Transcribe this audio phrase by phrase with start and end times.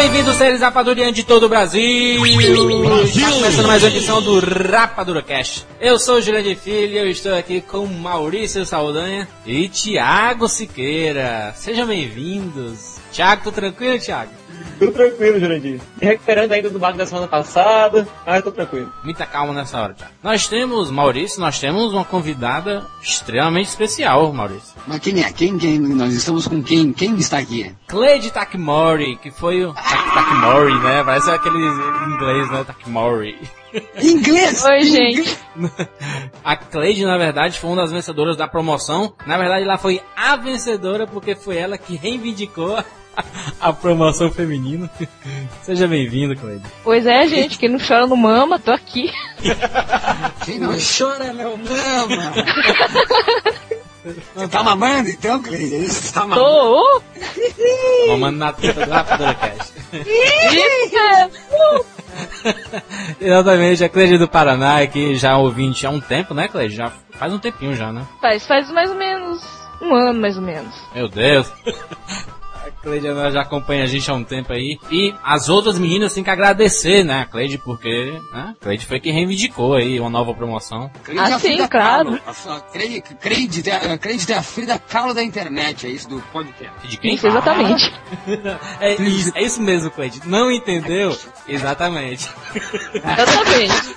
[0.00, 2.22] Bem-vindos, seres rapadurianos de todo o Brasil!
[2.22, 3.20] Brasil!
[3.20, 5.66] Tá começando mais uma edição do Rapadura Cast.
[5.78, 11.52] Eu sou o Jurandir Filho e eu estou aqui com Maurício Saldanha e Thiago Siqueira.
[11.54, 12.96] Sejam bem-vindos.
[13.12, 14.39] Thiago, tô tranquilo, Thiago?
[14.78, 15.80] Tudo tranquilo, Jurandir.
[16.00, 18.92] Me recuperando ainda do barco da semana passada, mas tô tranquilo.
[19.04, 20.12] Muita calma nessa hora, Thiago.
[20.22, 24.74] Nós temos, Maurício, nós temos uma convidada extremamente especial, Maurício.
[24.86, 25.30] Mas quem é?
[25.32, 25.78] Quem, quem?
[25.78, 26.92] Nós estamos com quem?
[26.92, 27.74] Quem está aqui?
[27.86, 29.72] Cleide Takmori, que foi o...
[29.74, 31.04] Tak Takmori, né?
[31.04, 32.64] Parece aquele inglês, né?
[32.64, 33.38] Takmori.
[34.02, 34.64] Inglês!
[34.64, 35.38] Oi, gente.
[36.44, 39.14] A Cleide, na verdade, foi uma das vencedoras da promoção.
[39.26, 42.82] Na verdade, ela foi a vencedora porque foi ela que reivindicou
[43.60, 44.90] a promoção feminina.
[45.62, 46.64] Seja bem-vindo, Cleide.
[46.82, 49.10] Pois é, gente, quem não chora não mama, tô aqui.
[50.44, 52.34] Quem não chora não mama!
[54.34, 55.74] Você tá mamando então, Cleide?
[55.74, 56.42] É isso que você tá mamando?
[56.42, 57.02] Tô.
[58.08, 59.72] Mamando na teta do Rapadura Cast.
[59.92, 61.86] Isso!
[63.20, 66.74] Exatamente, a Cleide do Paraná, que já é ouvinte há um tempo, né, Cleide?
[66.74, 68.06] Já faz um tempinho já, né?
[68.20, 69.42] Faz, faz mais ou menos
[69.80, 70.74] um ano, mais ou menos.
[70.94, 71.52] Meu Deus.
[72.80, 74.78] A Cleide já acompanha a gente há um tempo aí.
[74.90, 78.98] E as outras meninas têm que agradecer, né, a Cleide, porque né, a Cleide foi
[78.98, 80.90] quem reivindicou aí uma nova promoção.
[81.04, 81.68] Cleide Ah, é a sim, claro.
[81.68, 82.20] Kahlo.
[82.26, 86.88] A Cleide, Cleide, é- Cleide é a Frida Kahlo da internet, é isso do podcast.
[86.88, 87.14] De quem?
[87.14, 87.92] Isso, exatamente.
[88.80, 90.22] É isso, é isso mesmo, Cleide.
[90.24, 91.16] Não entendeu?
[91.46, 92.28] Exatamente.
[92.94, 93.94] Exatamente.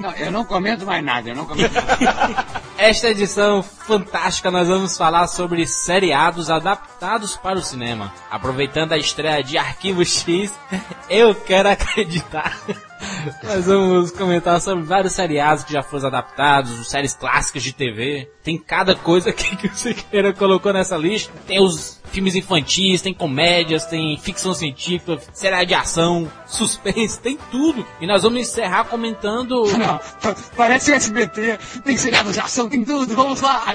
[0.00, 2.46] Não, eu não comento mais nada, eu não comento mais nada.
[2.78, 8.12] Esta edição fantástica nós vamos falar sobre seriados adaptados para o cinema.
[8.30, 10.52] Aproveitando a estreia de Arquivo X,
[11.08, 12.58] eu quero acreditar.
[13.42, 18.30] Nós vamos comentar sobre vários seriados que já foram adaptados, séries clássicas de TV.
[18.42, 21.32] Tem cada coisa aqui que o Siqueira colocou nessa lista.
[21.46, 27.84] Tem os filmes infantis, tem comédias, tem ficção científica, série de ação, suspense, tem tudo.
[28.00, 32.84] E nós vamos encerrar comentando Não, pa- parece o SBT, tem seriado de ação, tem
[32.84, 33.64] tudo, vamos lá!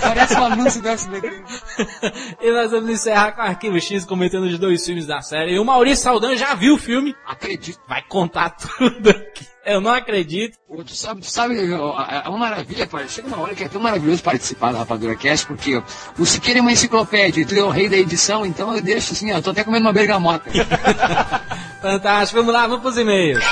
[0.00, 1.42] Parece um anúncio do SBT.
[2.42, 5.54] e nós vamos encerrar com o Arquivo X comentando os dois filmes da série.
[5.54, 7.80] E o Maurício Saldanha já viu o filme, Acredito.
[7.88, 9.46] vai contar tudo aqui.
[9.64, 10.58] Eu não acredito.
[10.86, 13.06] Tu sabe, tu sabe, é uma maravilha, pai.
[13.08, 15.82] Chega uma hora que é tão maravilhoso participar da Rapadura Cast, porque
[16.18, 19.32] o Siqueira é uma enciclopédia, tu é o rei da edição, então eu deixo assim,
[19.32, 20.50] ó, tô até comendo uma bergamota.
[21.82, 23.44] Fantástico, vamos lá, vamos pros e-mails.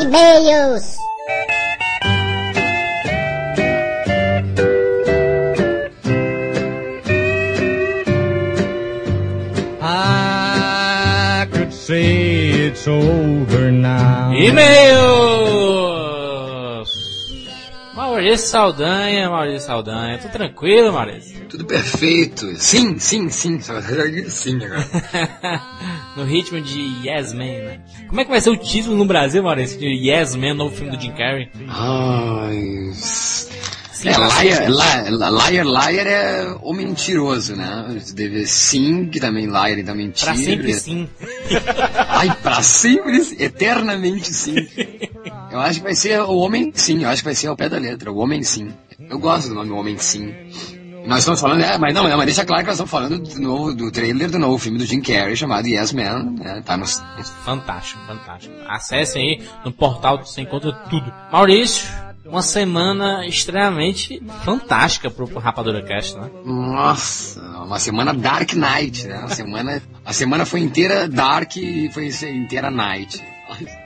[0.00, 0.96] E-mails.
[12.90, 14.34] Over now.
[14.34, 15.70] E-mails!
[17.94, 20.18] Maurício Saldanha, Maurício Saldanha.
[20.18, 21.46] Tô tranquilo, Maurício?
[21.48, 22.46] Tudo perfeito.
[22.56, 23.60] Sim, sim, sim.
[23.60, 23.80] Só
[24.28, 24.86] sim agora.
[26.16, 27.80] no ritmo de Yes Man, né?
[28.08, 29.78] Como é que vai ser o título no Brasil, Maurício?
[29.78, 31.50] De Yes Man, novo filme do Jim Carrey?
[31.68, 32.90] Ai.
[34.00, 34.66] Sim, É, liar, sempre.
[34.70, 38.00] liar, liar, é o mentiroso, né?
[38.14, 40.32] Deve sim, que também liar, então mentira.
[40.32, 41.06] Pra sempre sim.
[42.08, 44.54] Ai, pra sempre, eternamente sim.
[45.52, 47.68] Eu acho que vai ser o Homem Sim, eu acho que vai ser ao pé
[47.68, 48.72] da letra, o Homem Sim.
[49.08, 50.34] Eu gosto do nome Homem Sim.
[51.06, 53.40] Nós estamos falando, é, mas não, não, mas deixa claro que nós estamos falando do,
[53.40, 56.62] novo, do trailer do novo filme do Jim Carrey chamado Yes Man, né?
[56.64, 57.02] Tá nos.
[57.44, 58.54] Fantástico, fantástico.
[58.66, 61.12] Acessem aí no portal, você encontra tudo.
[61.32, 61.88] Maurício,
[62.24, 66.30] uma semana extremamente fantástica pro, Rapadura Cast, né?
[66.44, 69.18] Nossa, uma semana Dark Knight, né?
[69.18, 73.22] Uma semana, a semana foi inteira Dark e foi inteira Night.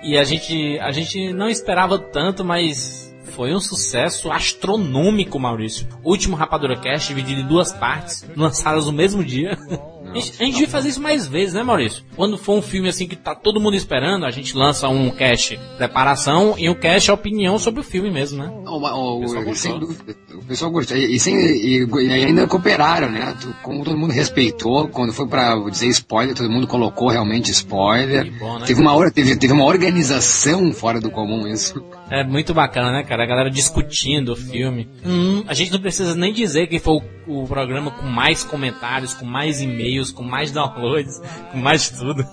[0.02, 5.86] E a gente, a gente não esperava tanto, mas foi um sucesso astronômico, Maurício.
[6.02, 9.58] O último Rapadura Cast dividido em duas partes, lançadas no mesmo dia.
[10.14, 12.04] A gente, devia fazer isso mais vezes, né, Maurício?
[12.16, 15.58] Quando for um filme assim que tá todo mundo esperando, a gente lança um cast
[15.76, 18.50] preparação e um cast opinião sobre o filme mesmo, né?
[18.66, 19.54] O, o, O pessoal gostou.
[19.54, 20.96] sem dúvida, o pessoal gostou.
[20.96, 23.36] E, e sem, e, e ainda cooperaram, né?
[23.62, 28.32] Como todo mundo respeitou, quando foi pra dizer spoiler, todo mundo colocou realmente spoiler.
[28.38, 28.66] Bom, né?
[28.66, 31.82] Teve uma, hora, teve, teve uma organização fora do comum isso.
[32.10, 33.24] É muito bacana, né, cara?
[33.24, 34.88] A galera discutindo o filme.
[35.04, 39.14] Hum, a gente não precisa nem dizer que foi o, o programa com mais comentários,
[39.14, 41.20] com mais e-mails, com mais downloads,
[41.52, 42.26] com mais tudo.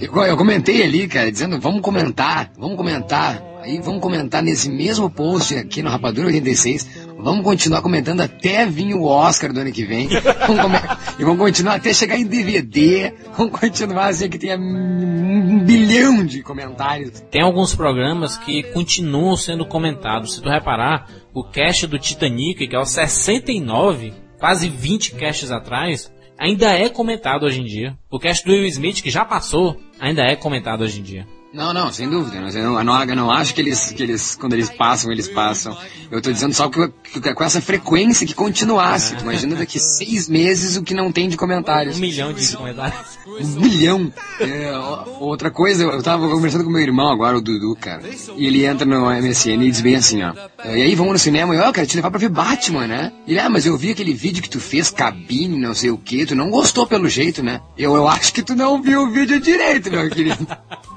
[0.00, 3.42] Eu, eu comentei ali, cara, dizendo, vamos comentar, vamos comentar.
[3.62, 7.12] Aí vamos comentar nesse mesmo post aqui no Rapadura 86.
[7.16, 10.08] Vamos continuar comentando até vir o Oscar do ano que vem.
[10.48, 10.80] Vamos
[11.16, 13.12] e vamos continuar até chegar em DVD.
[13.36, 17.20] Vamos continuar assim que tenha um bilhão de comentários.
[17.30, 20.34] Tem alguns programas que continuam sendo comentados.
[20.34, 26.10] Se tu reparar, o cast do Titanic, que é o 69, quase 20 casts atrás,
[26.42, 27.96] ainda é comentado hoje em dia.
[28.10, 31.24] O cast do Will Smith, que já passou, ainda é comentado hoje em dia.
[31.52, 32.40] Não, não, sem dúvida.
[32.40, 35.12] Mas Eu não, eu não, eu não acho que eles, que eles, quando eles passam,
[35.12, 35.76] eles passam.
[36.10, 36.88] Eu tô dizendo só que,
[37.20, 39.14] que com essa frequência que continuasse.
[39.16, 41.96] Tu imagina daqui seis meses o que não tem de comentários.
[41.96, 43.18] Um milhão de comentários.
[43.26, 44.12] Um bilhão.
[44.40, 44.72] É,
[45.20, 48.02] outra coisa, eu tava conversando com meu irmão agora, o Dudu, cara.
[48.36, 50.32] E ele entra no MSN e diz bem assim, ó.
[50.64, 51.54] E aí, vamos no cinema?
[51.54, 53.12] E eu, "Ah, eu quero te levar pra ver Batman, né?
[53.26, 56.24] Ele, ah, mas eu vi aquele vídeo que tu fez, cabine, não sei o que,
[56.26, 57.60] tu não gostou pelo jeito, né?
[57.76, 60.46] Eu, eu acho que tu não viu o vídeo direito, meu querido.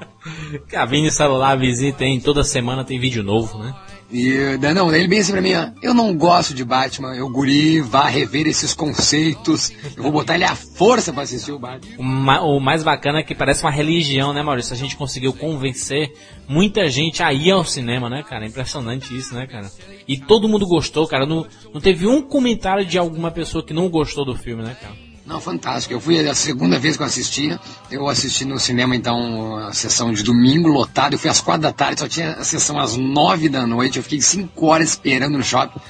[0.68, 3.74] Cabine celular, visita, tem toda semana tem vídeo novo, né?
[4.08, 7.80] E não, ele bem assim pra mim, ó, eu não gosto de Batman, eu guri,
[7.80, 11.96] vá rever esses conceitos, eu vou botar ele à força pra assistir o Batman.
[11.98, 14.72] O, ma- o mais bacana é que parece uma religião, né, Maurício?
[14.72, 16.12] A gente conseguiu convencer
[16.48, 18.44] muita gente a ir ao cinema, né, cara?
[18.44, 19.68] É impressionante isso, né, cara?
[20.06, 21.26] E todo mundo gostou, cara.
[21.26, 21.44] Não,
[21.74, 24.94] não teve um comentário de alguma pessoa que não gostou do filme, né, cara?
[25.26, 25.92] Não, fantástico.
[25.92, 27.58] Eu fui a segunda vez que eu assisti.
[27.90, 31.14] Eu assisti no cinema, então, a sessão de domingo, lotado.
[31.14, 33.96] Eu fui às quatro da tarde, só tinha a sessão às nove da noite.
[33.96, 35.80] Eu fiquei cinco horas esperando no shopping.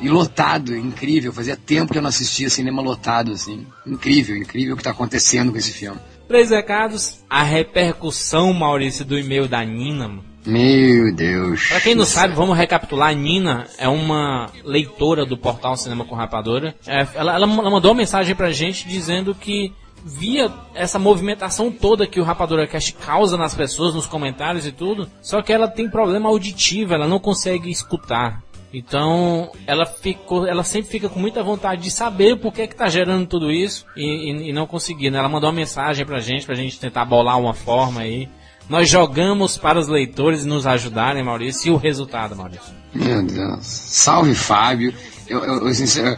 [0.00, 1.30] E lotado, incrível.
[1.30, 3.66] Fazia tempo que eu não assistia cinema lotado, assim.
[3.86, 6.00] Incrível, incrível o que tá acontecendo com esse filme.
[6.26, 7.20] Três recados.
[7.28, 10.29] A repercussão, Maurício, do e-mail da Nina.
[10.46, 11.68] Meu Deus.
[11.68, 13.10] Pra quem não sabe, vamos recapitular.
[13.10, 16.74] A Nina é uma leitora do portal Cinema com Rapadora.
[16.86, 19.72] É, ela, ela mandou uma mensagem pra gente dizendo que
[20.02, 25.06] via essa movimentação toda que o Rapadura Cast causa nas pessoas, nos comentários e tudo,
[25.20, 28.42] só que ela tem problema auditivo, ela não consegue escutar.
[28.72, 32.88] Então, ela ficou, ela sempre fica com muita vontade de saber por que que tá
[32.88, 35.16] gerando tudo isso e, e- e não conseguindo.
[35.18, 38.28] Ela mandou uma mensagem pra gente, pra gente tentar bolar uma forma aí.
[38.70, 42.72] Nós jogamos para os leitores nos ajudarem, Maurício, e o resultado, Maurício.
[42.94, 43.66] Meu Deus.
[43.66, 44.94] Salve, Fábio.
[45.28, 46.16] Eu, eu, eu, sincero-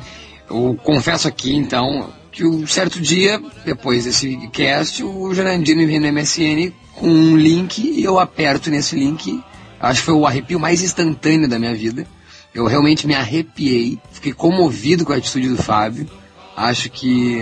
[0.50, 5.98] eu confesso aqui, então, que um certo dia, depois desse cast, o Jorandino me vem
[5.98, 9.42] no MSN com um link e eu aperto nesse link.
[9.80, 12.06] Acho que foi o arrepio mais instantâneo da minha vida.
[12.54, 16.06] Eu realmente me arrepiei, fiquei comovido com a atitude do Fábio.
[16.56, 17.38] Acho que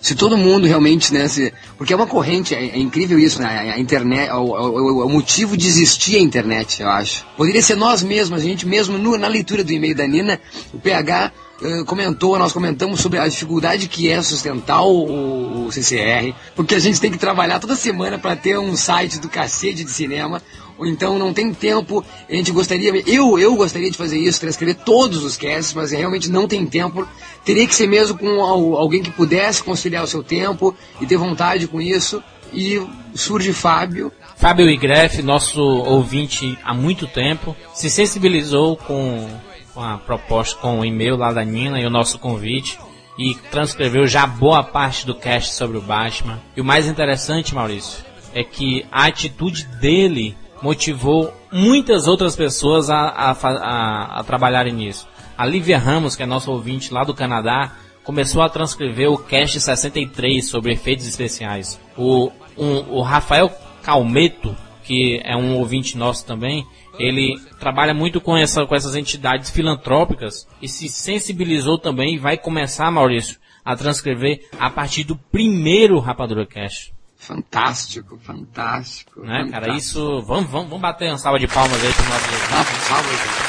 [0.00, 3.72] se todo mundo realmente, né, se, porque é uma corrente, é, é incrível isso, né,
[3.74, 7.24] a, internet, o, motivo de existir a internet, eu acho.
[7.36, 10.38] Poderia ser nós mesmos, a gente mesmo, no- na leitura do e-mail da Nina,
[10.74, 16.34] o PH eh, comentou, nós comentamos sobre a dificuldade que é sustentar o, o- CCR,
[16.56, 19.90] porque a gente tem que trabalhar toda semana para ter um site do cacete de
[19.90, 20.42] cinema,
[20.86, 25.22] então não tem tempo, a gente gostaria, eu, eu gostaria de fazer isso, transcrever todos
[25.24, 27.06] os casts, mas realmente não tem tempo.
[27.44, 31.16] Teria que ser mesmo com al- alguém que pudesse conciliar o seu tempo e ter
[31.16, 32.22] vontade com isso.
[32.52, 32.84] E
[33.14, 34.10] surge Fábio.
[34.36, 39.28] Fábio Igreff, nosso ouvinte há muito tempo, se sensibilizou com,
[39.72, 42.78] com a proposta, com o e-mail lá da Nina e o nosso convite
[43.18, 46.40] e transcreveu já boa parte do cast sobre o Batman.
[46.56, 48.02] E o mais interessante, Maurício,
[48.34, 55.08] é que a atitude dele motivou muitas outras pessoas a, a, a, a trabalharem nisso.
[55.36, 57.72] A Lívia Ramos, que é nossa ouvinte lá do Canadá,
[58.04, 61.80] começou a transcrever o cast 63 sobre efeitos especiais.
[61.96, 63.50] O, um- o Rafael
[63.82, 66.66] Calmeto, que é um ouvinte nosso também,
[66.98, 72.36] ele trabalha muito com, essa, com essas entidades filantrópicas e se sensibilizou também e vai
[72.36, 76.92] começar, Maurício, a transcrever a partir do primeiro Rapadura Cast.
[77.20, 79.20] Fantástico, fantástico.
[79.20, 79.66] Né, cara?
[79.66, 79.76] fantástico.
[79.76, 80.22] Isso.
[80.22, 82.24] Vamos, vamos, vamos bater uma salva de palmas aí pro nosso.
[82.50, 83.40] Ah, salve, gente.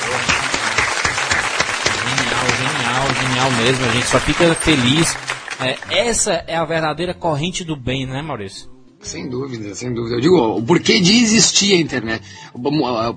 [2.03, 3.85] Genial, genial, genial mesmo.
[3.85, 5.17] A gente só fica feliz.
[5.61, 8.69] É, essa é a verdadeira corrente do bem, né, Maurício?
[8.99, 10.17] Sem dúvida, sem dúvida.
[10.17, 12.23] Eu digo, o porquê de existir a internet.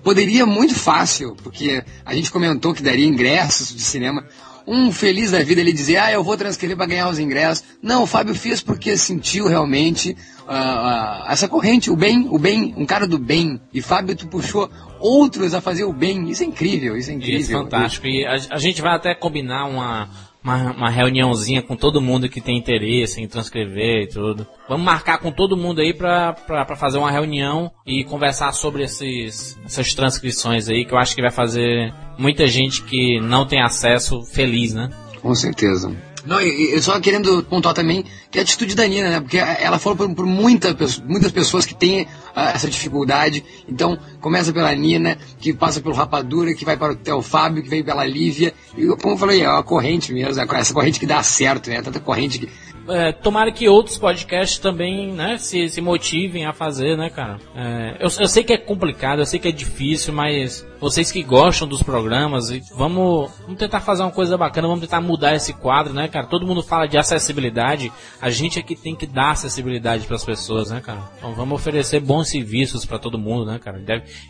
[0.03, 4.25] Poderia muito fácil, porque a gente comentou que daria ingressos de cinema.
[4.67, 7.65] Um feliz da vida ele dizer, ah, eu vou transcrever para ganhar os ingressos.
[7.83, 10.17] Não, o Fábio fez porque sentiu realmente
[10.49, 13.61] ah, essa corrente, o bem, o bem, um cara do bem.
[13.73, 16.31] E Fábio, tu puxou outros a fazer o bem.
[16.31, 17.41] Isso é incrível, isso é incrível.
[17.41, 18.07] Isso, fantástico.
[18.07, 20.09] E a, a gente vai até combinar uma,
[20.43, 24.47] uma, uma reuniãozinha com todo mundo que tem interesse em transcrever e tudo.
[24.69, 28.83] Vamos marcar com todo mundo aí pra, pra, pra fazer uma reunião e conversar sobre
[28.83, 33.63] esses, essas transcrições aí, que eu acho que vai fazer muita gente que não tem
[33.63, 34.91] acesso feliz, né?
[35.23, 35.91] Com certeza.
[36.27, 39.21] Não, e, e só querendo pontuar também que a atitude da Nina, né?
[39.21, 40.77] Porque ela falou por, por muita,
[41.07, 43.45] muitas pessoas que têm ah, essa dificuldade.
[43.69, 47.69] Então, começa pela Nina, que passa pelo Rapadura, que vai para o Theo Fábio, que
[47.69, 48.55] veio pela Lívia.
[48.77, 51.83] E como eu falei, é uma corrente mesmo, é essa corrente que dá certo, né?
[51.83, 52.49] Tanta corrente que
[52.89, 57.39] é, tomara que outros podcasts também, né, se, se motivem a fazer, né, cara.
[57.55, 61.23] É, eu, eu sei que é complicado, eu sei que é difícil, mas vocês que
[61.23, 65.95] gostam dos programas, vamos, vamos tentar fazer uma coisa bacana, vamos tentar mudar esse quadro,
[65.95, 66.27] né, cara.
[66.27, 70.25] Todo mundo fala de acessibilidade, a gente é que tem que dar acessibilidade para as
[70.25, 71.01] pessoas, né, cara.
[71.19, 73.83] Então vamos oferecer bons serviços para todo mundo, né, cara.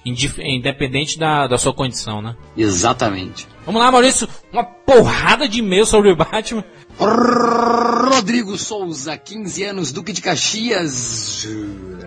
[0.05, 2.37] Independente da, da sua condição, né.
[2.57, 3.49] Exatamente.
[3.67, 6.63] Vamos lá, Maurício, uma porrada de e-mail sobre o Batman.
[6.99, 11.49] Rodrigo Souza, 15 anos, Duque de Caxias,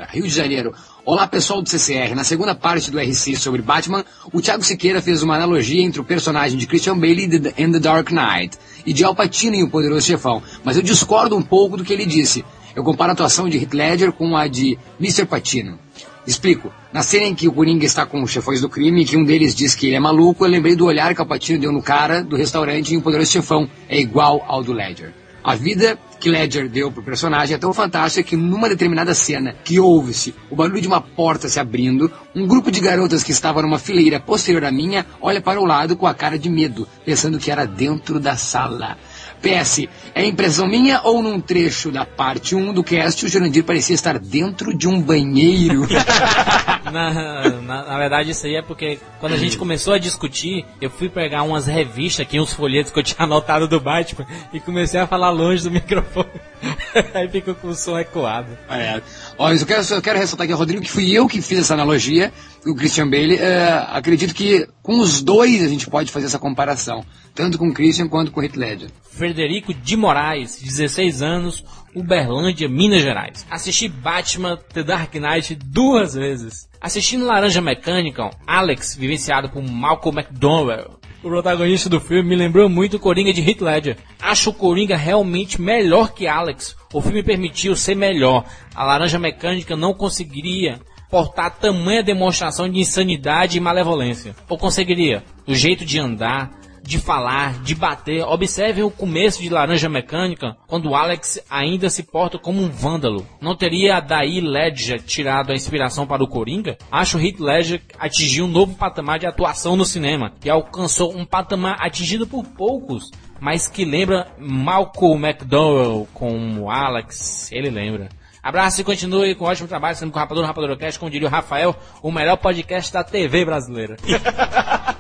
[0.10, 0.76] Rio de Janeiro.
[1.04, 2.14] Olá pessoal do CCR.
[2.16, 6.04] Na segunda parte do RC sobre Batman, o Thiago Siqueira fez uma analogia entre o
[6.04, 7.24] personagem de Christian Bale
[7.58, 11.36] em The Dark Knight e de Al Pacino em O Poderoso Chefão, mas eu discordo
[11.36, 12.46] um pouco do que ele disse.
[12.76, 15.26] Eu comparo a atuação de Heath Ledger com a de Mr.
[15.26, 15.80] Pacino.
[16.28, 16.74] Explico.
[16.92, 19.24] Na cena em que o Coringa está com os chefões do crime e que um
[19.24, 21.82] deles diz que ele é maluco, eu lembrei do olhar que o Patino deu no
[21.82, 23.70] cara do restaurante em O Poderoso Chefão.
[23.88, 25.14] É igual ao do Ledger.
[25.42, 29.80] A vida que Ledger deu pro personagem é tão fantástica que numa determinada cena que
[29.80, 33.80] ouve-se o barulho de uma porta se abrindo, um grupo de garotas que estava numa
[33.80, 37.50] fileira posterior à minha olha para o lado com a cara de medo, pensando que
[37.50, 38.98] era dentro da sala.
[39.42, 43.94] PS, é impressão minha ou num trecho da parte 1 do cast o Jurandir parecia
[43.94, 45.88] estar dentro de um banheiro?
[46.92, 50.90] na, na, na, verdade, isso aí é porque quando a gente começou a discutir, eu
[50.90, 55.00] fui pegar umas revistas aqui, uns folhetos que eu tinha anotado do Batman e comecei
[55.00, 56.28] a falar longe do microfone.
[57.14, 58.58] aí ficou com o som ecoado.
[58.70, 59.02] É.
[59.40, 62.34] Olha, eu quero, eu quero ressaltar aqui, Rodrigo, que fui eu que fiz essa analogia,
[62.66, 63.36] o Christian Bale.
[63.36, 67.74] É, acredito que com os dois a gente pode fazer essa comparação, tanto com o
[67.74, 68.90] Christian quanto com o Heath Ledger.
[69.12, 71.64] Frederico de Moraes, 16 anos,
[71.96, 73.46] Uberlândia, Minas Gerais.
[73.50, 76.68] Assisti Batman The Dark Knight duas vezes.
[76.82, 82.98] Assistindo Laranja Mecânica, Alex, vivenciado por Malcolm McDowell, o protagonista do filme me lembrou muito
[82.98, 83.98] o Coringa de Heath Ledger.
[84.22, 86.76] Acho o Coringa realmente melhor que Alex.
[86.94, 88.46] O filme permitiu ser melhor.
[88.76, 94.36] A Laranja Mecânica não conseguiria portar tamanha demonstração de insanidade e malevolência.
[94.48, 95.24] Ou conseguiria?
[95.48, 96.52] O jeito de andar,
[96.88, 98.24] de falar, de bater.
[98.24, 103.28] Observem o começo de Laranja Mecânica, quando Alex ainda se porta como um vândalo.
[103.42, 106.78] Não teria daí Ledger tirado a inspiração para o Coringa?
[106.90, 111.76] Acho Heath Ledger atingiu um novo patamar de atuação no cinema, e alcançou um patamar
[111.82, 118.08] atingido por poucos, mas que lembra Malcolm McDowell com o Alex, ele lembra.
[118.42, 121.32] Abraço e continue com ótimo trabalho, sendo com o Rapador Rapador Cast, como diria o
[121.32, 123.98] Rafael, o melhor podcast da TV brasileira.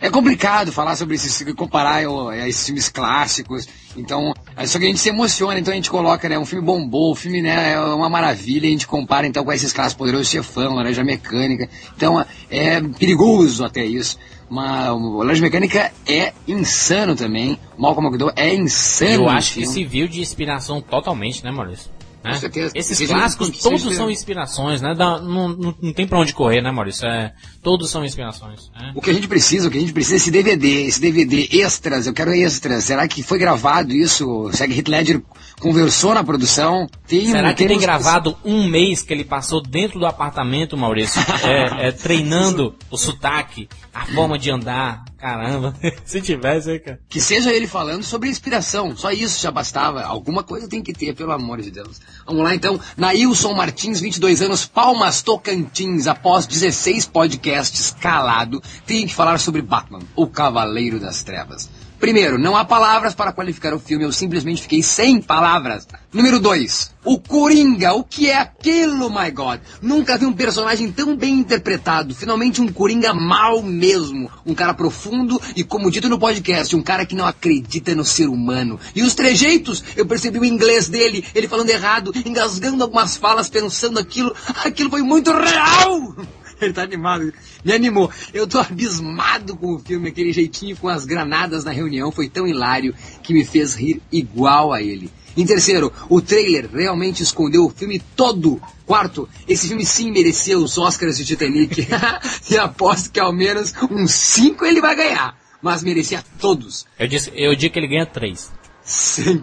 [0.00, 3.66] É complicado falar sobre isso, comparar a esses filmes clássicos.
[3.96, 6.64] Então, é só que a gente se emociona, então a gente coloca, né, um filme
[6.64, 10.30] bombou, o filme, né, é uma maravilha, a gente compara então com esses clássicos Poderoso
[10.30, 11.68] Chefão, Laranja Mecânica.
[11.96, 14.18] Então, é perigoso até isso.
[14.48, 17.58] Mas o Laranja Mecânica é insano também.
[17.76, 19.24] Malcolm McDowell é insano.
[19.24, 21.95] Eu acho que se viu de inspiração totalmente, né, Maurício?
[22.32, 22.38] Né?
[22.38, 22.72] certeza.
[22.74, 24.94] Esses clássicos todos são inspirações, né?
[24.94, 27.06] Dá, não, não, não, tem pra onde correr, né, Maurício?
[27.06, 28.70] É, todos são inspirações.
[28.74, 28.92] Né?
[28.94, 31.48] O que a gente precisa, o que a gente precisa é esse DVD, esse DVD
[31.52, 32.84] extras, eu quero extras.
[32.84, 34.50] Será que foi gravado isso?
[34.52, 35.22] Será que Heath Ledger
[35.60, 36.88] conversou na produção?
[37.06, 41.20] Tem, Será que tem gravado um mês que ele passou dentro do apartamento, Maurício?
[41.44, 45.04] é, é, treinando o sotaque, a forma de andar.
[45.18, 47.00] Caramba, se tivesse, cara.
[47.08, 50.02] Que seja ele falando sobre inspiração, só isso já bastava.
[50.02, 52.00] Alguma coisa tem que ter, pelo amor de Deus.
[52.26, 52.78] Vamos lá então.
[52.96, 60.00] Nailson Martins, 22 anos, Palmas Tocantins, após 16 podcasts calado, tem que falar sobre Batman,
[60.14, 61.68] o Cavaleiro das Trevas.
[61.98, 65.88] Primeiro, não há palavras para qualificar o filme, eu simplesmente fiquei sem palavras.
[66.12, 69.60] Número 2, o Coringa, o que é aquilo, my God?
[69.80, 72.14] Nunca vi um personagem tão bem interpretado.
[72.14, 74.30] Finalmente um Coringa mal mesmo.
[74.44, 78.28] Um cara profundo e, como dito no podcast, um cara que não acredita no ser
[78.28, 78.78] humano.
[78.94, 83.98] E os trejeitos, eu percebi o inglês dele, ele falando errado, engasgando algumas falas, pensando
[83.98, 84.34] aquilo.
[84.64, 86.14] Aquilo foi muito real!
[86.60, 87.32] Ele tá animado.
[87.64, 88.10] Me animou.
[88.32, 92.12] Eu tô abismado com o filme, aquele jeitinho com as granadas na reunião.
[92.12, 95.10] Foi tão hilário que me fez rir igual a ele.
[95.36, 98.60] Em terceiro, o trailer realmente escondeu o filme todo.
[98.86, 101.86] Quarto, esse filme sim merecia os Oscars de Titanic.
[102.50, 105.36] e aposto que ao menos uns cinco ele vai ganhar.
[105.60, 106.86] Mas merecia todos.
[106.98, 108.50] Eu, disse, eu digo que ele ganha três.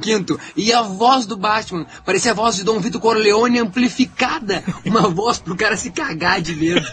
[0.02, 4.64] Quinto, e a voz do Batman parecia a voz de Dom Vito Corleone amplificada.
[4.86, 6.86] Uma voz pro cara se cagar de medo.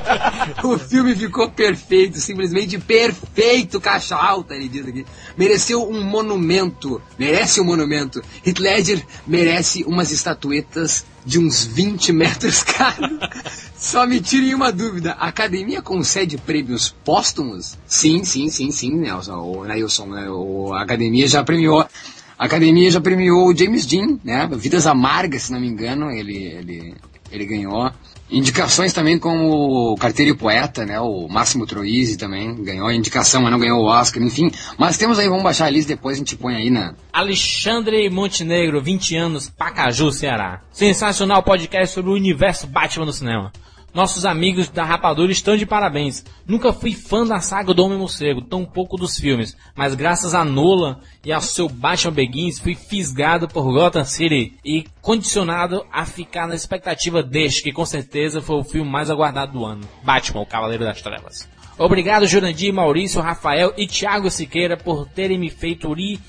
[0.62, 5.06] o filme ficou perfeito, simplesmente perfeito, caixa alta, ele diz aqui.
[5.36, 8.22] Mereceu um monumento, merece um monumento.
[8.44, 13.30] Heath Ledger merece umas estatuetas de uns 20 metros cada.
[13.76, 17.76] Só me tirem uma dúvida, a academia concede prêmios póstumos?
[17.86, 20.26] Sim, sim, sim, sim, Nelson, o Nailson, né?
[20.74, 21.86] A academia já premiou.
[22.38, 24.48] A academia já premiou o James Dean, né?
[24.52, 26.94] Vidas Amargas, se não me engano, ele, ele,
[27.30, 27.90] ele ganhou.
[28.30, 30.98] Indicações também como o Carteiro Poeta, né?
[30.98, 34.50] O Máximo Troisi também ganhou indicação, mas não ganhou o Oscar, enfim.
[34.76, 36.94] Mas temos aí, vamos baixar a lista depois a gente põe aí na.
[37.12, 40.60] Alexandre Montenegro, 20 anos, Pacaju, Ceará.
[40.72, 43.52] Sensacional podcast sobre o universo Batman no cinema.
[43.96, 46.22] Nossos amigos da Rapadura estão de parabéns.
[46.46, 50.44] Nunca fui fã da saga do Homem Morcego, tão pouco dos filmes, mas graças a
[50.44, 56.46] Nola e ao seu Batman Begins fui fisgado por Gotham City e condicionado a ficar
[56.46, 59.88] na expectativa deste, que com certeza foi o filme mais aguardado do ano.
[60.04, 61.48] Batman, o Cavaleiro das Trevas.
[61.78, 66.20] Obrigado Jurandir, Maurício, Rafael e Thiago Siqueira por terem me feito ir,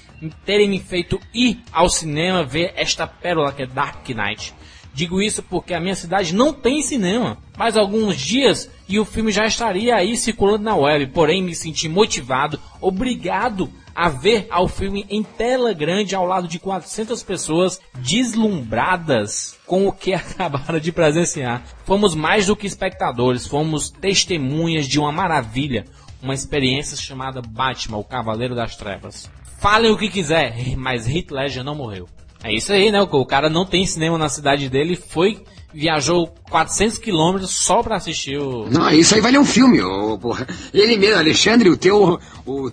[0.46, 4.56] terem me feito ir ao cinema ver esta pérola que é Dark Knight.
[4.98, 7.38] Digo isso porque a minha cidade não tem cinema.
[7.56, 11.06] Mais alguns dias e o filme já estaria aí circulando na web.
[11.14, 16.58] Porém, me senti motivado, obrigado a ver ao filme em tela grande ao lado de
[16.58, 21.62] 400 pessoas deslumbradas com o que acabaram de presenciar.
[21.86, 25.86] Fomos mais do que espectadores, fomos testemunhas de uma maravilha,
[26.24, 29.30] uma experiência chamada Batman, o Cavaleiro das Trevas.
[29.60, 32.10] Falem o que quiser, mas Heath Ledger não morreu.
[32.44, 33.02] É isso aí, né?
[33.02, 38.38] O cara não tem cinema na cidade dele, foi viajou 400 quilômetros só pra assistir
[38.38, 38.68] o.
[38.70, 39.80] Não, isso aí vale um filme,
[40.20, 40.48] porra.
[40.74, 42.20] Ele mesmo, Alexandre, o teu.
[42.46, 42.72] O,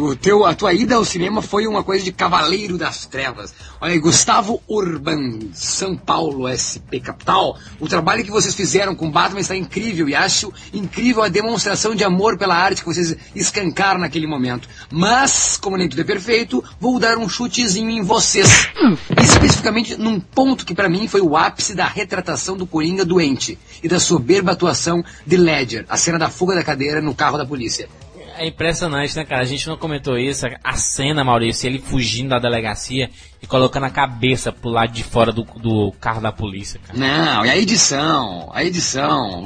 [0.00, 3.54] o teu, a tua ida ao cinema foi uma coisa de Cavaleiro das Trevas.
[3.80, 7.58] Olha aí, Gustavo Urban, São Paulo, SP Capital.
[7.78, 12.02] O trabalho que vocês fizeram com Batman está incrível e acho incrível a demonstração de
[12.02, 14.68] amor pela arte que vocês escancaram naquele momento.
[14.90, 18.68] Mas, como nem tudo é perfeito, vou dar um chutezinho em vocês.
[19.22, 23.88] Especificamente num ponto que para mim foi o ápice da retratação do Coringa doente e
[23.88, 27.88] da soberba atuação de Ledger, a cena da fuga da cadeira no carro da polícia.
[28.40, 29.42] É impressionante, né, cara?
[29.42, 30.46] A gente não comentou isso.
[30.64, 33.10] A cena, Maurício, ele fugindo da delegacia
[33.42, 36.98] e colocando a cabeça pro lado de fora do, do carro da polícia, cara.
[36.98, 39.44] Não, e a edição, a edição,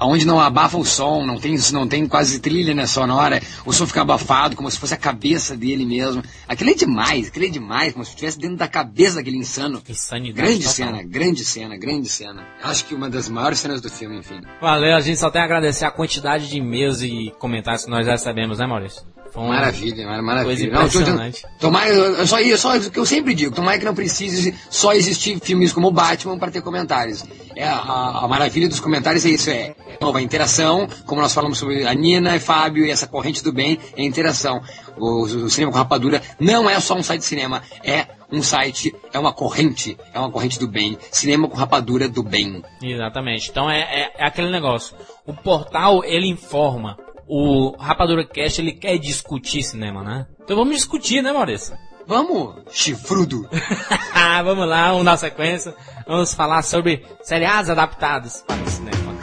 [0.00, 3.86] onde não abafa o som, não tem, não tem quase trilha né, sonora, o som
[3.86, 6.22] fica abafado, como se fosse a cabeça dele mesmo.
[6.46, 9.82] Aquilo é demais, aquilo é demais, como se estivesse dentro da cabeça daquele insano.
[9.88, 10.72] Insanidade Grande total.
[10.72, 12.46] cena, grande cena, grande cena.
[12.62, 14.40] Acho que uma das maiores cenas do filme, enfim.
[14.60, 18.06] Valeu, a gente só tem a agradecer a quantidade de e-mails e comentários que nós
[18.06, 19.02] recebemos, né, Maurício?
[19.32, 20.44] Foi Maravilha, mar- maravilha.
[20.46, 21.42] Coisa Não, impressionante.
[21.58, 24.92] Tomara, eu só, eu só o que eu sempre digo, tomara que não precise só
[24.92, 27.24] existir filmes como Batman para ter comentários.
[27.56, 31.86] É, a, a maravilha dos comentários é isso, é nova interação, como nós falamos sobre
[31.86, 34.60] a Nina e Fábio e essa corrente do bem, é interação.
[34.98, 38.94] O, o Cinema com Rapadura não é só um site de cinema, é um site,
[39.14, 40.98] é uma corrente, é uma corrente do bem.
[41.10, 42.62] Cinema com Rapadura do bem.
[42.82, 43.48] Exatamente.
[43.50, 44.94] Então é, é, é aquele negócio.
[45.26, 46.98] O portal, ele informa.
[47.34, 50.26] O Rapadura Cast, ele quer discutir cinema, né?
[50.44, 51.74] Então vamos discutir, né, Maurício?
[52.06, 53.48] Vamos, chifrudo.
[54.44, 55.74] vamos lá, vamos dar sequência.
[56.06, 59.14] Vamos falar sobre seriados adaptados para o cinema.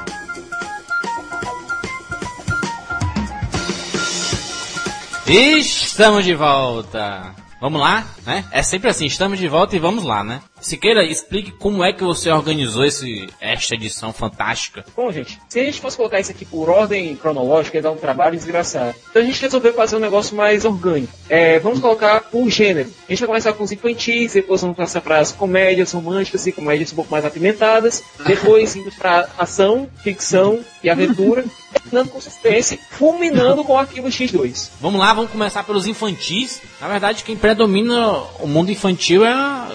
[5.28, 7.36] Estamos de volta.
[7.62, 8.44] Vamos lá, né?
[8.52, 10.42] É sempre assim, estamos de volta e vamos lá, né?
[10.62, 14.86] Siqueira, explique como é que você organizou esse, esta edição fantástica.
[14.96, 17.98] Bom, gente, se a gente fosse colocar isso aqui por ordem cronológica, ia dar um
[17.98, 18.96] trabalho desgraçado.
[19.10, 21.14] Então a gente resolveu fazer um negócio mais orgânico.
[21.30, 22.90] É, vamos colocar por gênero.
[23.08, 26.52] A gente vai começar com os infantis, depois vamos passar para as comédias românticas e
[26.52, 28.04] comédias um pouco mais apimentadas.
[28.26, 31.46] Depois indo para ação, ficção e aventura.
[31.72, 34.70] Terminando com suspense, fulminando com o arquivo X2.
[34.82, 36.62] Vamos lá, vamos começar pelos infantis.
[36.82, 39.70] Na verdade, quem predomina o mundo infantil é a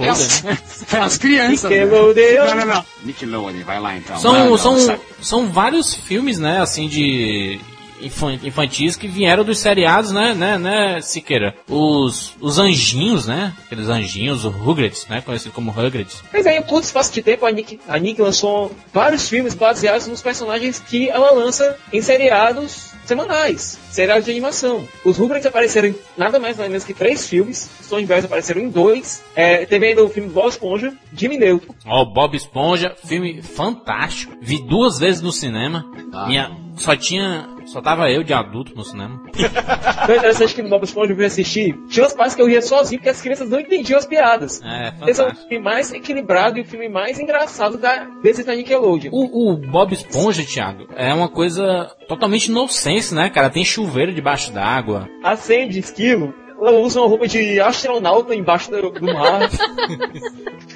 [0.00, 0.58] Nickelodeon, né?
[0.92, 1.70] é as crianças.
[1.70, 1.84] né?
[1.84, 2.44] Nickelodeon.
[2.46, 2.84] Não, não, não.
[3.04, 4.18] Nickelodeon, vai lá então.
[4.18, 5.00] São, Manda, são, sabe?
[5.20, 7.60] são vários filmes, né, assim, de
[8.02, 11.54] infantis que vieram dos seriados, né, né, né, Siqueira?
[11.68, 13.54] Os, os anjinhos, né?
[13.66, 15.20] Aqueles anjinhos, os Rugrats, né?
[15.20, 16.22] Conhecido como Rugrats.
[16.32, 20.06] Mas aí, em curto espaço de tempo, a Nick, a Nick lançou vários filmes baseados
[20.06, 24.86] nos personagens que ela lança em seriados semanais, seriados de animação.
[25.04, 28.60] Os Rugrats apareceram em nada mais nada menos que três filmes, os Tony Bells apareceram
[28.60, 31.74] em dois, é, teve ainda o filme Bob Esponja, Jimmy Neutron.
[31.86, 34.36] Ó, Bob Esponja, filme fantástico.
[34.40, 35.90] Vi duas vezes no cinema.
[36.12, 36.26] Ah.
[36.26, 39.20] Minha, só tinha Só tava eu de adulto no cinema.
[40.02, 42.46] Então é interessante que no Bob Esponja eu fui assistir, tinha umas partes que eu
[42.46, 44.60] ria sozinho porque as crianças não entendiam as piadas.
[44.62, 45.48] É, Esse é o fantástico.
[45.48, 49.10] filme mais equilibrado e o filme mais engraçado da, desse da Nickelodeon.
[49.12, 53.50] O, o Bob Esponja, Thiago, é uma coisa totalmente nonsense, né, cara?
[53.50, 55.06] Tem chuveiro debaixo d'água.
[55.22, 59.48] A Sandy Esquilo, ela usa uma roupa de astronauta embaixo do, do mar.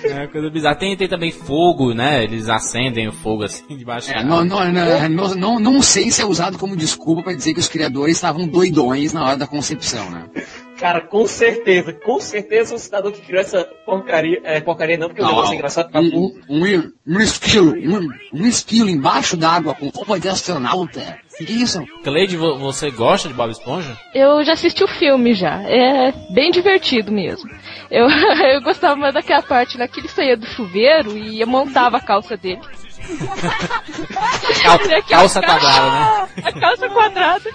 [0.05, 0.75] É uma coisa bizarra.
[0.77, 2.23] Tem, tem também fogo, né?
[2.25, 4.44] Eles acendem o fogo assim debaixo É, d'água.
[4.44, 7.61] não, não, não, não, não, não sei se é usado como desculpa pra dizer que
[7.61, 10.27] os criadores estavam doidões na hora da concepção, né?
[10.85, 15.23] Cara, com certeza, com certeza o cidadão que criou essa porcaria, é, porcaria não, porque
[15.23, 19.35] o Não, negócio é engraçado pra um, um, um, um esquilo, um, um esquilo embaixo
[19.35, 21.16] d'água com roupa de astronauta.
[21.38, 21.83] Que isso?
[22.05, 23.97] Cleide, vo- você gosta de Bob Esponja?
[24.14, 25.62] Eu já assisti o filme já.
[25.62, 27.49] É bem divertido mesmo.
[27.90, 28.07] Eu,
[28.53, 32.37] eu gostava mais daquela parte lá que ele saía do chuveiro e montava a calça
[32.37, 32.61] dele.
[34.62, 36.29] Cal- é calça quadrada, né?
[36.44, 37.51] A calça quadrada.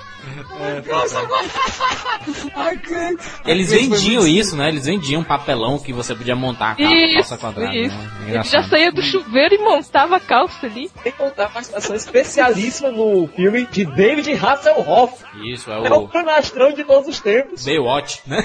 [3.45, 4.69] Eles vendiam isso, né?
[4.69, 7.75] Eles vendiam um papelão que você podia montar a cal- calça Isso, quadrada.
[7.75, 7.95] isso.
[7.97, 8.09] Né?
[8.27, 10.89] Ele já saía do chuveiro e montava a calça ali.
[11.03, 15.23] Tem que contar a participação especialíssima no filme de David Hasselhoff.
[15.43, 17.65] Isso, É é o o canastrão de todos os tempos.
[17.65, 18.41] Baywatch, né?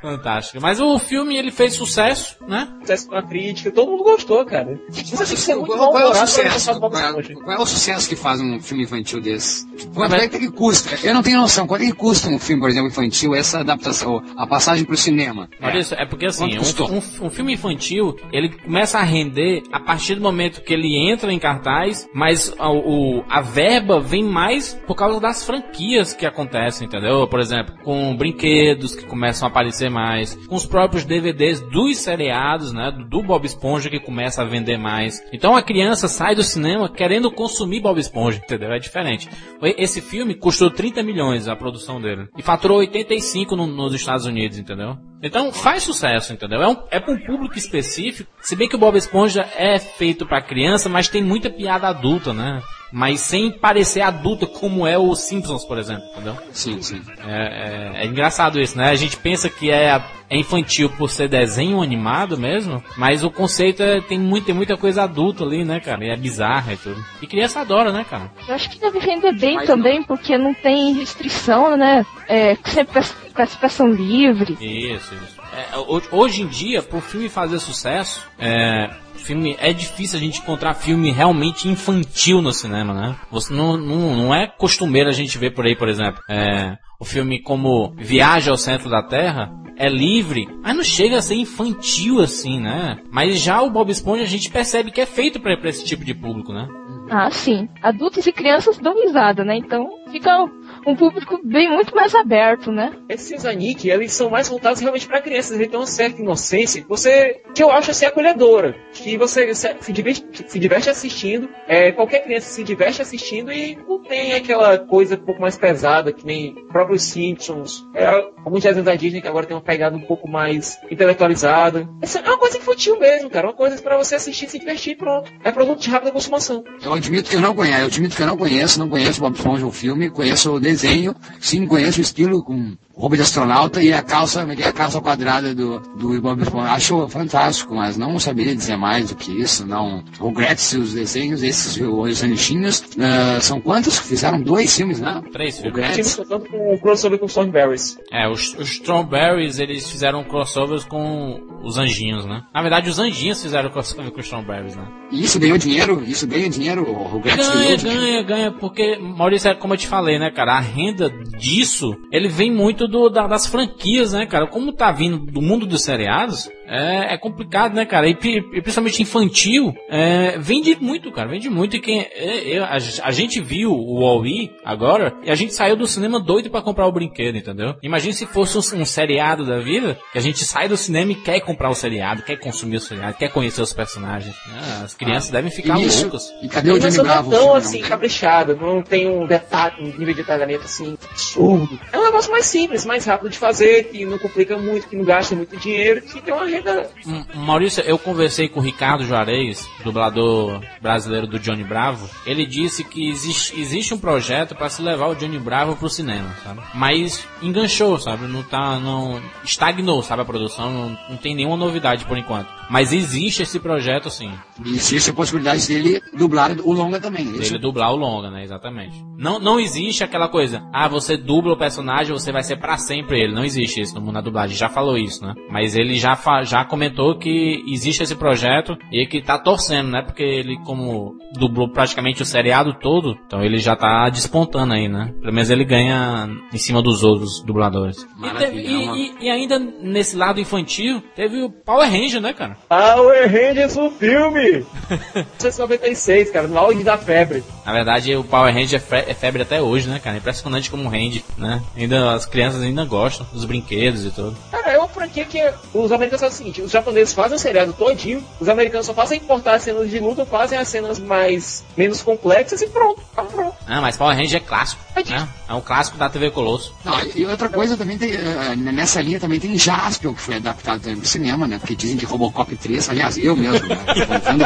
[0.00, 0.58] Fantástico.
[0.60, 2.68] Mas o filme, ele fez sucesso, né?
[2.80, 4.78] Sucesso com a crítica, todo mundo gostou, cara.
[4.90, 6.78] Isso é muito Qual, qual é o sucesso?
[6.80, 9.66] Qual é, qual é o sucesso que faz um filme infantil desse?
[9.94, 10.96] Quanto é que custa?
[11.06, 11.66] Eu não tenho noção.
[11.66, 15.48] Quanto é que custa um filme, por exemplo, infantil, essa adaptação, a passagem pro cinema?
[15.60, 19.80] Olha isso, é porque assim, um, um- um filme infantil, ele começa a render a
[19.80, 24.74] partir do momento que ele entra em cartaz, mas a, o- a verba vem mais
[24.86, 27.26] por causa das franquias que acontecem, entendeu?
[27.28, 32.72] Por exemplo, com brinquedos que começam a aparecer mais, com os próprios DVDs dos seriados,
[32.72, 35.22] né, do Bob Esponja que começa a vender mais.
[35.32, 38.72] Então a criança sai do cinema querendo consumir Bob Esponja, entendeu?
[38.72, 39.28] É diferente.
[39.62, 44.58] Esse filme custou 30 milhões a produção dele e faturou 85 no- nos Estados Unidos,
[44.58, 44.96] entendeu?
[45.22, 46.62] Então faz sucesso, entendeu?
[46.62, 48.30] É, um, é para um público específico.
[48.40, 52.32] Se bem que o Bob Esponja é feito para criança, mas tem muita piada adulta,
[52.32, 52.62] né?
[52.98, 56.34] Mas sem parecer adulta como é o Simpsons, por exemplo, entendeu?
[56.50, 57.02] Sim, sim.
[57.26, 58.88] É, é- é engraçado isso, né?
[58.88, 63.82] A gente pensa que é, é infantil por ser desenho animado mesmo, mas o conceito
[63.82, 66.06] é, tem, muito, tem muita coisa adulta ali, né, cara?
[66.06, 67.04] E é bizarra e tudo.
[67.20, 68.30] E criança adora, né, cara?
[68.48, 72.02] Eu acho que deve vender bem Mas também, porque não tem restrição, né?
[72.26, 74.56] É sempre class- classificação livre.
[74.58, 75.35] Isso, isso.
[75.56, 80.40] É, ho- hoje em dia, pro filme fazer sucesso, é, filme, é difícil a gente
[80.40, 83.16] encontrar filme realmente infantil no cinema, né?
[83.30, 87.04] Você não, não, não é costumeiro a gente ver por aí, por exemplo, é, o
[87.04, 92.20] filme como Viagem ao Centro da Terra é livre, mas não chega a ser infantil
[92.20, 92.98] assim, né?
[93.10, 96.14] Mas já o Bob Esponja a gente percebe que é feito pra esse tipo de
[96.14, 96.66] público, né?
[97.10, 97.68] Ah, sim.
[97.82, 99.56] Adultos e crianças dão risada, né?
[99.56, 100.44] Então fica
[100.86, 102.92] um público bem muito mais aberto, né?
[103.08, 106.88] Esses Anik, eles são mais voltados realmente para crianças, eles têm uma certa inocência que
[106.88, 111.90] você, que eu acho assim acolhedora, que você se, se diverte, se diverte assistindo, é,
[111.90, 116.24] qualquer criança se diverte assistindo e não tem aquela coisa um pouco mais pesada que
[116.24, 118.06] nem próprios Simpsons, é,
[118.44, 121.88] alguns desenhos da Disney que agora tem uma pegada um pouco mais intelectualizada.
[122.00, 124.96] Essa é uma coisa infantil mesmo, cara, uma coisa para você assistir, se divertir e
[124.96, 125.32] pronto.
[125.42, 126.62] É produto de rápida consumação.
[126.82, 129.34] Eu admito que eu não conheço, eu admito que eu não conheço, não conheço Bob
[129.34, 133.92] Esponja o filme, conheço o desenho, sim, conheço o estilo com roupa de astronauta e
[133.92, 136.70] a calça, a calça quadrada do, do Bob Esponja.
[136.72, 140.02] Acho fantástico, mas não saberia dizer mais do que isso, não.
[140.18, 143.98] O Gretz e os desenhos, esses, os anichinhos, ah, são quantos?
[143.98, 145.22] Fizeram dois filmes, né?
[145.30, 145.80] Três O filmes.
[145.82, 147.98] Time Gretz, contando com o crossover com Stormberries.
[148.10, 152.42] É, os, os Strawberries, eles fizeram crossovers com os anjinhos, né?
[152.54, 154.86] Na verdade, os anjinhos fizeram crossover com os Strawberries, né?
[155.12, 158.00] e isso ganhou dinheiro, isso ganha dinheiro, o Gretz Ganha, ganhou dinheiro.
[158.00, 162.28] ganha, ganha, porque, Maurício, é como eu te falei, né, cara, a renda disso, ele
[162.28, 166.50] vem muito do, da- das franquias, né, cara, como tá vindo do mundo dos seriados,
[166.68, 171.76] é, é complicado, né, cara, e, e principalmente infantil, é, vende muito, cara, vende muito,
[171.76, 175.86] e quem, é, a, a gente viu o Wall-E agora, e a gente saiu do
[175.86, 177.74] cinema doido pra comprar o brinquedo, entendeu?
[177.82, 181.14] Imagina se fosse um, um seriado da vida, que a gente sai do cinema e
[181.14, 184.82] quer comprar o seriado, quer consumir o seriado, quer conhecer os personagens, né?
[184.84, 186.32] as crianças devem ficar isso- loucas.
[186.42, 187.30] E cadê o Johnny não é Bravo?
[187.30, 187.88] tão o filme, assim, não?
[187.88, 191.78] caprichada, não tem um detalhe, um nível de detalhamento assim, absurdo.
[191.92, 195.04] É um negócio mais simples, mais rápido de fazer, que não complica muito, que não
[195.04, 196.90] gasta muito dinheiro, que tem uma ainda.
[197.06, 202.08] M- Maurício, eu conversei com o Ricardo Juarez, dublador brasileiro do Johnny Bravo.
[202.26, 206.34] Ele disse que existe, existe um projeto para se levar o Johnny Bravo pro cinema,
[206.42, 206.60] sabe?
[206.74, 208.26] Mas enganchou, sabe?
[208.26, 212.48] Não tá, não estagnou, sabe a produção, não, não tem nenhuma novidade por enquanto.
[212.68, 214.32] Mas existe esse projeto sim,
[214.64, 217.24] existe a possibilidade dele dublar o longa também.
[217.30, 217.38] Isso.
[217.52, 218.42] dele dublar o longa, né?
[218.42, 218.96] Exatamente.
[219.16, 223.20] Não, não existe aquela coisa, ah, você dubla o personagem, você vai ser pra sempre
[223.20, 223.32] ele.
[223.34, 225.34] Não existe isso no mundo da dublagem, já falou isso, né?
[225.50, 230.02] Mas ele já, fa- já comentou que existe esse projeto e que tá torcendo, né?
[230.02, 235.12] Porque ele, como dublou praticamente o seriado todo, então ele já tá despontando aí, né?
[235.20, 238.06] Pelo menos ele ganha em cima dos outros dubladores.
[238.22, 242.32] E, teve- é e- e- e ainda nesse lado infantil, teve o Power Ranger, né,
[242.32, 242.56] cara?
[242.68, 244.64] Power Rangers o filme!
[245.40, 247.42] 1996, cara, no auge da febre.
[247.64, 250.16] Na verdade, o Power Ranger é é febre até hoje, né, cara?
[250.16, 251.62] Impressionante como rende, né?
[251.76, 254.36] Ainda, as crianças ainda gostam dos brinquedos e tudo.
[254.50, 255.38] Cara, é uma franquia que
[255.74, 259.62] os americanos seguinte: os japoneses fazem o seriado todinho, os americanos só fazem importar as
[259.62, 263.56] cenas de luta, fazem as cenas mais menos complexas e pronto, tá pronto.
[263.66, 265.28] Ah, mas Power Ranger é clássico, né?
[265.48, 266.74] É um clássico da TV Colosso.
[266.84, 270.80] Não, e outra coisa também tem, eh, nessa linha também tem Jaspion, que foi adaptado
[270.80, 271.58] também pro cinema, né?
[271.58, 273.76] Porque dizem que Robocop 3, aliás, eu mesmo, né?
[274.24, 274.44] vendo,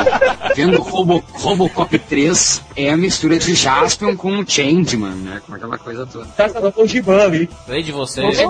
[0.56, 5.40] vendo Robo, Robocop 3 é a mistura de Jaspion com o Changeman, né?
[5.46, 6.26] Com aquela coisa toda.
[6.26, 7.48] Tá essa por Giban ali.
[7.66, 8.48] Falei de você, esse,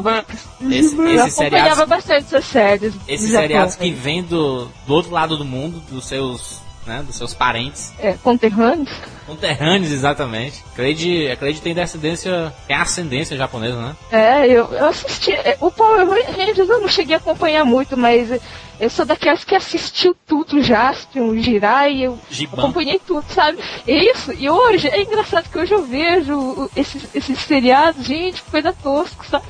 [0.91, 2.95] seriados, acompanhava bastante essas séries.
[3.07, 7.35] esses seriados que vêm do, do outro lado do mundo, dos seus, né, dos seus
[7.35, 8.91] parentes, É, conterrâneos.
[9.27, 10.65] conterrâneos exatamente.
[10.75, 13.97] Creed, a Creed tem descendência, tem ascendência japonesa, né?
[14.11, 15.33] É, eu, eu assisti.
[15.33, 18.31] é, O Power Rangers eu não cheguei a acompanhar muito, mas
[18.81, 22.63] eu sou daquelas que assistiu tudo, Jaspion, Jirai, eu Giban.
[22.63, 23.59] acompanhei tudo, sabe?
[23.87, 28.73] Isso, e hoje, é engraçado que hoje eu vejo o- esses, esses seriados, gente, coisa
[28.83, 29.45] tosca, sabe?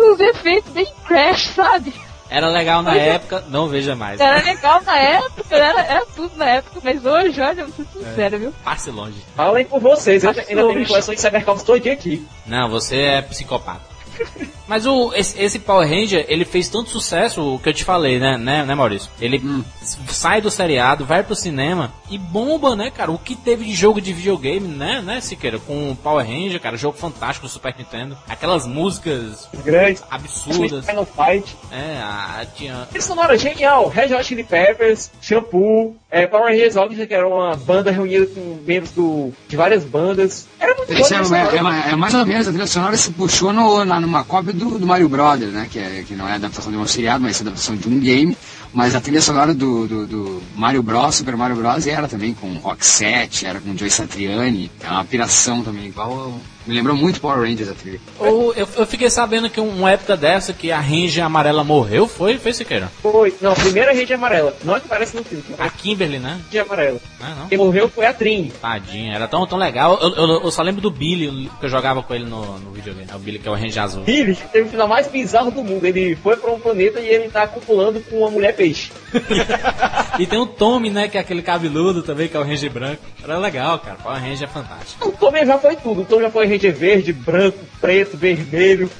[0.00, 1.92] Os efeitos bem crash, sabe?
[2.30, 3.08] Era legal na é.
[3.10, 4.20] época, não veja mais.
[4.20, 7.98] Era legal na época, era, era tudo na época, mas hoje, olha, eu vou ser
[7.98, 8.54] sincero, viu?
[8.62, 9.24] Passe longe.
[9.34, 12.26] Falem por vocês, eu ainda tenho coleção de Cybercops todinho aqui.
[12.46, 13.80] Não, você é psicopata.
[14.68, 18.18] Mas o, esse, esse Power Ranger, ele fez tanto sucesso, o que eu te falei,
[18.18, 19.10] né, né, né Maurício?
[19.20, 19.42] Ele
[19.82, 23.10] s- sai do seriado, vai pro cinema e bomba, né, cara?
[23.10, 25.58] O que teve de jogo de videogame, né, né, Siqueira?
[25.58, 28.16] Com o Power Ranger, cara, jogo fantástico do Super Nintendo.
[28.28, 30.02] Aquelas músicas Grandes.
[30.10, 30.84] absurdas.
[30.84, 31.56] Final Fight.
[31.72, 32.86] É, a, tinha...
[32.90, 33.88] Trilha sonora genial.
[33.88, 38.58] Red Hot Chili Peppers, Shampoo, é, Power Rangers Odyssey, que era uma banda reunida com
[38.66, 40.46] membros do, de várias bandas.
[40.60, 43.10] Era muito é, a trilha é- é- é mais ou menos a trilha sonora se
[43.12, 45.66] puxou no, na, numa cópia do, do Mario Brothers, né?
[45.70, 48.36] Que, é, que não é adaptação de um seriado, mas é adaptação de um game.
[48.72, 52.52] Mas a trilha sonora do, do, do Mario Bros, Super Mario Bros, era também com
[52.54, 54.70] Roxette, era com Joe Satriani.
[54.80, 56.12] É uma piração também, igual.
[56.12, 57.98] ao- Me lembrou muito Power Rangers a trilha.
[58.18, 62.36] Ou eu, eu fiquei sabendo que uma época dessa que a Ranger amarela morreu, foi,
[62.38, 62.90] foi Siqueira?
[63.00, 63.34] Foi.
[63.40, 64.54] Não, a primeira Ranger amarela.
[64.62, 65.42] Não é que aparece no filme.
[65.58, 66.38] A Kimberly, né?
[66.44, 67.00] Ranger amarela.
[67.18, 67.48] Não, é não.
[67.48, 68.50] Quem morreu foi a Trini.
[68.60, 69.98] Tadinha, era tão, tão legal.
[70.02, 73.08] Eu, eu- eu só lembro do Billy, que eu jogava com ele no, no videogame.
[73.10, 74.04] É o Billy que é o Ranger azul.
[74.04, 75.86] Billy teve o final mais bizarro do mundo.
[75.86, 78.92] Ele foi pra um planeta e ele tá copulando com uma mulher peixe.
[80.18, 83.02] e tem o Tommy, né, que é aquele cabeludo também, que é o Ranger branco.
[83.24, 83.96] Era legal, cara.
[84.02, 85.08] Power Ranger é fantástico.
[85.08, 86.02] O Tommy já foi tudo.
[86.02, 88.90] O Tommy já foi Ranger verde, branco, preto, vermelho.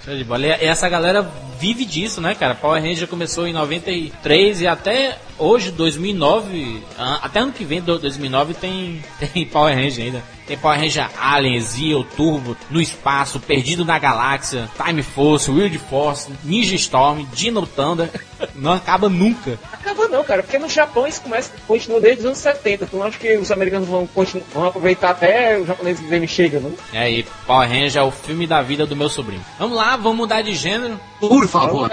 [0.60, 2.54] Essa galera vive disso, né, cara?
[2.54, 7.98] Power Ranger começou em 93 e até hoje, 2009, ah, até ano que vem, do-
[7.98, 10.22] 2009, tem, tem Power Ranger ainda.
[10.48, 16.28] Tem Power Ranger Alien, Zeo, Turbo, no espaço, Perdido na Galáxia, Time Force, Wild Force,
[16.42, 18.08] Ninja Storm, Dino Thunder.
[18.56, 19.58] Não acaba nunca.
[19.72, 22.84] Acaba não, cara, porque no Japão isso começa, continua desde os anos 70.
[22.84, 26.60] Então acho que os americanos vão, continu- vão aproveitar até os japoneses que vem chega,
[26.60, 26.72] não?
[26.92, 29.44] E aí, Power Ranger é o filme da vida do meu sobrinho.
[29.58, 30.98] Vamos lá, vamos mudar de gênero.
[31.20, 31.90] Por favor.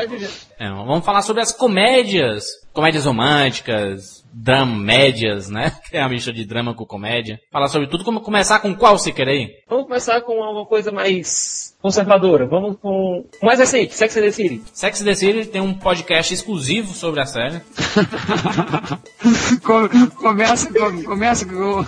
[0.59, 2.45] É, vamos falar sobre as comédias.
[2.73, 5.71] Comédias românticas, dramédias, né?
[5.89, 7.39] Que é a mistura de drama com comédia.
[7.51, 8.03] Falar sobre tudo.
[8.03, 9.49] Como começar com qual você quer aí?
[9.67, 12.47] Vamos começar com alguma coisa mais conservadora.
[12.47, 14.63] Vamos com mais recente, Sex and the City.
[14.73, 17.61] Sex and the City tem um podcast exclusivo sobre a série.
[19.63, 21.85] Com- começa, com- começa, com-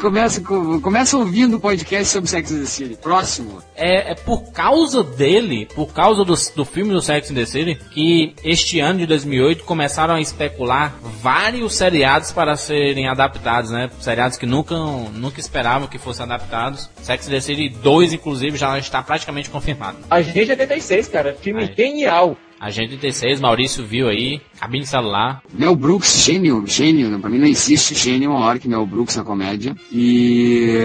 [0.00, 2.96] começa, com- começa ouvindo o podcast sobre Sex and the City.
[2.96, 3.62] Próximo.
[3.74, 7.78] É, é por causa dele, por causa do, do filme do Sex and the City,
[7.92, 13.90] que este ano de 2008 começaram a especular vários seriados para serem adaptados, né?
[14.00, 16.88] Seriados que nunca, nunca esperavam que fossem adaptados.
[17.02, 19.98] Sex and the City 2, inclusive, já está praticamente confirmado.
[20.10, 21.34] Agente 86, cara.
[21.40, 21.74] Filme Aí.
[21.76, 22.36] genial.
[22.60, 25.42] Agente 36, Maurício viu aí, cabine celular.
[25.52, 27.08] Mel Brooks, gênio, gênio.
[27.08, 27.18] né?
[27.20, 29.74] Pra mim não existe gênio maior que Mel Brooks na comédia.
[29.90, 30.76] E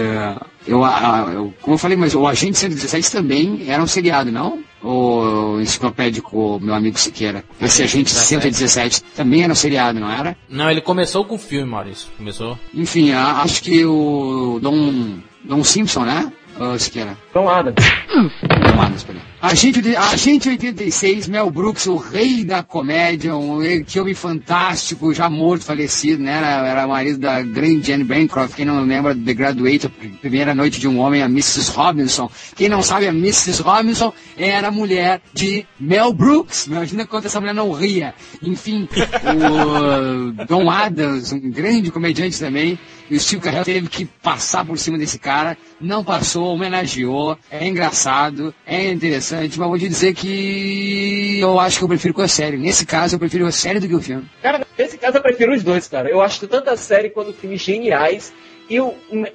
[0.66, 4.58] eu, a- eu- como eu falei, mas o Agente 117 também era um seriado, não?
[4.80, 7.42] o enciclopédico, meu amigo Siqueira?
[7.60, 10.36] Esse Agente 117 também era um seriado, não era?
[10.48, 12.08] Não, ele começou com o filme, Maurício.
[12.16, 12.56] Começou.
[12.72, 16.32] Enfim, acho que o Dom, Dom Simpson, né?
[16.60, 17.16] Ô, Siqueira.
[17.38, 17.74] Então, Adam.
[18.16, 19.22] Não, Adams, peraí.
[19.40, 25.30] Agente, de- Agente 86, Mel Brooks, o rei da comédia, um que homem fantástico, já
[25.30, 26.32] morto, falecido, né?
[26.38, 29.88] Era, era marido da grande Jane Bancroft, quem não lembra The Graduate,
[30.20, 31.70] primeira noite de um homem, a Mrs.
[31.70, 32.28] Robinson.
[32.56, 33.62] Quem não sabe, a Mrs.
[33.62, 36.66] Robinson era mulher de Mel Brooks.
[36.66, 38.12] Imagina quanto essa mulher não ria.
[38.42, 38.88] Enfim,
[39.22, 42.76] o Don Adams, um grande comediante também,
[43.08, 47.66] e o Steve Carell teve que passar por cima desse cara, não passou, homenageou, é
[47.66, 52.28] engraçado, é interessante, mas vou te dizer que eu acho que eu prefiro com a
[52.28, 52.56] série.
[52.56, 54.24] Nesse caso, eu prefiro a série do que o filme.
[54.42, 56.08] Cara, nesse caso eu prefiro os dois, cara.
[56.08, 58.32] Eu acho tanto a série quanto o filme geniais.
[58.70, 58.94] E o,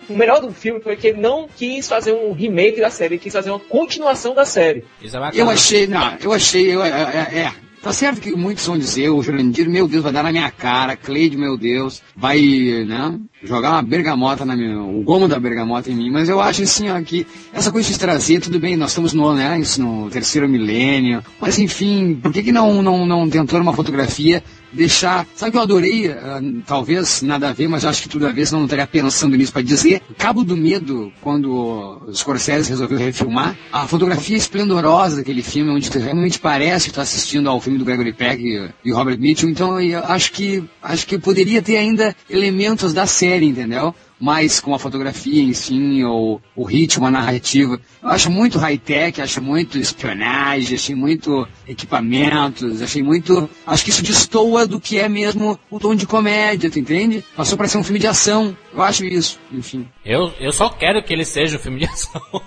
[0.09, 3.21] o melhor do filme foi que ele não quis fazer um remake da série, ele
[3.21, 4.85] quis fazer uma continuação da série.
[5.01, 5.41] Isso é bacana.
[5.41, 7.53] Eu achei, não, eu achei, eu, é, é, é.
[7.81, 10.95] Tá certo que muitos vão dizer, o Jurandir, meu Deus, vai dar na minha cara,
[10.95, 15.95] Cleide, meu Deus, vai, né, jogar uma bergamota na minha, o gomo da bergamota em
[15.95, 19.13] mim, mas eu acho assim, ó, que essa coisa de trazer, tudo bem, nós estamos
[19.13, 23.73] no, né, no terceiro milênio, mas enfim, por que que não, não, não tentou numa
[23.73, 28.27] fotografia deixar, sabe que eu adorei, ah, talvez nada a ver, mas acho que tudo
[28.27, 32.69] a ver, senão não estaria pensando nisso para dizer, Cabo do Medo, quando o Scorsese
[32.69, 37.77] resolveu refilmar, a fotografia esplendorosa daquele filme, onde realmente parece que tá assistindo ao filme
[37.77, 41.77] do Gregory Peck e, e Robert Mitchum, então eu acho que, acho que poderia ter
[41.77, 43.95] ainda elementos da série, entendeu?
[44.23, 47.77] mais com a fotografia em si, ou o ritmo, a narrativa.
[48.01, 53.49] Eu acho muito high-tech, acho muito espionagem, achei muito equipamentos, achei muito.
[53.67, 57.21] Acho que isso destoa do que é mesmo o tom de comédia, tu entende?
[57.35, 58.55] Passou para ser um filme de ação.
[58.73, 59.85] Eu acho isso, enfim.
[60.05, 62.21] Eu, eu só quero que ele seja um filme de ação.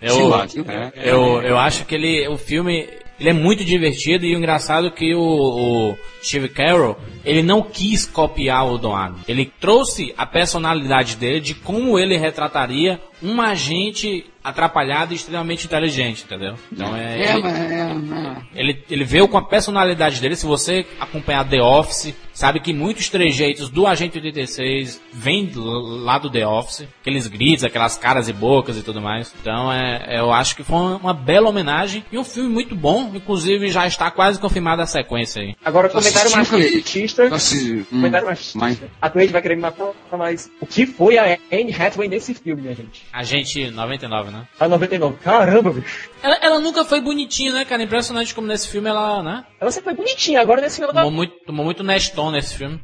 [0.00, 0.92] Eu, Sim, lógico, é.
[0.96, 2.86] eu, eu acho que ele, o filme,
[3.18, 8.06] ele é muito divertido e o engraçado que o, o Steve Carell, ele não quis
[8.06, 9.20] copiar o Adams.
[9.28, 16.24] Ele trouxe a personalidade dele de como ele retrataria um agente atrapalhado e extremamente inteligente,
[16.24, 16.54] entendeu?
[16.70, 18.36] Então é, É, ele- é, é.
[18.54, 20.36] ele, ele veio com a personalidade dele.
[20.36, 25.64] Se você acompanhar The Office, sabe que muitos trejeitos do Agente 86 vêm do-
[26.04, 26.86] lá do The Office.
[27.00, 29.34] Aqueles gritos, aquelas caras e bocas e tudo mais.
[29.40, 33.10] Então, é, eu acho que foi uma, uma bela homenagem e um filme muito bom.
[33.14, 35.56] Inclusive, já está quase confirmada a sequência aí.
[35.64, 37.28] Agora, Tô comentário.
[37.30, 38.58] Tô assistindo, hum, Comentário machista.
[38.58, 42.34] mas- A Cleide vai querer me matar, mas o que foi a Anne Hathaway nesse
[42.34, 43.06] filme, minha gente?
[43.12, 44.46] Agente 99, né?
[44.58, 45.16] A 99.
[45.22, 46.08] Caramba, bicho.
[46.22, 47.82] Ela, ela nunca foi bonitinha, né, cara?
[47.82, 49.44] Impressionante como nesse filme ela, né?
[49.60, 51.16] Ela sempre foi bonitinha, agora nesse filme ela Tomou tá...
[51.16, 52.80] muito, tomou muito Neston nesse filme.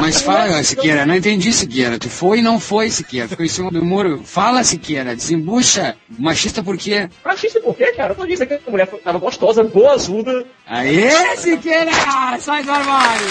[0.00, 1.98] Mas fala, Siqueira, não entendi, Siqueira.
[1.98, 3.28] Tu foi e não foi, Siqueira.
[3.28, 4.22] Ficou em cima do muro.
[4.24, 5.96] Fala, Siqueira, desembucha.
[6.18, 7.08] Machista por quê?
[7.24, 8.12] Machista por quê, cara?
[8.12, 10.44] Eu tô dizendo que a mulher tava gostosa, boa, azuda.
[10.66, 11.90] Aê, Siqueira!
[12.40, 13.26] Sai do armário!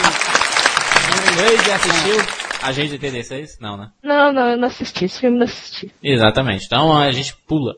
[1.33, 3.57] O Leide assistiu Agente 86?
[3.59, 3.91] Não, né?
[4.01, 5.03] Não, não, eu não assisti.
[5.03, 5.91] Esse filme eu não assisti.
[6.01, 6.65] Exatamente.
[6.65, 7.75] Então a gente pula.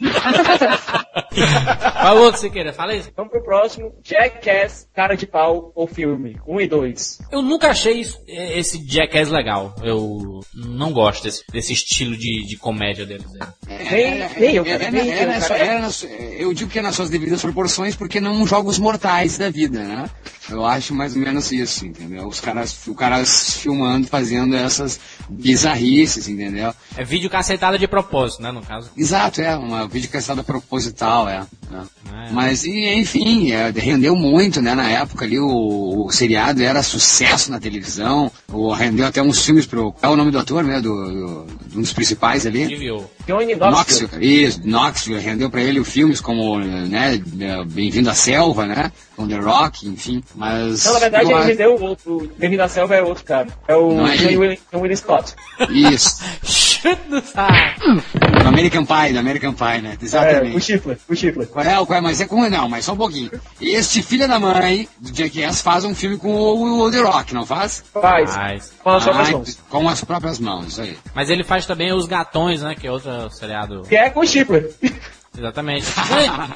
[2.00, 2.72] Qual outro você queira?
[2.72, 3.10] Fala isso.
[3.16, 3.92] Vamos pro próximo.
[4.02, 6.38] Jackass, Cara de Pau ou Filme.
[6.46, 7.18] 1 e 2.
[7.30, 9.74] Eu nunca achei isso- eh, esse Jackass legal.
[9.82, 13.26] Eu não gosto desse, desse estilo de, de comédia deles.
[13.68, 18.78] É, é, é, é eu digo que é nas suas devidas proporções porque não jogos
[18.78, 20.08] mortais da vida, né?
[20.48, 22.26] Eu acho mais ou menos isso, entendeu?
[22.26, 26.72] Os caras, o caras filmando, fazendo essas bizarrices, entendeu?
[26.96, 28.50] É vídeo cacetada de propósito, né?
[28.50, 28.90] No caso.
[28.96, 31.46] Exato, é, uma vídeo caçada proposital, é.
[31.72, 31.76] é.
[31.76, 32.30] É.
[32.32, 34.74] Mas, e, enfim, é, rendeu muito, né?
[34.74, 39.66] Na época ali, o, o seriado era sucesso na televisão, o, rendeu até uns filmes
[39.66, 39.92] pro...
[39.92, 40.80] Qual é o nome do ator, né?
[40.80, 42.66] Do, do- um dos principais ali?
[43.26, 44.10] Johnny Knoxville.
[44.44, 47.20] Isso, Knoxville, rendeu pra ele filmes como, né,
[47.68, 50.84] Bem-vindo à Selva, né, com The Rock, enfim, mas...
[50.84, 52.30] Não, na verdade, ele acho- rendeu o outro.
[52.38, 53.48] Bem-vindo à Selva é outro cara.
[53.68, 55.34] É o é John William Scott.
[55.70, 56.20] Isso,
[56.80, 57.80] Chute no saco.
[58.42, 60.56] do American Pie, do American Pie, né, É, exatamente.
[60.56, 61.46] o Chifler, o Chifler.
[61.48, 63.30] Qual é, qual é, mas é com, não, mas só um pouquinho.
[63.60, 67.44] Este filho da mãe, do Jackass, faz um filme com o, o The Rock, não
[67.44, 67.84] faz?
[67.92, 68.36] Faz.
[68.36, 69.58] Mas, Com as próprias mãos.
[69.68, 70.96] Com as próprias mãos, isso aí.
[71.14, 72.74] mas ele faz também os gatões, né?
[72.74, 73.82] Que é outro seriado.
[73.82, 74.70] Que é com o Chifler.
[75.40, 75.86] Exatamente.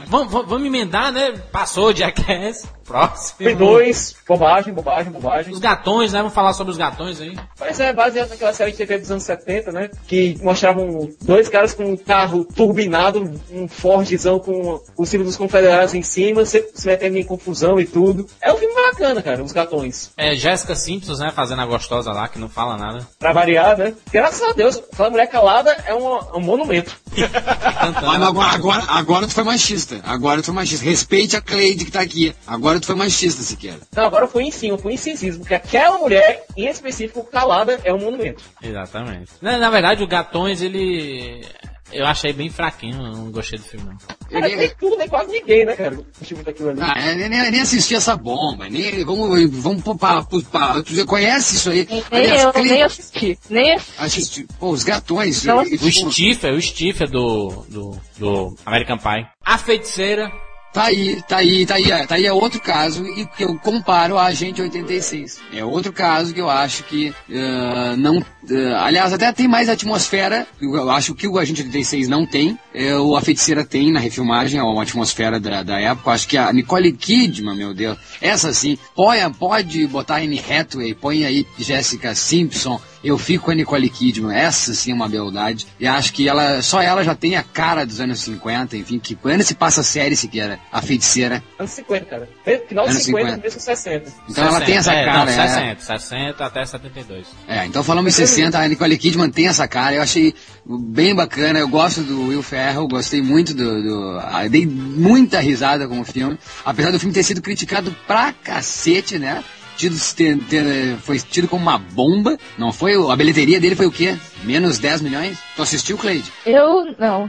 [0.06, 1.32] vamos, vamos, vamos emendar, né?
[1.50, 2.68] Passou o Jackass.
[2.84, 3.48] Próximo.
[3.48, 4.14] Um e dois.
[4.28, 5.54] Bobagem, bobagem, bobagem.
[5.54, 6.18] Os gatões, né?
[6.18, 7.34] Vamos falar sobre os gatões aí.
[7.56, 9.90] Pois é, baseado naquela série de TV dos anos 70, né?
[10.06, 15.94] Que mostravam dois caras com um carro turbinado, um Fordzão com o símbolo dos confederados
[15.94, 18.26] em cima, se, se metendo em confusão e tudo.
[18.40, 20.12] É um filme bacana, cara, os gatões.
[20.16, 21.32] É Jéssica Simpsons, né?
[21.34, 23.06] Fazendo a gostosa lá, que não fala nada.
[23.18, 23.94] Pra variar, né?
[24.12, 26.94] Graças a Deus, aquela mulher calada é um, é um monumento.
[27.14, 28.06] Cantando.
[28.06, 30.00] Mas agora, agora, agora tu foi machista.
[30.04, 30.84] Agora tu foi machista.
[30.84, 32.34] Respeite a Cleide que tá aqui.
[32.46, 33.78] Agora tu foi machista, sequer.
[33.94, 37.98] Não, agora foi em cima, foi incisível, porque aquela mulher, em específico, calada, é um
[37.98, 38.42] monumento.
[38.62, 39.32] Exatamente.
[39.40, 41.44] Na, na verdade, o Gatões, ele.
[41.92, 43.96] Eu achei bem fraquinho, não gostei do filme, não.
[44.30, 45.98] Cara, nem tudo, nem quase ninguém, né, cara?
[46.44, 46.80] Daquilo ali.
[46.82, 48.68] Ah, eu nem, nem assisti essa bomba.
[48.68, 51.86] Nem, vamos, vamos pôr pra, pra, Tu já conhece isso aí?
[51.88, 53.38] Nem Aliás, eu, Cleide, nem assisti.
[53.48, 54.00] Nem assisti.
[54.02, 55.44] assisti- Pô, os gatões.
[55.44, 55.74] Não eu-.
[55.74, 59.26] O Stifler, o Stifler do, do, do American Pie.
[59.44, 60.32] A Feiticeira.
[60.74, 63.56] Tá aí, tá aí, tá aí, é, tá aí é outro caso e que eu
[63.60, 65.40] comparo a Agente 86.
[65.52, 68.20] É outro caso que eu acho que eh, não,
[68.50, 70.48] eh, aliás até tem mais atmosfera.
[70.60, 72.58] Eu acho que o Agente 86 não tem.
[72.74, 76.10] É, o a Feiticeira tem na refilmagem, é uma atmosfera da, da época.
[76.10, 81.24] Acho que a Nicole Kidman, meu Deus, essa sim, põe, pode botar Anne Hathaway, põe
[81.24, 82.80] aí Jessica Simpson.
[83.04, 85.66] Eu fico com a Nicole Kidman, essa sim é uma beldade.
[85.78, 89.14] E acho que ela, só ela já tem a cara dos anos 50, enfim, que
[89.14, 91.42] quando se passa a série sequer, a feiticeira.
[91.58, 92.28] Anos 50, cara.
[92.66, 93.36] Final Anos dos 50, 50.
[93.36, 94.12] começo dos 60.
[94.28, 95.76] Então ela tem essa é, cara, Não, é.
[95.76, 97.26] 60, 60 até 72.
[97.46, 100.34] É, então falamos em 60, a Nicole Kidman tem essa cara, eu achei
[100.64, 103.82] bem bacana, eu gosto do Will Ferrell, gostei muito do...
[103.82, 109.18] do dei muita risada com o filme, apesar do filme ter sido criticado pra cacete,
[109.18, 109.42] né?
[109.76, 112.94] Tido, ter- ter- foi tido como uma bomba, não foi?
[113.10, 114.16] A bilheteria dele foi o quê?
[114.44, 115.38] Menos 10 milhões?
[115.56, 116.30] Tu assistiu, Cleide?
[116.46, 117.28] Eu não.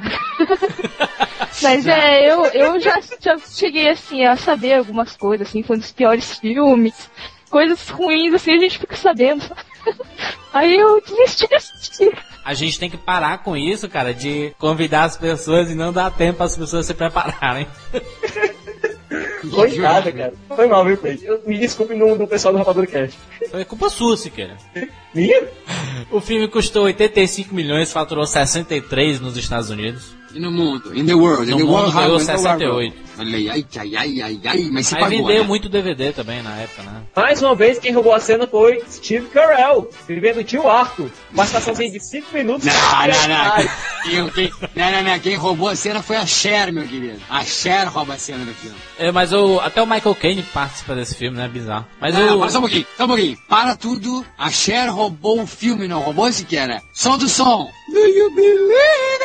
[1.61, 5.79] Mas é, eu, eu já, já cheguei assim a saber algumas coisas, assim, foi um
[5.79, 6.93] dos piores filmes,
[7.49, 9.43] coisas ruins, assim, a gente fica sabendo.
[10.53, 12.17] Aí eu desisti de assistir.
[12.43, 16.11] A gente tem que parar com isso, cara, de convidar as pessoas e não dar
[16.11, 17.67] tempo para as pessoas se prepararem.
[19.51, 20.33] Coitada, cara.
[20.55, 21.25] Foi mal, viu, Cleide?
[21.25, 23.17] Eu- Me desculpe no, no pessoal do Rapadura Cast.
[23.49, 24.57] Foi culpa sua, Siqueira.
[25.13, 25.43] Minha?
[26.11, 30.13] O filme custou 85 milhões, faturou 63 nos Estados Unidos.
[30.35, 30.93] E no mundo?
[30.95, 31.45] In the world?
[31.49, 32.93] No in the mundo world, ganhou how- in the world.
[32.93, 33.05] 68.
[33.17, 35.47] Olha aí, ai, ai, ai, ai, ai, mas se Aí pagou, vendeu né?
[35.47, 37.01] muito DVD também na época, né?
[37.15, 41.09] Mais uma vez, quem roubou a cena foi Steve Carell, vivendo o tio Arthur.
[41.31, 42.65] Uma estaçãozinha de 5 minutos.
[42.65, 43.69] Não, não, não.
[44.03, 45.19] Quem, quem, não, não, não.
[45.19, 47.21] Quem roubou a cena foi a Cher, meu querido.
[47.29, 48.75] A Cher rouba a cena do filme.
[48.99, 51.47] É, mas o, até o Michael Caine participa desse filme, né?
[51.47, 51.85] Bizarro.
[52.01, 53.37] Mas Não, não, o, para só um pouquinho, só um pouquinho.
[53.47, 54.25] Para tudo.
[54.37, 56.81] A Cher roubou o filme, não roubou sequer.
[56.93, 57.69] Som do som.
[57.93, 59.24] Do you believe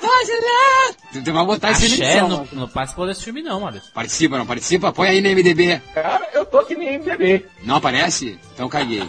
[0.00, 2.28] Tu tem que botar a esse som.
[2.28, 3.90] não, não participou desse filme não, Maurício.
[3.92, 4.92] Participa, não participa?
[4.92, 5.80] Põe aí no MDB.
[5.94, 7.46] cara, eu tô aqui no MDB.
[7.64, 8.38] Não aparece?
[8.54, 9.08] Então caguei.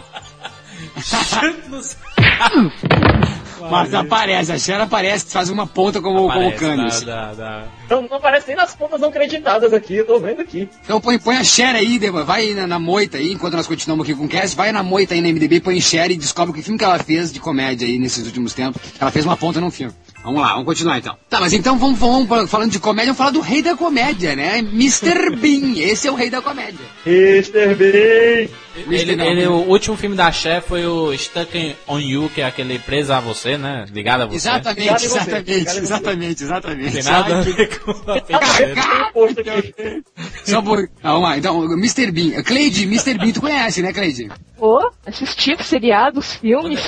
[3.70, 7.04] Mas aparece, a Cher aparece, faz uma ponta como, como Parece, Candice.
[7.04, 10.40] da, da, da- Não, não aparece nem nas pontas não acreditadas aqui, eu tô vendo
[10.40, 10.66] aqui.
[10.82, 14.04] Então põe, põe a Cher aí, vai aí na, na moita aí, enquanto nós continuamos
[14.04, 16.62] aqui com o cast, vai na moita aí na MDB, põe Cher e descobre que
[16.62, 18.80] filme que ela fez de comédia aí nesses últimos tempos.
[18.98, 19.92] Ela fez uma ponta num filme.
[20.22, 21.16] Vamos lá, vamos continuar então.
[21.30, 24.58] Tá, mas então vamos, vamos falando de comédia, vamos falar do rei da comédia, né?
[24.58, 25.30] Mr.
[25.36, 26.84] Bean, esse é o rei da comédia.
[27.06, 27.74] Mr.
[27.74, 28.48] Bean!
[28.88, 29.62] Ele, ele- não.
[29.62, 33.18] o último filme da Cher foi o Stuck on You, que é aquele preso a
[33.20, 33.84] você, né?
[33.92, 34.36] Ligado a você.
[34.48, 36.92] Exatamente, você, exatamente, exatamente, exatamente.
[36.92, 38.20] Tem nada a ver com a.
[40.44, 40.88] Só por...
[41.02, 42.10] Ah, vamos lá, então, Mr.
[42.12, 42.42] Bean.
[42.42, 43.18] Cleide, Mr.
[43.18, 44.30] Bean, tu conhece, né, Cleide?
[44.56, 46.80] Pô, assistir seriados, filmes.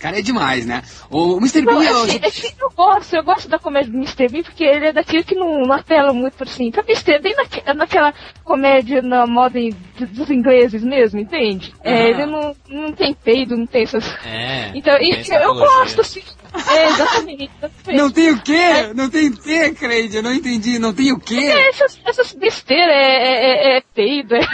[0.00, 0.82] Cara, é demais, né?
[1.10, 1.60] O Mr.
[1.62, 2.02] Bean é o...
[2.04, 4.28] assim, é que eu gosto, eu gosto da comédia do Mr.
[4.28, 6.70] Bean porque ele é daquele que não, não apela muito por assim.
[6.70, 7.18] Pra Mr.
[7.20, 11.74] Bean naque- naquela comédia na moda em- dos ingleses mesmo, entende?
[11.84, 14.04] É, ele não, não tem peido, não tem essas.
[14.24, 14.70] É.
[14.74, 16.22] Então, isso, essa eu gosto, assim.
[16.68, 17.50] É, exatamente.
[17.58, 18.02] exatamente.
[18.02, 18.92] Não tem o quê?
[18.94, 20.16] Não tem o quê, Cleide?
[20.16, 20.78] Eu não entendi.
[20.78, 21.36] Não tem o quê?
[21.36, 24.40] É, essas, essas besteiras, é, é, é, é peido, é.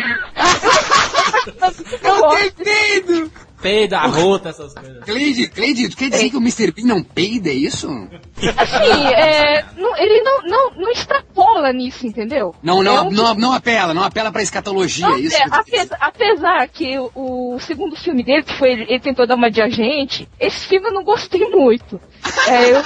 [2.03, 3.33] eu Não tem peido!
[3.61, 5.05] Peida, arrota, essas coisas.
[5.05, 6.71] Cleide, Cleide, tu quer dizer que o Mr.
[6.73, 7.89] Bean não peida, é isso?
[8.57, 12.55] Assim, é, não- ele não, não, não extrapola nisso, entendeu?
[12.63, 15.37] Não, não, É um- não, não apela, não apela pra escatologia, Não, é isso?
[15.37, 19.51] é, apesar, apesar que o, o segundo filme dele, que foi ele, tentou dar uma
[19.51, 22.01] de agente, esse filme eu não gostei muito.
[22.49, 22.83] É, eu-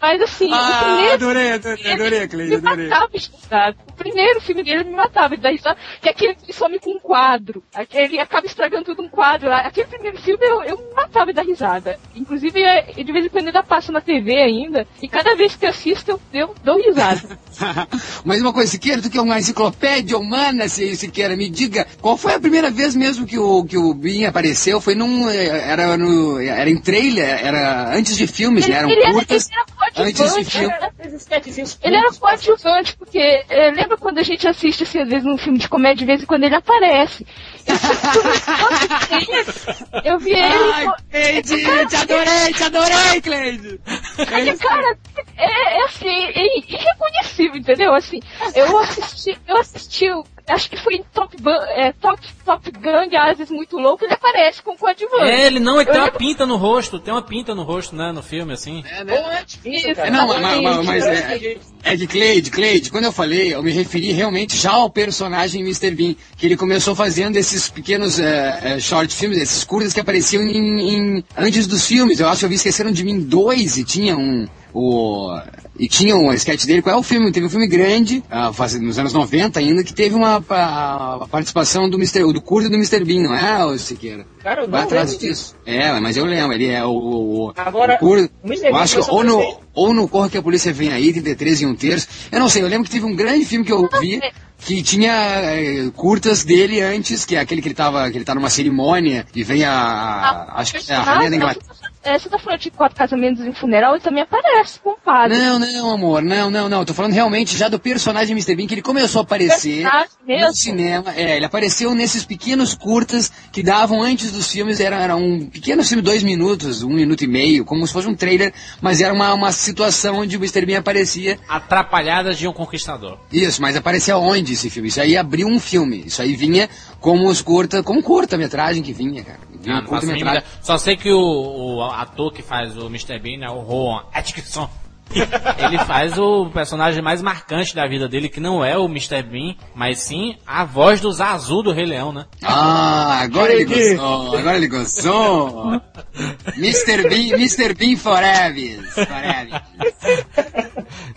[0.00, 1.14] mas assim, o Ah, primeiro.
[1.14, 2.88] adorei, adorei, adorei, Cleide, me adorei.
[2.88, 3.76] matava.
[3.88, 6.90] O primeiro filme dele me matava de dar risada, que é aquele que some com
[6.92, 7.62] um quadro.
[7.92, 9.52] Ele acaba estragando tudo um quadro.
[9.52, 11.98] Aquele primeiro aquele filme eu, eu matava da risada.
[12.14, 15.66] Inclusive, é, de vez em quando ainda passa na TV ainda, e cada vez que
[15.66, 17.38] assisto eu, dou risada.
[18.24, 22.16] Mas uma coisa, Siqueira, tu que é uma enciclopédia humana, se- Siqueira, me diga, qual
[22.16, 24.80] foi a primeira vez mesmo que o, que o Bin apareceu?
[24.80, 25.28] Foi num.
[25.28, 26.40] eh, Era no.
[26.40, 28.76] Era em trailer, era antes de filmes, né?
[28.76, 29.48] Eram ele, era, curtas.
[29.48, 30.74] ele era antes de coadjuvante, filme.
[30.74, 35.08] era- Esses sketchzinhos Ele era coadjuvante, porque é, lembra quando a gente assiste, assim, às
[35.08, 37.26] vezes num filme de comédia, de vez em quando ele aparece.
[40.04, 40.42] Eu, vi ele.
[40.42, 43.80] Ai, Cleide, te adorei, te adorei, Cleide!
[44.18, 44.98] Aquele cara
[45.36, 47.94] é, é assim, é irreconhecível, entendeu?
[47.94, 48.20] Assim,
[48.54, 51.36] eu assisti, eu assisti, o- acho que foi em Top,
[51.76, 55.22] é, Top, Top Gun, Ases Muito Louco, ele aparece com coadjuvante.
[55.30, 57.62] É, ele não, ele tem Eu uma lembro- pinta no rosto, tem uma pinta no
[57.62, 58.82] rosto, né, no filme, assim.
[58.90, 60.10] É, Pô, é difícil, cara.
[60.10, 64.56] Não, mas, é, gente- é que Cleide, Cleide, quando eu falei, eu me referi realmente
[64.56, 65.90] já ao personagem Mr.
[65.92, 70.42] Bean, que ele começou fazendo esses pequenos eh, eh, short filmes, esses curtas que apareciam
[70.42, 72.20] em, em- antes dos filmes.
[72.20, 74.46] Eu acho que eu vi Esqueceram de Mim 2 e tinha um.
[74.74, 75.38] O,
[75.78, 76.80] e tinha um sketch dele.
[76.82, 77.30] Qual é o filme?
[77.30, 81.90] Teve um filme grande, ah, faz- nos anos 90 ainda, que teve uma pa- participação
[81.90, 83.04] do, Mr., do curto do Mr.
[83.04, 84.24] Bean, não é, ô Siqueira?
[84.42, 85.54] Cara, eu não atrás disso.
[85.66, 86.90] É, mas eu lembro, ele é o.
[86.90, 90.38] o, o Agora, o o eu acho que ou a no, ou no Corre que
[90.38, 92.08] a Polícia Vem Aí, 33 e um terço.
[92.30, 94.20] Eu não sei, eu lembro que teve um grande filme que eu vi
[94.58, 98.32] que tinha eh, curtas dele antes, que é aquele que ele tava, que ele tá
[98.34, 99.72] numa cerimônia e vem a.
[99.72, 101.72] a- acho que é a Rainha da Inglaterra.
[102.04, 105.38] É, você tá falando de quatro casamentos em funeral, ele também aparece com o padre.
[105.38, 106.84] Não, não, amor, não, não, não.
[106.84, 108.56] Tô falando realmente já do personagem Mr.
[108.56, 109.86] Bean, que ele começou a aparecer
[110.26, 111.14] no cinema.
[111.14, 115.84] É, ele apareceu nesses pequenos curtas que davam antes dos filmes, era, era um pequeno
[115.84, 119.32] filme, dois minutos, um minuto e meio, como se fosse um trailer, mas era uma,
[119.32, 120.66] uma situação onde o Mr.
[120.66, 121.38] Bean aparecia.
[121.48, 123.18] Atrapalhadas de um conquistador.
[123.32, 124.88] Isso, mas aparecia onde esse filme?
[124.88, 126.02] Isso aí abriu um filme.
[126.06, 129.51] Isso aí vinha como os curta, como curta-metragem que vinha, cara.
[129.66, 130.44] Ah, um não faço ideia.
[130.60, 133.18] Só sei que o, o ator que faz o Mr.
[133.18, 134.68] Bean é o Rowan Atkinson.
[135.58, 139.22] Ele faz o personagem mais marcante da vida dele, que não é o Mr.
[139.22, 142.24] Bean, mas sim a voz do Zazu do Rei Leão, né?
[142.42, 145.82] Ah, agora ele gostou, agora ele gostou.
[146.56, 147.08] Mr.
[147.08, 147.74] Bean, Mr.
[147.74, 148.82] Bean Forever.
[148.92, 149.62] Forever.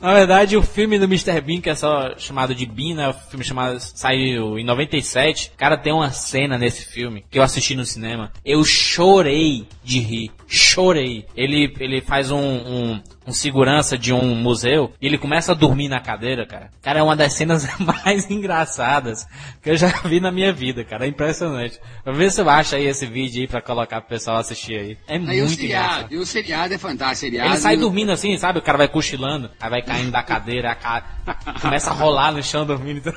[0.01, 1.41] Na verdade, o filme do Mr.
[1.41, 3.09] Bean, que é só chamado de Bean, né?
[3.09, 5.51] O filme chamado, saiu em 97.
[5.57, 8.31] Cara, tem uma cena nesse filme que eu assisti no cinema.
[8.43, 10.31] Eu chorei de rir.
[10.47, 11.25] Chorei.
[11.35, 15.87] Ele, ele faz um, um, um segurança de um museu e ele começa a dormir
[15.89, 16.69] na cadeira, cara.
[16.81, 19.25] Cara, é uma das cenas mais engraçadas
[19.61, 21.05] que eu já vi na minha vida, cara.
[21.05, 21.79] É impressionante.
[22.05, 24.97] Ver se eu acho aí esse vídeo aí pra colocar pro pessoal assistir aí.
[25.07, 26.13] É Aí o muito engraçado.
[26.13, 27.15] e o seriado é fantástico.
[27.21, 28.59] Seriado, Ele sai dormindo assim, sabe?
[28.59, 31.03] O cara vai cochilando, aí vai caindo da cadeira, a cara
[31.61, 32.99] começa a rolar no chão dormindo.
[32.99, 33.13] Então,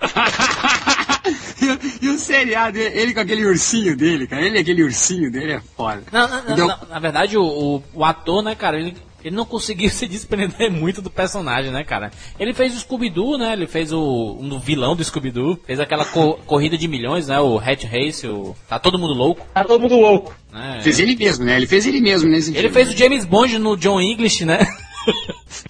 [1.60, 4.42] e, o- e o seriado, ele com aquele ursinho dele, cara.
[4.46, 6.02] Ele aquele ursinho dele é foda.
[6.12, 9.34] Não, não, não, Então- não, na verdade, o, o, o ator, né, cara, ele, ele
[9.36, 12.10] não conseguiu se desprender muito do personagem, né, cara?
[12.38, 13.52] Ele fez o Scooby-Doo, né?
[13.52, 17.38] Ele fez o um vilão do Scooby-Doo, fez aquela co- corrida de milhões, né?
[17.40, 20.34] O Hat Race, o Tá Todo Mundo Louco, Tá todo mundo louco.
[20.52, 20.80] né?
[20.82, 21.56] Fez ele mesmo, né?
[21.56, 22.74] Ele fez ele mesmo nesse Ele filme.
[22.74, 24.58] fez o James Bond no John English, né?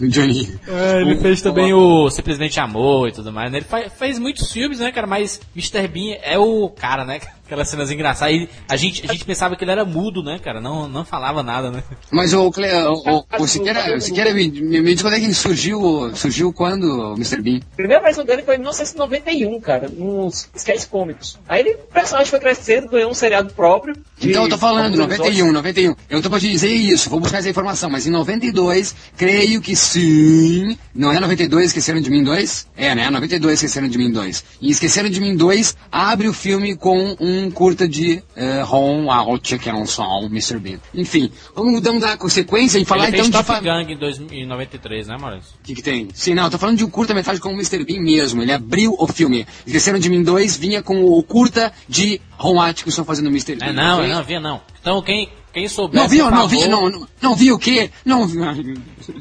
[0.01, 0.59] Johnny.
[0.69, 3.59] É, ele fez também o Simplesmente Amor e tudo mais, né?
[3.59, 5.07] Ele fa- fez muitos filmes, né, cara?
[5.07, 5.87] Mas Mr.
[5.89, 7.21] Bean é o cara, né?
[7.51, 8.33] Aquelas cenas engraçadas.
[8.33, 10.61] E a gente, a gente pensava que ele era mudo, né, cara?
[10.61, 11.83] Não, não falava nada, né?
[12.09, 15.19] Mas o, Cle, o, o, o Siqueira, o Siqueira me, me, me diz quando é
[15.19, 17.43] que ele surgiu, surgiu quando, o Mr.
[17.43, 17.59] Bean?
[17.73, 21.41] A primeira aparição dele foi em 1991, cara, nos sketches cômicos.
[21.49, 23.97] Aí ele, o personagem foi crescendo, ganhou um seriado próprio.
[24.23, 25.39] Então eu tô falando, alguns episódios.
[25.39, 25.97] 91, 91.
[26.09, 29.75] Eu tô pra te dizer isso, vou buscar essa informação, mas em 92, creio que
[29.75, 30.77] sim.
[30.95, 32.69] Não é 92 Esqueceram de Mim 2?
[32.77, 33.11] É, né?
[33.11, 34.45] 92 Esqueceram de Mim 2.
[34.61, 39.57] E Esqueceram de Mim 2 abre o filme com um curta de uh, Ron Out,
[39.57, 40.59] que é um som, Mr.
[40.59, 40.81] Bean.
[40.93, 43.47] Enfim, vamos dar uma consequência e falar ele então fez de.
[43.47, 45.53] Top Gang em 2093, né, Maurício?
[45.61, 46.09] O que, que tem?
[46.13, 47.85] Sim, não, eu tô falando de um curta-metragem com o Mr.
[47.85, 48.43] Bean mesmo.
[48.43, 49.47] Ele abriu o filme.
[49.65, 53.55] Esqueceram de Mim 2 vinha com o curta de Ron Atkinson fazendo o Mr.
[53.55, 53.69] Bean.
[53.69, 54.09] É, não, ok?
[54.09, 54.61] não, via não.
[54.81, 57.91] Então quem, quem souber, Não viu, não favor, vi, não, não, não vi o quê?
[58.05, 58.39] Não vi.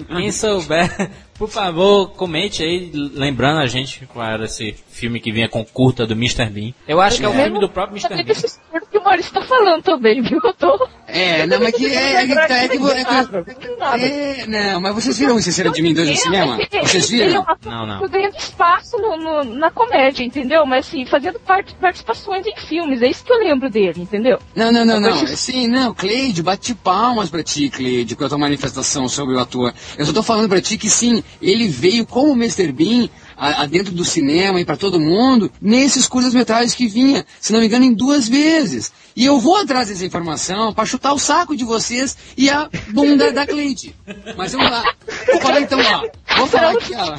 [0.07, 5.47] Quem souber, por favor, comente aí, lembrando a gente qual era esse filme que vinha
[5.49, 6.45] com curta do Mr.
[6.49, 6.73] Bean.
[6.87, 8.13] Eu acho que é o filme do próprio Mr.
[8.13, 8.25] Bean.
[8.25, 10.39] desse filme que o Maurício tá falando também, viu?
[10.43, 10.87] Eu tô...
[11.07, 15.17] É, não, mas que é, é, que tá- é, que é, é, não, mas vocês
[15.17, 16.59] viram o Esqueceram de Mim 2 no cinema?
[16.83, 17.45] Vocês viram?
[17.65, 18.07] Não, não.
[18.07, 20.65] ganhando espaço no- no- na comédia, entendeu?
[20.65, 24.39] Mas assim, fazendo part- participações em filmes, é isso que eu lembro dele, entendeu?
[24.55, 25.25] Não, não, não, não.
[25.27, 29.73] Sim, não, Cleide, bate palmas pra ti, Cleide, com a tua manifestação sobre o ator.
[29.97, 32.71] Eu só tô falando pra ti que sim, ele veio como Mr.
[32.71, 37.53] Bean a, a dentro do cinema e para todo mundo nesses curtas-metragens que vinha, se
[37.53, 38.91] não me engano, em duas vezes.
[39.15, 43.31] E eu vou atrás dessa informação para chutar o saco de vocês e a bunda
[43.31, 43.95] da Cleide.
[44.37, 44.83] Mas vamos lá.
[45.31, 46.07] Vou falar então, ó.
[46.39, 47.17] Vou falar aqui, ó.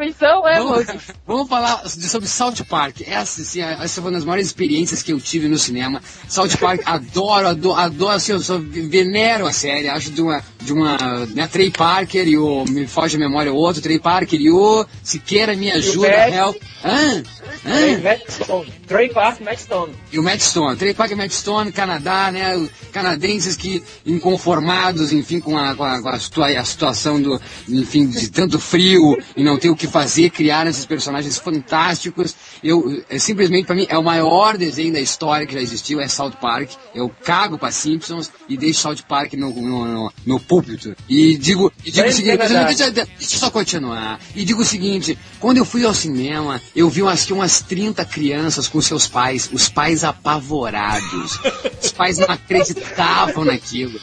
[0.00, 0.86] Então, é, Vamos,
[1.26, 3.02] vamos falar sobre South Park.
[3.06, 6.02] Essa, assim, essa foi uma das maiores experiências que eu tive no cinema.
[6.28, 9.88] South Park, adoro, adoro, adoro assim, eu sou, venero a série.
[9.88, 10.96] Acho de uma, de uma,
[11.34, 14.86] né, Trey Parker e o, me foge a memória, o outro, Trey Parker e o
[15.02, 16.56] Siqueira me ajuda, help.
[16.84, 17.22] Hã?
[17.64, 17.98] Hã?
[18.02, 18.72] Matt Stone.
[18.86, 19.92] Trey Park Matt Stone.
[20.12, 22.68] E o Matt Stone, Trey Parker e Matt Stone, Canadá, né?
[22.92, 28.06] Canadenses que inconformados, enfim, com a, com a, com a, situa- a situação do, enfim,
[28.06, 32.34] de tanto frio e não ter o que fazer, criaram esses personagens fantásticos.
[32.62, 36.08] Eu, é, simplesmente, para mim, é o maior desenho da história que já existiu, é
[36.08, 36.70] South Park.
[36.94, 40.94] Eu cago pra Simpsons e deixo South Park no, no, no, no púlpito.
[41.08, 44.20] E digo, e digo o seguinte, deixa, deixa eu só continuar.
[44.34, 48.68] E digo o seguinte, quando eu fui ao cinema, eu vi umas, umas 30 crianças
[48.68, 51.38] com seus pais, os pais apavorados.
[51.82, 53.98] Os pais não acreditavam naquilo.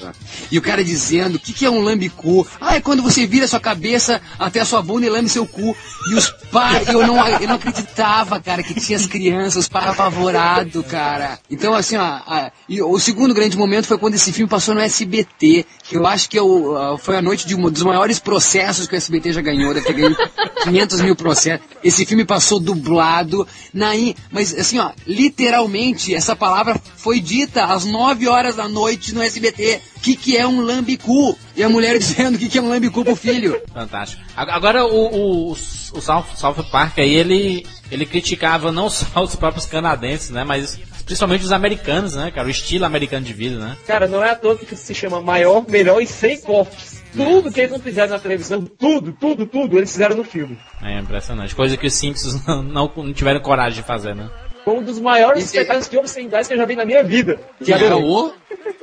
[0.51, 2.47] E o cara dizendo, o que, que é um lambicu?
[2.59, 5.75] Ah, é quando você vira sua cabeça até a sua bunda e lambe seu cu.
[6.09, 9.89] E os pais, eu não, eu não acreditava, cara, que tinha as crianças, os pais
[9.89, 11.37] apavorados, cara.
[11.51, 14.79] Então, assim, ó, a- e o segundo grande momento foi quando esse filme passou no
[14.79, 18.87] SBT, que eu acho que eu, ah, foi a noite de um dos maiores processos
[18.87, 20.15] que o SBT já ganhou, deve ter ganho
[20.63, 21.65] 500 mil processos.
[21.83, 23.89] Esse filme passou dublado, na,
[24.31, 29.81] mas assim, ó, literalmente, essa palavra foi dita às 9 horas da noite no SBT.
[29.97, 31.37] O que, que é um lambicu?
[31.55, 33.61] E a mulher dizendo o que, que é um lambicu pro filho.
[33.73, 34.21] Fantástico.
[34.35, 39.65] Agora, o, o, o South, South Park aí, ele, ele criticava não só os próprios
[39.65, 40.43] canadenses, né?
[40.43, 42.47] Mas principalmente os americanos, né, cara?
[42.47, 43.77] O estilo americano de vida, né?
[43.85, 47.03] Cara, não é à toa que se chama maior, melhor e sem cortes.
[47.13, 50.57] Tudo que eles não fizeram na televisão, tudo, tudo, tudo, eles fizeram no filme.
[50.81, 51.55] É impressionante.
[51.55, 54.29] Coisa que os Simpsons não, não, não tiveram coragem de fazer, né?
[54.65, 57.39] Foi um dos maiores Esse- espetáculos de obscenidades que eu já vi na minha vida.
[57.63, 58.31] Que é o.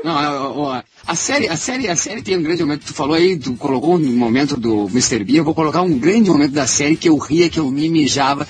[0.05, 2.87] Não, é o- o- a série, a série, a série tem um grande momento.
[2.87, 5.25] Tu falou aí, tu colocou um momento do Mr.
[5.25, 5.41] B.
[5.41, 8.47] Eu vou colocar um grande momento da série que eu ria, que eu me mijava.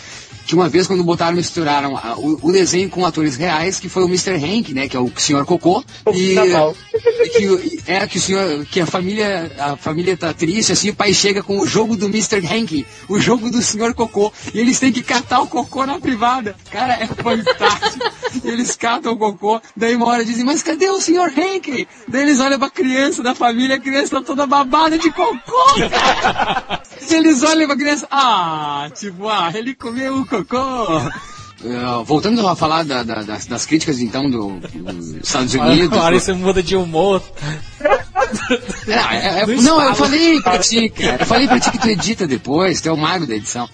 [0.47, 4.03] Que uma vez quando botaram, misturaram a- o, o desenho com atores reais, que foi
[4.03, 4.33] o Mr.
[4.35, 4.89] Hank, né?
[4.89, 5.45] Que é o Sr.
[5.45, 5.85] Cocô.
[6.13, 6.77] E, Natal.
[6.95, 10.95] e que, é que o senhor, que a família, a família tá triste, assim, o
[10.95, 12.45] pai chega com o jogo do Mr.
[12.47, 13.95] Hank, o jogo do Sr.
[13.95, 16.55] Cocô, e eles têm que catar o cocô na privada.
[16.71, 18.05] Cara, é fantástico.
[18.45, 21.33] eles catam o cocô, daí uma hora dizem, mas cadê o Sr.
[21.37, 21.87] Hank?
[22.09, 26.83] Daí eles olham pra criança da família, a criança tá toda babada de cocô, cara.
[27.11, 30.99] Eles olham pra criança, ah, tipo, ah, ele comeu o cocô.
[31.65, 35.97] Eh, voltando a falar da- da- das, das críticas, então, do- dos Estados Unidos.
[35.97, 37.23] Agora isso muda de humor.
[38.89, 41.23] É, é, é, Não não, eu falei pra ti, cara.
[41.23, 43.69] Eu falei pra ti que tu edita depois, tu é o mago da edição.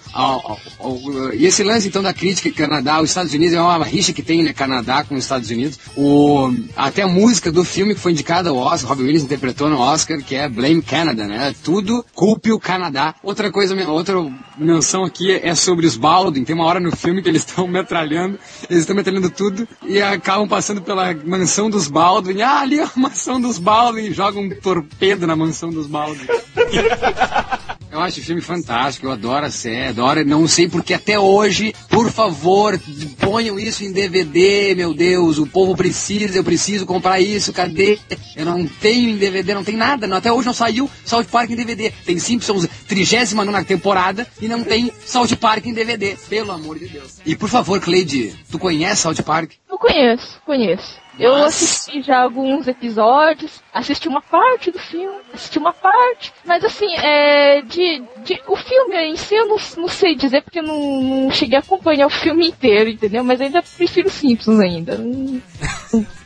[1.33, 4.43] E esse lance, então, da crítica Canadá, os Estados Unidos é uma rixa que tem,
[4.43, 5.79] né, Canadá com os Estados Unidos.
[5.95, 9.79] O, até a música do filme que foi indicada ao Oscar, Robin Williams interpretou no
[9.79, 11.53] Oscar, que é Blame Canada, né?
[11.63, 13.15] Tudo culpe o Canadá.
[13.23, 14.15] Outra coisa, outra
[14.57, 16.43] menção aqui é sobre os Baldwin.
[16.43, 18.39] Tem uma hora no filme que eles estão metralhando,
[18.69, 22.41] eles estão metralhando tudo e acabam passando pela mansão dos Baldwin.
[22.41, 26.25] Ah, ali é a mansão dos Baldwin jogam um torpedo na mansão dos Baldwin.
[27.91, 31.73] Eu acho o filme fantástico, eu adoro a série, adoro, não sei porque até hoje,
[31.89, 32.79] por favor,
[33.19, 37.97] ponham isso em DVD, meu Deus, o povo precisa, eu preciso comprar isso, cadê?
[38.35, 41.49] Eu não tenho em DVD, não tem nada, não, até hoje não saiu South Park
[41.49, 41.91] em DVD.
[42.05, 47.19] Tem Simpsons 39 temporada e não tem South Park em DVD, pelo amor de Deus.
[47.25, 49.53] E por favor, Cleide, tu conhece South Park?
[49.67, 50.99] Eu conheço, conheço.
[51.19, 56.91] Eu assisti já alguns episódios, assisti uma parte do filme, assisti uma parte, mas assim,
[56.95, 61.01] é, de, de- o filme em si eu não, não sei dizer porque eu não,
[61.03, 63.23] não cheguei a acompanhar o filme inteiro, entendeu?
[63.23, 64.97] Mas ainda prefiro Simpsons ainda.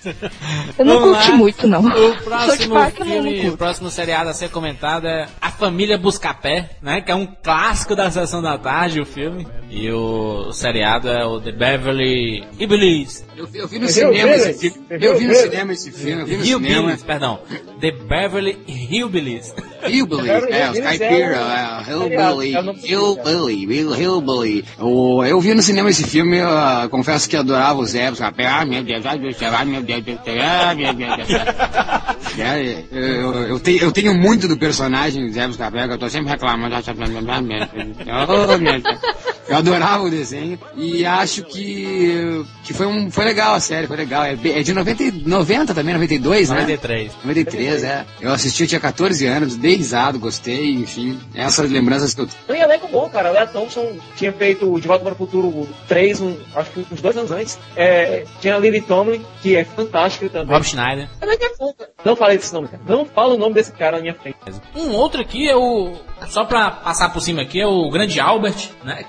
[0.77, 1.37] Eu não Vamos curti lá.
[1.37, 1.85] muito, não.
[1.85, 7.01] O próximo Park filme, o próximo seriado a ser comentado é A Família Buscapé, né?
[7.01, 9.47] Que é um clássico da sessão da tarde, o filme.
[9.69, 13.25] E o, o seriado é o The Beverly Hillbillies.
[13.35, 16.37] Eu, eu vi no cinema esse filme, eu vi no cinema esse filme, eu vi
[16.37, 16.97] no cinema.
[17.05, 17.39] Perdão.
[17.79, 19.53] The Beverly Hillbillies.
[19.87, 24.65] Hillbilly, é, os caipira, é é, um- Hillbilly, é Hillbilly, Hillbilly.
[25.29, 28.55] Eu vi no cinema esse filme, eu ah, confesso que adorava o Zé, os caipira,
[28.61, 30.03] ah, meu Deus, ah, meu Deus, ah, meu Deus,
[30.41, 31.27] ah, meu Deus.
[32.41, 36.09] É, eu, eu, tenho, eu tenho muito do personagem Zé dos Capé, que eu tô
[36.09, 36.75] sempre reclamando.
[36.75, 39.51] ah, oh.
[39.51, 43.97] Eu adorava o desenho e acho que, que foi, um, foi legal a série, foi
[43.97, 44.23] legal.
[44.23, 46.61] É, é de 90, e- 90 também, 92, né?
[46.61, 47.11] 93.
[47.23, 48.05] 93, é.
[48.21, 51.19] Eu assisti, eu tinha 14 anos, dei risado, gostei, enfim.
[51.35, 53.29] Essas lembranças que eu Tem elenco bom, cara.
[53.29, 57.01] A Lea Thompson tinha feito De Volta para o Futuro 3, um, acho que uns
[57.01, 57.59] dois anos antes.
[57.75, 60.53] É, tinha a Lily Tomlin, que é fantástica também.
[60.53, 61.09] Rob Schneider.
[62.05, 62.83] Não falei desse nome, cara.
[62.85, 64.37] Não fala o nome desse cara na minha frente.
[64.75, 65.93] Um outro aqui é o.
[66.27, 69.05] Só pra passar por cima aqui, é o grande Albert, né?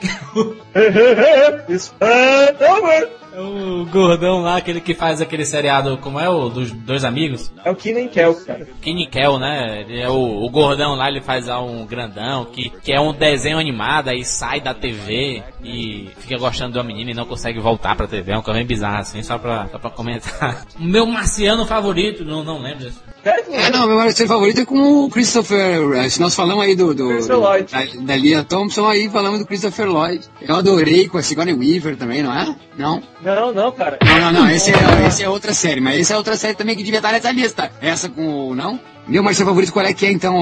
[1.69, 1.95] Isso.
[2.01, 3.25] É, não, mano.
[3.35, 7.53] É o gordão lá, aquele que faz aquele seriado, como é o dos dois amigos?
[7.65, 8.69] É o Keenan Kel, cara.
[8.81, 9.81] Kenny Kel, né?
[9.81, 13.13] Ele é o, o gordão lá, ele faz lá um grandão, que, que é um
[13.13, 17.59] desenho animado, aí sai da TV e fica gostando de uma menina e não consegue
[17.59, 18.31] voltar pra TV.
[18.31, 20.65] É uma coisa bem bizarra, assim, só pra, só pra comentar.
[20.79, 23.03] O meu marciano favorito, não, não lembro disso.
[23.25, 26.09] É, não, meu marciano favorito é com o Christopher.
[26.09, 26.95] Se nós falamos aí do.
[26.95, 27.73] do, Christopher do Lloyd.
[27.73, 30.25] da, da Lia Thompson, aí falamos do Christopher Lloyd.
[30.41, 32.55] Eu adorei com a Sigourney Weaver também, não é?
[32.77, 33.03] Não?
[33.23, 33.99] Não, não, cara.
[34.05, 34.51] Não, não, não.
[34.51, 37.13] Esse é, esse é outra série, mas essa é outra série também que devia estar
[37.13, 37.71] nessa lista.
[37.81, 38.55] Essa com o.
[38.55, 38.79] Não?
[39.07, 40.35] Meu marciano favorito, qual é que é então,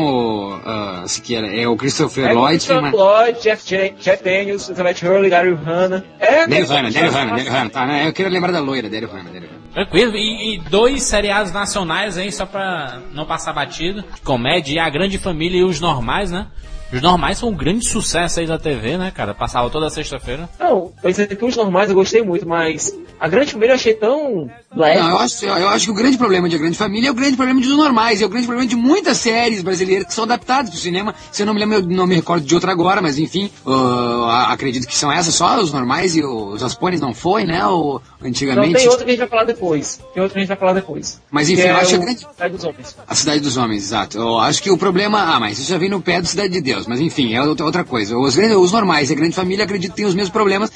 [0.61, 1.49] uh, Siqueira?
[1.49, 2.59] É o Christopher É Lloyd.
[2.65, 6.05] Christopher mas- Lloyd, Jeff, Jan- Jeff Daniels, Elizabeth Hurley, Gary Hanna.
[6.21, 7.71] É, Daryl cara, Hannah, Daryl Hannah, Daryl Hannah.
[7.71, 8.07] Tá, né?
[8.07, 9.49] Eu queria lembrar da loira, Daryl Hannah, Daryl.
[9.73, 14.05] Tranquilo, e, e dois seriados nacionais aí, só pra não passar batido.
[14.23, 16.47] Comédia e A Grande Família e Os Normais, né?
[16.93, 19.33] Os Normais são um grande sucesso aí da TV, né, cara?
[19.33, 20.49] Passava toda sexta-feira.
[20.61, 24.51] Não, é que os normais eu gostei muito, mas a grande família eu achei tão
[24.77, 25.01] leve.
[25.01, 27.15] Não, eu acho, eu acho que o grande problema de A Grande Família é o
[27.15, 30.71] grande problema dos normais, é o grande problema de muitas séries brasileiras que são adaptadas
[30.71, 31.15] para o cinema.
[31.31, 34.25] Se eu não me lembro, eu não me recordo de outra agora, mas enfim, uh,
[34.49, 37.65] acredito que são essas só, os normais e os Aspones não foi, né?
[37.67, 38.75] O, Não, antigamente.
[38.75, 40.01] tem outra que a gente vai falar depois.
[40.13, 41.21] Tem outra que a gente vai falar depois.
[41.31, 42.97] Mas, enfim, Que eu é acho que a o grande- Cidade dos Homens.
[43.09, 44.19] A Cidade dos Homens, exato.
[44.19, 45.19] Eu acho que o problema.
[45.35, 46.82] Ah, mas isso já vem no pé da Cidade de Deus.
[46.87, 48.17] Mas enfim, é outra coisa.
[48.17, 50.71] Os, os normais e a grande família acredito que têm os mesmos problemas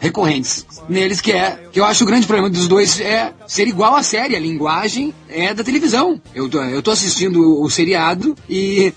[0.00, 1.58] recorrentes neles, que é.
[1.72, 4.36] Que eu acho o grande problema dos dois é ser igual à série.
[4.36, 6.20] A linguagem é da televisão.
[6.34, 8.92] Eu tô, eu tô assistindo o seriado e,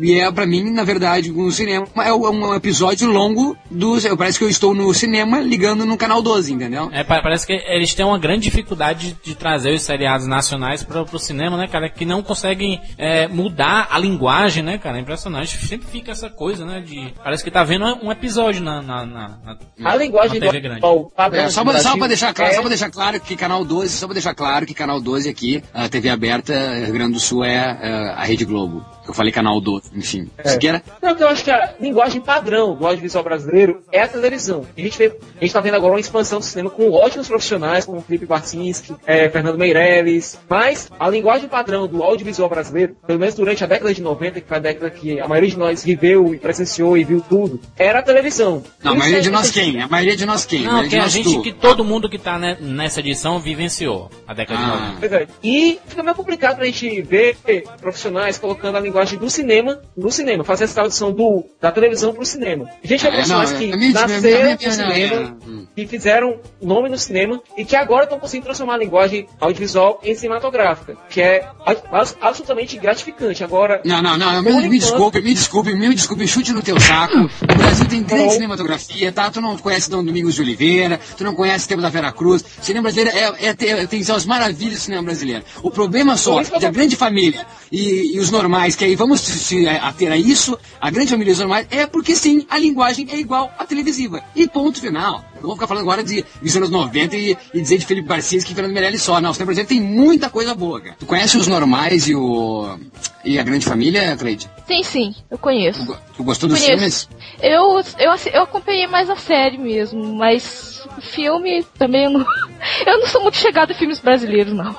[0.00, 1.86] e é, pra mim, na verdade, um cinema.
[2.04, 3.96] É um episódio longo do.
[4.16, 6.88] Parece que eu estou no cinema ligando no canal 12, entendeu?
[6.92, 11.02] É, pa- parece que eles têm uma grande dificuldade de trazer os seriados nacionais para
[11.02, 11.88] o cinema, né, cara?
[11.88, 14.98] Que não conseguem é, mudar a linguagem, né, cara?
[14.98, 15.56] É impressionante.
[15.66, 16.80] Sempre fica essa coisa, né?
[16.80, 17.12] De.
[17.22, 20.62] Parece que tá vendo um episódio na, na, na, na- A linguagem na TV do
[20.62, 20.80] grande.
[21.16, 23.64] padrão É, só, pra, só pra deixar claro, é- só pra deixar claro que canal
[23.64, 27.20] 12, só pra deixar claro que canal 12 aqui, a TV aberta, Rio Grande do
[27.20, 28.84] Sul é, é, a Rede Globo.
[29.06, 30.28] Eu falei canal 12, enfim.
[30.38, 30.48] É.
[30.50, 30.82] Siqueira?
[31.02, 34.64] Não, porque eu acho que a linguagem padrão do audiovisual brasileiro é a televisão.
[34.76, 37.84] A gente, vê, a gente tá vendo agora uma expansão do cinema com ótimos profissionais,
[37.84, 43.34] como Felipe Barcinski, é, Fernando Meirelles, mas a linguagem padrão do audiovisual brasileiro, pelo menos
[43.34, 46.32] durante a década de 90, que foi a década que a maioria de nós viveu
[46.32, 48.62] e presenciou e viu tudo, era a televisão.
[48.82, 49.82] Não, a maioria isso de é- nós quem?
[49.82, 50.62] A maioria de nós quem?
[50.62, 51.42] Não, que de a gente, tu.
[51.42, 54.76] que todo mundo que tá né, nessa edição vivenciou a década de Ah.
[54.76, 54.96] 90.
[55.00, 55.26] Pois é.
[55.42, 57.36] E fica meio complicado pra gente ver
[57.80, 62.24] profissionais colocando a linguagem do cinema no cinema, fazer essa tradução do, da televisão pro
[62.24, 62.68] cinema.
[62.82, 65.36] A gente É, não, que é, é nasceram é, no cinema,
[65.74, 70.14] que fizeram nome no cinema e que agora estão conseguindo transformar a linguagem audiovisual em
[70.14, 73.42] cinematográfica, que é abs- absolutamente gratificante.
[73.42, 77.16] Agora, Não, não, não, me, me desculpe, me desculpe, me desculpe, chute no teu saco.
[77.42, 79.30] O Brasil tem grande cinematografia, tá?
[79.30, 82.42] Tu não conhece Dom Domingos de Oliveira, tu não conhece o tempo da Vera Cruz.
[82.60, 85.44] O cinema brasileiro é, tem- tem as maravilhas do cinema brasileiro.
[85.62, 89.68] O problema só da grande família e, e os normais, que aí vamos se, se
[89.68, 93.64] ater a isso, a grande família normais, é porque sim, a linguagem é igual à
[93.64, 94.20] televisiva.
[94.34, 95.24] E ponto final.
[95.36, 98.50] Eu vou ficar falando agora de, dos anos 90 e, e dizer de Felipe Barcinski
[98.50, 99.20] e Fernando Meirelles só.
[99.20, 100.96] Não, o cinema brasileiro tem muita coisa boa, cara.
[100.98, 102.76] Tu conhece os normais e o.
[103.24, 104.50] e a grande família, Cleide?
[104.66, 105.86] Sim, sim, eu conheço.
[105.86, 106.76] Tu, tu gostou dos Conheço.
[106.76, 107.08] filmes?
[107.40, 112.20] Eu, eu, eu acompanhei mais a série mesmo, mas filme também eu não,
[112.84, 114.74] eu não sou muito chegada em filmes brasileiros, não.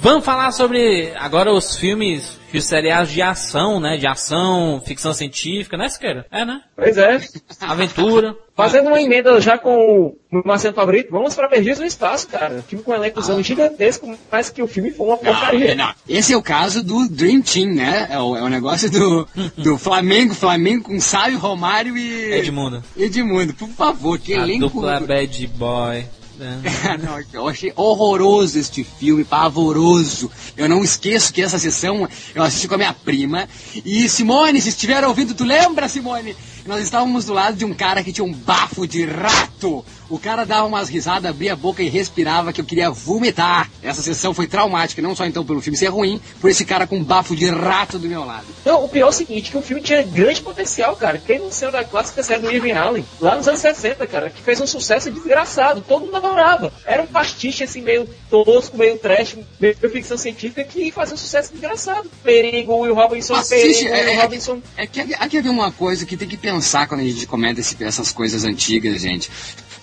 [0.00, 3.96] Vamos falar sobre agora os filmes, os seriados de ação, né?
[3.96, 6.26] De ação, ficção científica, né, Siqueira?
[6.30, 6.60] É, né?
[6.76, 7.20] pois é.
[7.60, 8.36] Aventura.
[8.56, 12.60] Fazendo uma emenda já com o Marcelo Favorito, vamos para Perdidos no Espaço, cara.
[12.66, 15.74] Filme com um elencozão gigantesco, mas que o filme foi uma Não, porcaria.
[15.76, 15.92] não.
[16.08, 18.08] Esse é o caso do Dream Team, né?
[18.10, 22.32] É o, é o negócio do, do Flamengo, Flamengo com Sábio, Romário e.
[22.34, 22.82] Edmundo.
[22.96, 24.60] Edmundo, por favor, que A elenco.
[24.68, 26.04] dupla Bad Boy.
[26.38, 26.62] Né?
[27.02, 30.30] Não, eu achei horroroso este filme, pavoroso.
[30.56, 33.48] Eu não esqueço que essa sessão eu assisti com a minha prima.
[33.84, 36.36] E Simone, se estiver ouvindo, tu lembra, Simone?
[36.66, 39.84] Nós estávamos do lado de um cara que tinha um bafo de rato.
[40.08, 43.70] O cara dava umas risadas, abria a boca e respirava que eu queria vomitar.
[43.82, 46.96] Essa sessão foi traumática, não só então pelo filme ser ruim, por esse cara com
[46.96, 48.46] um bafo de rato do meu lado.
[48.64, 51.18] Não, o pior é o seguinte, que o filme tinha grande potencial, cara.
[51.18, 54.40] Quem não saiu da clássica série do Irving Allen, lá nos anos 60, cara, que
[54.42, 56.72] fez um sucesso desgraçado, todo mundo adorava.
[56.86, 61.52] Era um pastiche assim, meio tosco, meio trash, meio ficção científica, que fazia um sucesso
[61.52, 62.10] desgraçado.
[62.22, 64.62] Perigo, Will Robinson, Pastiche, Perigo, é, Will é, Robinson.
[64.76, 67.76] é que aqui havia uma coisa que tem que pensar quando a gente comenta esse-
[67.84, 69.30] essas coisas antigas, gente.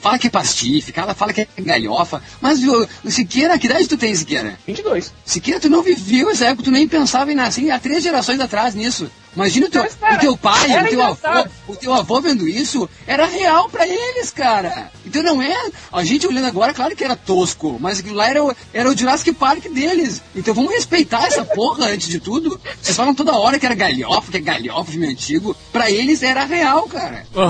[0.06, 3.98] Fala que é pastife, fala que é galhofa, mas o, o Siqueira, que idade tu
[3.98, 4.56] tem, Siqueira?
[4.68, 5.12] 22.
[5.26, 8.76] Siqueira, tu não viveu essa época, tu nem pensava em nascer há três gerações atrás
[8.76, 9.10] nisso.
[9.36, 12.90] Imagina o teu, cara, o teu pai, o teu avô, o teu avô vendo isso,
[13.06, 14.90] era real pra eles, cara.
[15.06, 15.56] Então não é.
[15.92, 18.98] A gente olhando agora, claro que era tosco, mas aquilo lá era, o- era o
[18.98, 20.22] Jurassic Park deles.
[20.36, 22.60] Então vamos respeitar essa porra antes de tudo.
[22.82, 25.56] Vocês falam toda hora que era galhofa, que é galhofa, filme antigo.
[25.72, 27.26] Pra eles era real, cara.
[27.36, 27.42] Oh,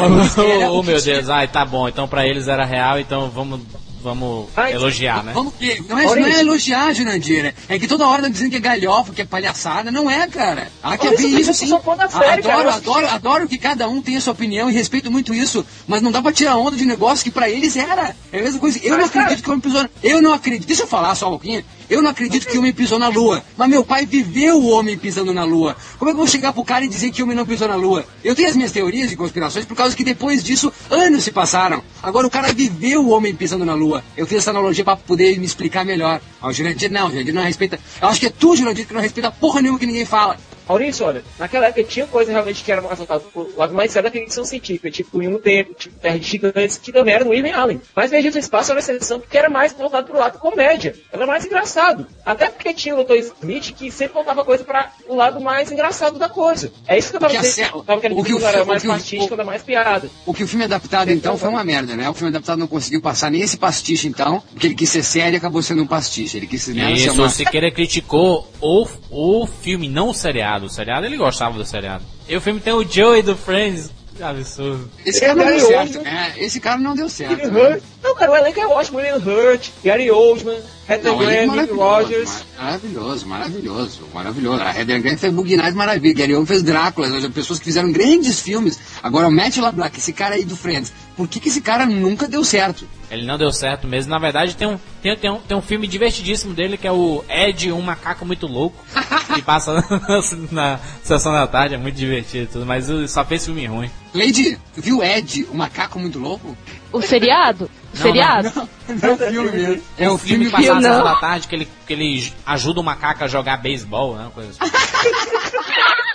[0.77, 1.15] o que meu tinha.
[1.15, 1.87] Deus, ai, tá bom.
[1.87, 3.61] Então pra eles era real, então vamos,
[4.05, 5.31] vamos Ai, elogiar, né?
[5.33, 5.83] Vamos ver.
[5.89, 7.53] Não é, não é elogiar, Jurandir.
[7.67, 9.91] É que toda hora tá dizendo que é galhofa, que é palhaçada.
[9.91, 10.67] Não é, cara.
[10.81, 11.67] Há que Olha haver isso, sim.
[11.67, 15.65] série, adoro, cara, adoro, adoro que cada um tenha sua opinião e respeito muito isso.
[15.87, 18.15] Mas não dá pra tirar onda de negócio que pra eles era.
[18.31, 18.77] É a mesma coisa.
[18.83, 19.89] Eu Mas, não acredito cara- que o homem pisou.
[20.03, 20.67] Eu não acredito.
[20.67, 21.65] Deixa eu falar só um pouquinho.
[21.89, 23.43] Eu não acredito que o homem pisou na lua.
[23.57, 25.75] Mas meu pai viveu o homem pisando na lua.
[25.97, 27.67] Como é que eu vou chegar pro cara e dizer que o homem não pisou
[27.67, 28.05] na lua?
[28.23, 31.83] Eu tenho as minhas teorias de conspirações por causa que depois disso anos se passaram.
[32.01, 34.03] Agora o cara viveu o homem pisando na lua.
[34.17, 36.21] Eu fiz essa analogia pra poder me explicar melhor.
[36.41, 37.79] Ó, o Jurandir não, o Jurandir não respeita.
[38.01, 40.37] Eu acho que é tu, Jurandir, que não respeita porra nenhuma que ninguém fala.
[40.67, 44.09] Maurício, olha, naquela época tinha coisa realmente que era mais voltada pro lado mais sério
[44.09, 47.33] da ficção científica, tipo Em um Tempo, tipo Terra de Gigantes, que também era no
[47.33, 47.81] Irving Allen.
[47.95, 50.95] Mas Viagem do Espaço era uma exceção porque era mais voltado pro lado comédia.
[51.11, 52.07] Era mais engraçado.
[52.25, 53.13] Até porque tinha o Dr.
[53.15, 56.71] Smith que sempre voltava coisa para o lado mais engraçado da coisa.
[56.87, 57.83] É isso que eu tava O que dizendo.
[57.83, 59.61] tava querendo o que dizer o que era o mais que o- pastiche, o- mais
[59.63, 60.09] piada.
[60.25, 62.09] O que o filme adaptado então foi uma merda, né?
[62.09, 65.35] O filme adaptado não conseguiu passar nem esse pastiche então, porque ele quis ser sério
[65.35, 66.37] e acabou sendo um pastiche.
[66.37, 70.13] Ele quis ser né, ser Isso, uma- o Siqueira criticou o, o filme, não o
[70.55, 70.65] seriado.
[70.65, 72.03] O seriado ele gostava do seriado.
[72.27, 73.91] E o filme tem o Joey do Friends.
[74.15, 74.89] Que absurdo.
[75.05, 76.33] Esse cara não deu certo, né?
[76.37, 77.51] Esse cara não deu certo.
[77.51, 77.59] Né?
[77.71, 77.83] Hurt.
[78.01, 78.97] Não, cara, o elenco é ótimo.
[78.99, 82.29] William Hurt, Gary Oldman, Heather é Graham, Nick Rogers.
[82.29, 84.61] mar- maravilhoso, maravilhoso, maravilhoso.
[84.63, 87.91] A Heather Graham fez Bug Nights maravilha, Gary Oldman fez Drácula, as pessoas que fizeram
[87.91, 88.79] grandes filmes.
[89.03, 92.27] Agora o Matt LeBlanc, esse cara aí do Friends, por que, que esse cara nunca
[92.27, 92.87] deu certo?
[93.09, 94.11] Ele não deu certo mesmo.
[94.11, 97.23] Na verdade, tem um, tem, tem um, tem um filme divertidíssimo dele que é o
[97.29, 98.83] Ed, um macaco muito louco.
[99.33, 103.45] que passa na, na sessão da tarde, é muito divertido e tudo, mas só fez
[103.45, 103.89] filme ruim.
[104.13, 106.57] Lady, tu viu Ed, o macaco muito louco?
[106.91, 107.65] O seriado?
[107.65, 108.51] O Não, seriado?
[108.87, 109.83] Não é o filme mesmo.
[109.97, 110.81] É o filme que passa na Não.
[110.81, 114.29] sessão da tarde que ele, que ele ajuda o macaco a jogar beisebol, né?
[114.33, 114.71] Coisa assim.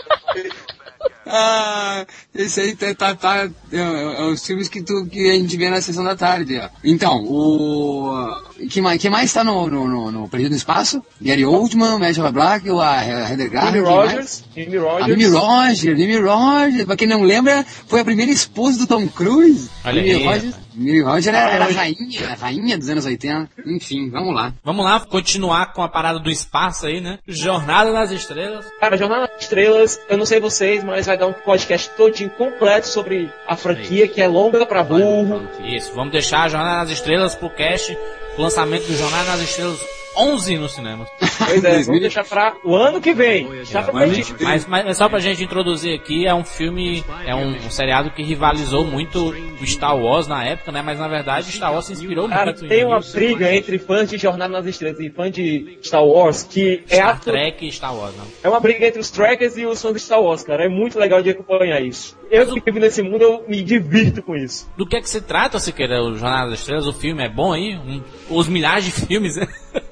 [1.32, 5.56] Ah, esse aí tá, tá, tá é, é os filmes que, tu, que a gente
[5.56, 6.58] vê na sessão da tarde.
[6.58, 6.68] Ó.
[6.84, 8.50] Então, o.
[8.68, 11.02] Que mais, que mais tá no, no, no, no Perdido no Espaço?
[11.20, 13.80] Gary Oldman, LeBlanc, o a Heather quem mais?
[13.80, 14.44] Rogers.
[14.54, 15.08] Jimmy Rogers.
[15.08, 19.70] Mimi Rogers, Mimi Rogers, pra quem não lembra, foi a primeira esposa do Tom Cruise.
[19.84, 23.50] Olha Mimi aí, Rogers, Mimi Rogers era, era a rainha, a rainha dos anos 80.
[23.66, 24.54] Enfim, vamos lá.
[24.64, 27.18] Vamos lá, continuar com a parada do espaço aí, né?
[27.28, 28.64] Jornada nas Estrelas.
[28.80, 32.88] Cara, Jornada nas Estrelas, eu não sei vocês, mas vai dar um podcast todinho completo
[32.88, 35.46] sobre a franquia, que é longa pra burro.
[35.62, 37.96] Isso, vamos deixar a Jornada nas Estrelas pro cast,
[38.38, 41.06] o lançamento do Jornada nas Estrelas 11 no cinema.
[41.46, 43.46] Pois é, vamos deixar pra o ano que vem.
[43.46, 48.10] Que- Mas, mas só pra gente introduzir aqui, é um filme, é um, um seriado
[48.10, 49.30] que rivalizou muito
[49.60, 50.82] o Star Wars na época, né?
[50.82, 54.10] Mas na verdade Star Wars se inspirou Cara, muito tem uma em briga entre fãs
[54.10, 57.72] de Jornada nas Estrelas e fãs de Star Wars que é, Star atu- Trek e
[57.72, 58.24] Star Wars, né?
[58.42, 60.64] é uma briga entre os trackers e os fãs de Star Wars, cara.
[60.64, 62.18] É muito legal de acompanhar isso.
[62.30, 64.68] Eu que vivo nesse mundo, eu me divirto com isso.
[64.76, 66.86] Do que é que se trata, Siqueira, o Jornada das Estrelas?
[66.86, 67.76] O filme é bom aí?
[67.76, 69.48] Um- os milhares de filmes, né?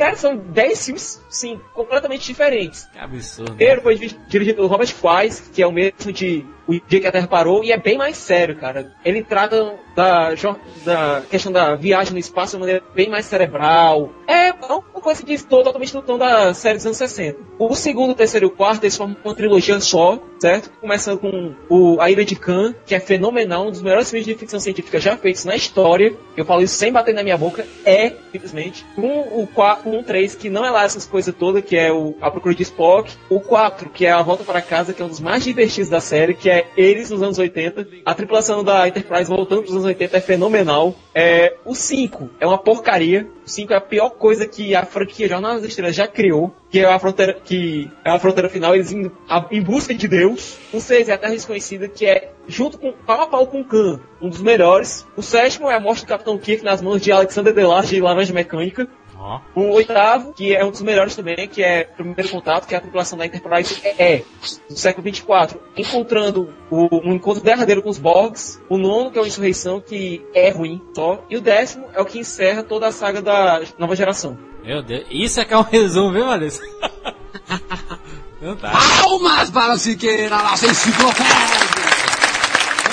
[0.00, 2.86] Cara, são 10 filmes, sim, completamente diferentes.
[2.92, 3.54] Que absurdo.
[3.54, 7.06] Primeiro foi di- dirigido pelo Robert Wise, que é o mesmo de O Dia que
[7.06, 8.92] a Terra Parou, e é bem mais sério, cara.
[9.04, 10.30] Ele trata da,
[10.84, 14.12] da questão da viagem no espaço de uma maneira bem mais cerebral.
[14.28, 17.38] É uma coisa que estou totalmente no tom da série dos anos 60.
[17.58, 20.70] O segundo, terceiro e quarto, eles formam uma trilogia só, certo?
[20.80, 24.34] Começando com o A Ilha de Khan, que é fenomenal, um dos melhores filmes de
[24.34, 26.14] ficção científica já feitos na história.
[26.36, 28.84] Eu falo isso sem bater na minha boca, é, simplesmente.
[28.94, 31.92] Com o 4, com o 3, que não é lá essas coisas todas, que é
[31.92, 33.12] o A Procura de Spock.
[33.28, 36.00] O 4, que é A Volta para Casa, que é um dos mais divertidos da
[36.00, 37.86] série, que é é eles nos anos 80.
[38.04, 40.94] A tripulação da Enterprise voltando pros anos 80 é fenomenal.
[41.14, 43.26] É, o 5 é uma porcaria.
[43.44, 46.54] O 5 é a pior coisa que a franquia Jornada das Estrelas já criou.
[46.70, 50.06] Que é a fronteira, que é a fronteira final, eles indo a- em busca de
[50.06, 50.56] Deus.
[50.72, 53.98] O 6 é a Terra Desconhecida, que é junto com pau a pau com Khan,
[54.22, 55.04] um dos melhores.
[55.16, 58.32] O sétimo é a morte do Capitão Kirk nas mãos de Alexander Delarge de Laranja
[58.32, 58.86] Mecânica.
[59.20, 59.38] Ó.
[59.54, 62.78] O oitavo, que é um dos melhores também, que é o primeiro contato, que é
[62.78, 64.22] a tripulação da Enterprise é
[64.68, 68.58] do século 24, encontrando o, um encontro derradeiro com os Borgs.
[68.68, 71.22] O nono, que é uma insurreição, que é ruim só.
[71.28, 74.38] E o décimo é o que encerra toda a saga da nova geração.
[74.64, 75.04] Meu Deus.
[75.10, 76.64] Isso é que é um resumo, viu, Maurício?
[78.42, 78.72] Então tá.
[79.02, 81.34] Palmas para o Siqueira, nossa enciclopédia!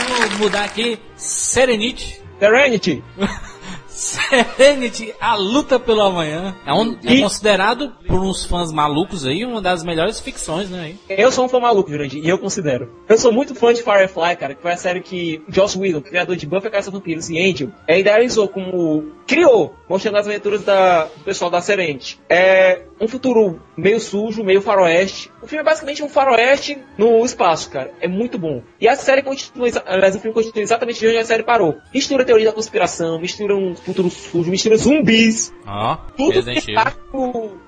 [0.10, 1.00] Vamos mudar aqui.
[1.16, 2.22] Serenity.
[2.38, 3.02] Serenity!
[3.98, 6.56] Serenity, a luta pelo amanhã.
[6.66, 10.94] É, um, é considerado por uns fãs malucos aí uma das melhores ficções, né?
[11.10, 12.92] Eu sou um fã maluco, Jurandir, e eu considero.
[13.10, 16.36] Eu sou muito fã de Firefly, cara, que foi a série que Joss Whedon, criador
[16.36, 19.12] de Buffy Caça Vampiros e Angel, é, idealizou como...
[19.26, 22.20] criou, mostrando as aventuras da, do pessoal da Serenity.
[22.30, 25.32] É um futuro meio sujo, meio faroeste.
[25.48, 27.90] O filme é basicamente um faroeste no espaço, cara.
[28.02, 28.62] É muito bom.
[28.82, 31.78] E a série continua, aliás, o filme continua exatamente de onde a série parou.
[31.94, 35.54] Mistura teoria da conspiração, mistura um futuro sujo, mistura zumbis.
[35.66, 36.92] Ó, Tudo que tá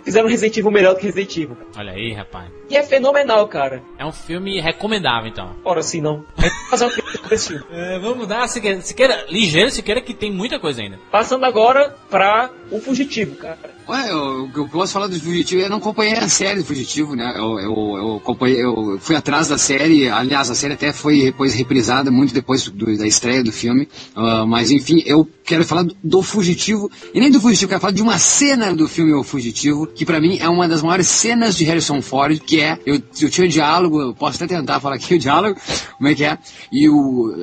[0.03, 1.57] fizeram Resident Evil melhor do que Resident Evil.
[1.77, 2.49] Olha aí, rapaz.
[2.69, 3.81] E é fenomenal, cara.
[3.97, 5.55] É um filme recomendável, então.
[5.65, 6.23] Ora, assim não.
[6.69, 6.89] Fazer
[7.29, 7.63] desse filme.
[7.71, 10.99] É, vamos mudar, Siqueira, Siqueira, ligeiro, Siqueira, que tem muita coisa ainda.
[11.11, 13.57] Passando agora pra O Fugitivo, cara.
[13.87, 16.65] Ué, eu- o que eu posso falar do Fugitivo, eu não acompanhei a série do
[16.65, 17.33] Fugitivo, né?
[17.35, 21.53] Eu, eu, eu, acompanhei, eu fui atrás da série, aliás, a série até foi depois
[21.55, 23.87] reprisada muito depois do- da estreia do filme.
[24.15, 27.81] Ah, mas enfim, eu quero falar do, do Fugitivo, e nem do Fugitivo, eu quero
[27.81, 31.07] falar de uma cena do filme O Fugitivo, que pra mim é uma das maiores
[31.07, 34.80] cenas de Harrison Ford, que é, eu, eu tinha o diálogo, eu posso até tentar
[34.80, 35.59] falar aqui o diálogo,
[35.97, 36.38] como é que é,
[36.71, 37.34] e o,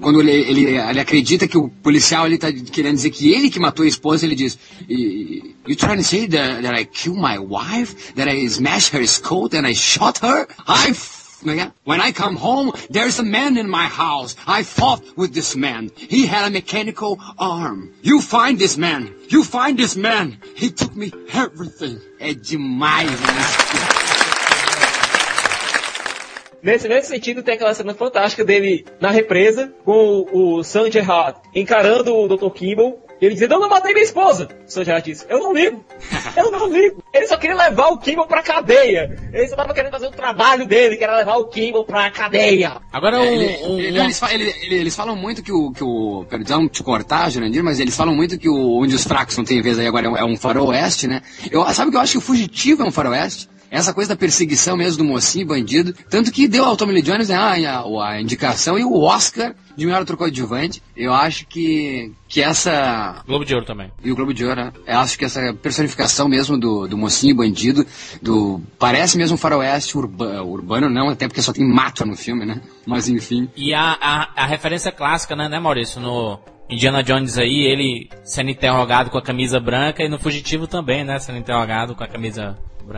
[0.00, 3.60] quando ele, ele, ele acredita que o policial ele tá querendo dizer que ele que
[3.60, 7.38] matou a esposa, ele diz, "E- You trying to say that, that I killed my
[7.38, 8.12] wife?
[8.16, 10.46] That I smashed her coat and I shot her?
[10.68, 10.92] I
[11.44, 14.34] when I come home, there's a man in my house.
[14.46, 15.90] I fought with this man.
[15.96, 17.92] He had a mechanical arm.
[18.02, 19.14] You find this man.
[19.28, 20.38] You find this man.
[20.56, 22.00] He took me everything.
[22.18, 23.94] É demais, né?
[26.62, 31.36] Nesse mesmo sentido, tem aquela cena fantástica dele na represa, com o, o Sanjay Hart
[31.54, 32.50] encarando o Dr.
[32.54, 33.03] Kimball.
[33.24, 34.48] Ele dizendo, eu não matei minha esposa.
[34.66, 35.84] O Sanjay Hart disse, eu não ligo.
[36.36, 37.02] Eu não ligo.
[37.12, 39.16] Ele só queria levar o Kimball pra cadeia.
[39.32, 42.76] Ele só tava querendo fazer o trabalho dele, que era levar o Kimball pra cadeia.
[42.92, 45.52] Agora, um, É, ele- um- ele- um- eles, fa- ele- ele- eles falam muito que
[45.52, 46.26] o, que o.
[46.28, 49.62] Perdão te cortar, Jurandir, mas eles falam muito que o Onde os Fracos não tem
[49.62, 51.22] vez aí agora é um, é um faroeste, né?
[51.50, 53.48] Eu, sabe que eu acho que o Fugitivo é um faroeste?
[53.70, 55.94] Essa coisa da perseguição mesmo do mocinho, bandido.
[56.08, 59.86] Tanto que deu ao Tommy Lee Jones né, a, a, indicação e o Oscar de
[59.86, 60.82] melhor ator coadjuvante.
[60.96, 63.90] Eu acho que, que essa Globo de Ouro também.
[64.02, 64.72] e o Globo de Ouro, né?
[64.86, 67.84] Eu acho que essa personificação mesmo do, do mocinho bandido,
[68.22, 72.44] do parece mesmo um faroeste urba, urbano, não, até porque só tem mato no filme,
[72.44, 72.60] né?
[72.86, 73.48] Mas enfim.
[73.56, 76.00] E a, a, a referência clássica, né, né, Maurício?
[76.00, 76.38] No
[76.68, 81.18] Indiana Jones aí, ele sendo interrogado com a camisa branca e no Fugitivo também, né?
[81.18, 82.56] Sendo interrogado com a camisa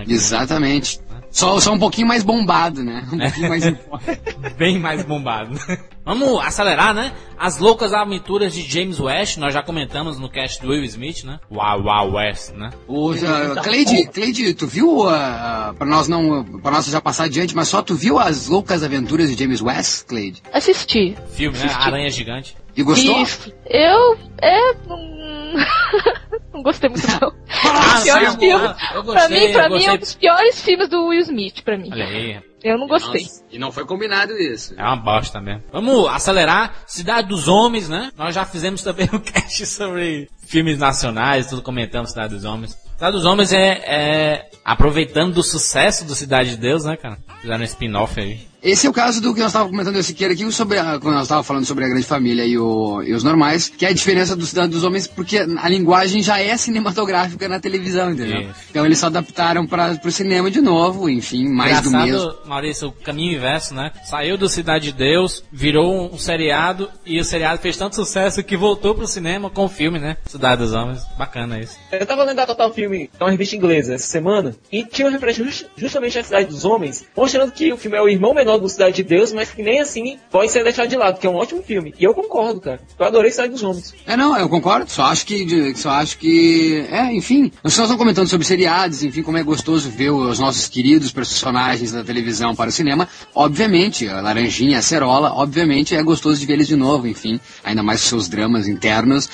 [0.09, 1.01] Exatamente.
[1.31, 3.07] Só, só um pouquinho mais bombado, né?
[3.13, 3.65] Um pouquinho mais.
[4.57, 5.59] Bem mais bombado.
[6.05, 7.13] Vamos acelerar, né?
[7.39, 11.39] As loucas aventuras de James West, nós já comentamos no cast do Will Smith, né?
[11.51, 12.71] Wow, wow, West, né?
[12.89, 17.55] Ô, já- Cleide, Cleide, tu viu, uh, pra nós não, pra nós já passar adiante,
[17.55, 20.43] mas só tu viu as loucas aventuras de James West, Cleide?
[20.53, 21.17] Assisti.
[21.33, 21.71] Filme, né?
[21.79, 22.57] Aranha Gigante.
[22.77, 23.23] E gostou?
[23.23, 23.53] Isso.
[23.67, 24.19] Eu.
[24.41, 24.75] É.
[24.87, 25.55] Não,
[26.53, 27.33] não gostei muito, não.
[27.65, 28.71] Ah, Os piores filmes.
[28.95, 31.63] eu pra gostei, mim, pra eu mim, é um dos piores filmes do Will Smith,
[31.63, 31.89] pra mim.
[31.93, 33.23] Olha aí, Eu não gostei.
[33.23, 34.75] Nossa, e não foi combinado isso.
[34.77, 35.63] É uma bosta mesmo.
[35.71, 36.83] Vamos acelerar.
[36.85, 38.11] Cidade dos Homens, né?
[38.19, 42.77] Nós já fizemos também um cast sobre filmes nacionais, tudo comentamos Cidade dos Homens.
[42.97, 47.19] Cidade dos Homens é, é aproveitando do sucesso do Cidade de Deus, né, cara?
[47.41, 48.41] Fizeram um spin-off aí.
[48.69, 51.15] Esse é o caso do que nós estávamos comentando esse Siqueira aqui, sobre a, quando
[51.15, 53.93] nós estávamos falando sobre a grande família e, o- e os normais, que é a
[53.93, 58.41] diferença do Cidade dos Homens, porque a linguagem já é cinematográfica na televisão, entendeu?
[58.41, 58.55] Isso.
[58.71, 62.07] Então eles só adaptaram para o cinema de novo, enfim, mais do mesmo.
[62.09, 63.93] Engraçado, Maurício, o caminho inverso, né?
[64.05, 68.57] Saiu do Cidade de Deus, virou um seriado, e o seriado fez tanto sucesso que
[68.57, 70.17] voltou pro cinema com o filme, né?
[70.27, 71.03] Cidade dos Homens.
[71.17, 71.77] Bacana isso.
[71.93, 75.13] Eu tava lendo a Total Filme, é uma revista inglesa, essa semana, e tinha uma
[75.13, 78.56] referência just- justamente à Cidade dos Homens, mostrando que o filme é o irmão menor
[78.59, 81.31] do Cidade de Deus, mas que nem assim pode ser deixado de lado, que é
[81.31, 81.95] um ótimo filme.
[81.99, 82.81] E eu concordo, cara.
[82.99, 83.95] Eu adorei Cidade dos Homens.
[84.07, 88.29] É, não, eu concordo, só acho que, só acho que, é, enfim, nós estamos comentando
[88.29, 92.73] sobre seriados, enfim, como é gostoso ver os nossos queridos personagens da televisão para o
[92.73, 97.41] cinema, obviamente, a Laranjinha, a Cerola, obviamente é gostoso de ver eles de novo, enfim,
[97.65, 99.29] ainda mais os seus dramas internos,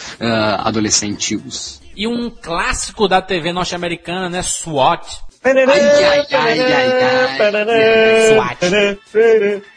[0.58, 1.80] adolescentílicos.
[1.94, 4.42] E um clássico da TV norte-americana, né?
[4.42, 5.20] SWAT.
[5.44, 8.34] Ai, ai, ai.
[8.34, 8.58] SWAT.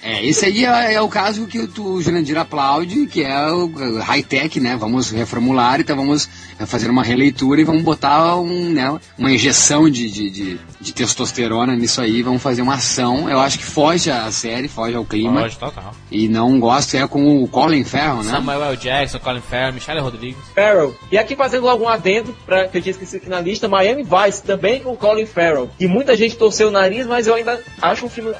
[0.04, 4.00] É, esse aí é, é o caso que o tu, Jurandir aplaude, que é o
[4.00, 4.78] high-tech, né?
[4.78, 9.90] Vamos reformular, então vamos eh, fazer uma releitura e vamos botar um, né, uma injeção
[9.90, 13.28] de, de, de, de testosterona nisso aí, vamos fazer uma ação.
[13.30, 15.42] Eu acho que foge à série, foge ao clima.
[15.42, 15.96] Pode, total.
[16.12, 18.32] E não gosto, é com o Colin Farrell, né?
[18.32, 18.78] Samuel L.
[18.78, 20.44] Jackson, Colin Farrell, Michelle Rodrigues.
[20.54, 20.96] Farrell.
[21.12, 24.04] E aqui fazendo logo um adendo, pra, que eu tinha esquecido aqui na lista, Miami
[24.04, 25.55] Vice, também com Colin Farrell.
[25.80, 28.34] E muita gente torceu o nariz, mas eu ainda acho um filme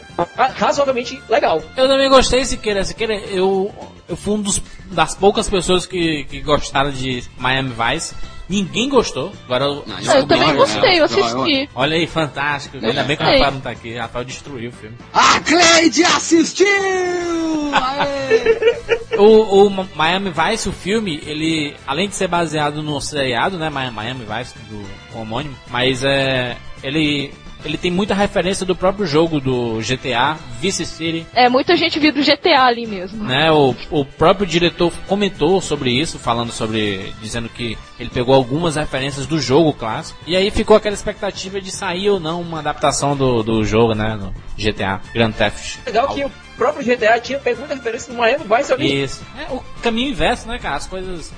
[0.56, 1.62] razoavelmente legal.
[1.76, 2.84] Eu também gostei, Siqueira.
[2.84, 3.74] Siqueira, eu,
[4.08, 4.62] eu fui um dos,
[4.92, 8.14] das poucas pessoas que, que gostaram de Miami Vice.
[8.48, 9.32] Ninguém gostou.
[9.46, 11.68] Agora, eu- Não, Ah, eu também gostei, eu assisti.
[11.74, 12.78] olha aí, fantástico.
[12.78, 13.26] Ainda bem que o.
[13.26, 13.96] Rafael não tá aqui.
[13.98, 14.96] Rafael destruiu o filme.
[15.12, 16.68] A Cleide assistiu!
[19.18, 23.90] O, o Miami Vice, o filme, ele, além de ser baseado no seriado, né, Mi-
[23.92, 29.80] Miami Vice, do homônimo, mas é, ele, ele tem muita referência do próprio jogo do
[29.80, 33.24] GTA, Vice City, É, muita gente viu do GTA ali mesmo.
[33.24, 38.76] né, o, o próprio diretor comentou sobre isso, falando sobre, dizendo que ele pegou algumas
[38.76, 43.16] referências do jogo clássico, e aí ficou aquela expectativa de sair ou não uma adaptação
[43.16, 45.78] do, do jogo, né, no GTA, Grand Theft.
[45.86, 49.04] Legal que o próprio GTA tinha pego muita referência no Miami Vice ali.
[49.04, 49.24] Isso.
[49.38, 50.76] É o caminho inverso, né, cara?
[50.76, 51.34] As coisas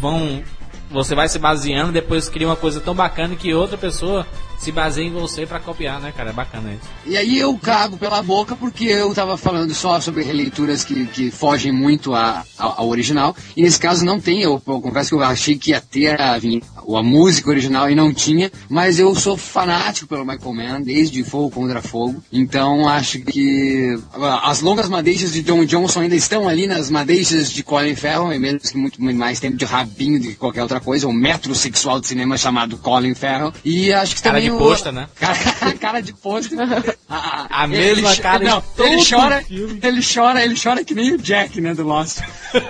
[0.00, 0.42] vão.
[0.90, 4.26] Você vai se baseando, depois cria uma coisa tão bacana que outra pessoa
[4.62, 6.30] se baseia em você pra copiar, né, cara?
[6.30, 6.82] É bacana isso.
[7.04, 11.30] E aí eu cago pela boca porque eu tava falando só sobre releituras que, que
[11.30, 13.34] fogem muito a- ao, ao original.
[13.56, 16.36] E nesse caso não tem, eu, eu confesso que eu achei que ia ter a,
[16.36, 18.50] a música original e não tinha.
[18.68, 22.22] Mas eu sou fanático pelo Michael Mann, desde Fogo contra Fogo.
[22.32, 23.98] Então acho que
[24.44, 28.38] as longas madeixas de John Johnson ainda estão ali nas madeixas de Colin Farrell, e
[28.38, 32.06] mesmo que muito mais tempo de rabinho do que qualquer outra coisa, um metrosexual de
[32.06, 33.52] cinema chamado Colin Farrell.
[33.64, 35.08] E acho que também de posta, né?
[35.18, 36.58] Cara, cara de pôster.
[37.08, 39.80] A mesma cho- cara de não, ele chora, filme.
[39.82, 42.20] ele chora, ele chora que nem o Jack, né, do Lost.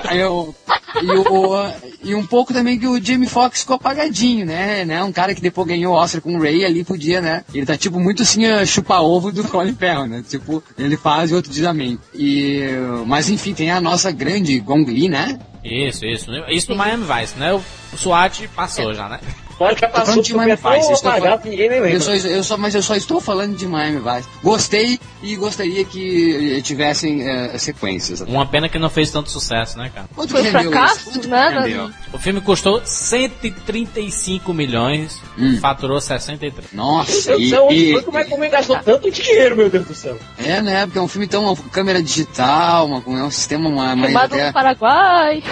[0.04, 0.54] Aí eu,
[1.00, 1.72] e, o,
[2.02, 5.40] e um pouco também que o Jamie Foxx ficou apagadinho, né, né, um cara que
[5.40, 8.44] depois ganhou o Oscar com o Ray ali podia, né, ele tá tipo muito assim,
[8.46, 11.98] a chupa-ovo do Colin Farrell, né, tipo, ele faz e outro diz amém.
[12.14, 12.62] E,
[13.06, 16.30] mas enfim, tem a nossa grande Gong Li, né, Isso, isso.
[16.50, 17.52] Isso no Miami Vice, né?
[17.54, 17.62] O,
[17.92, 19.20] o SWAT passou já, né?
[19.58, 22.00] Pode já falando de Miami Vice, eu estou falando- ninguém nem Eu lembra.
[22.00, 24.28] só, eu só, mas eu só estou falando de Miami Vice.
[24.42, 28.20] Gostei e gostaria que eh, tivessem eh, sequências.
[28.22, 30.08] Uma pena que não fez tanto sucesso, né, cara?
[30.14, 31.04] Quanto Foi fracasso, isso?
[31.10, 31.90] Quanto que né?
[32.12, 35.58] O filme custou 135 milhões, Hum.
[35.60, 36.72] faturou 63.
[36.72, 39.56] Nossa, Meu e, Deus do céu, e- como é que o homem gastou tanto dinheiro,
[39.56, 40.18] meu Deus do céu?
[40.38, 40.86] é, né?
[40.86, 44.34] Porque é um filme tão uma câmera digital, uma, é um sistema uma, mais Filmado
[44.34, 45.42] até- no Paraguai.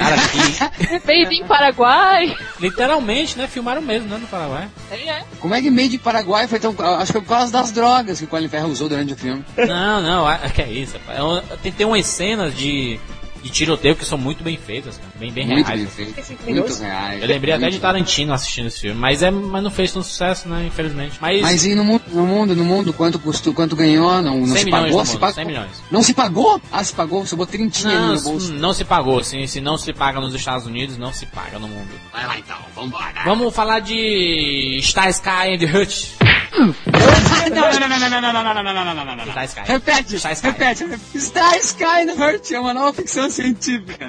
[0.00, 2.36] Cara, que Made em Paraguai.
[2.58, 3.46] literalmente, né?
[3.46, 4.16] Filmaram mesmo, né?
[4.18, 4.68] No Paraguai.
[4.90, 6.74] É, Como é que Made in Paraguai foi tão.
[6.78, 9.44] Acho que foi por causa das drogas que o Colin Farrell usou durante o filme.
[9.56, 10.96] Não, não, a- que é isso.
[11.06, 11.44] rapaz.
[11.52, 12.98] É Tem, tem umas cenas de,
[13.42, 15.10] de tiroteio que são muito bem feitas, cara.
[15.18, 15.80] Bem, bem Muito reais.
[15.80, 15.96] bem assim.
[15.96, 16.14] feito.
[16.14, 17.22] 35 Muito reais.
[17.22, 20.48] Eu lembrei até de Tarantino assistindo esse filme, mas, é, mas não fez tanto sucesso,
[20.48, 20.66] né?
[20.66, 21.18] Infelizmente.
[21.20, 24.20] Mas, Mas e no mundo, no mundo, no mundo, quanto custou, quanto ganhou?
[24.22, 25.04] Não, não 100 se milhões pagou?
[25.04, 25.34] Se pagou?
[25.34, 25.70] 100 milhões.
[25.90, 26.62] Não se pagou?
[26.70, 28.52] Ah, se pagou, sobrou trintinha ali não, no bolso.
[28.52, 29.46] não se pagou, sim.
[29.46, 31.88] Se não se paga nos Estados Unidos, não se paga no mundo.
[32.12, 33.22] Vai lá então, vambora.
[33.24, 36.10] Vamos falar de Star Sky and Hutch.
[36.52, 39.32] Não, não, não, não, não, não, não, não, não, não, não, não, não, não.
[39.32, 39.60] Star Sky.
[39.64, 40.46] Repete, Star Sky.
[40.46, 40.84] repete.
[41.18, 44.08] Star Sky no Hurt é uma nova ficção científica.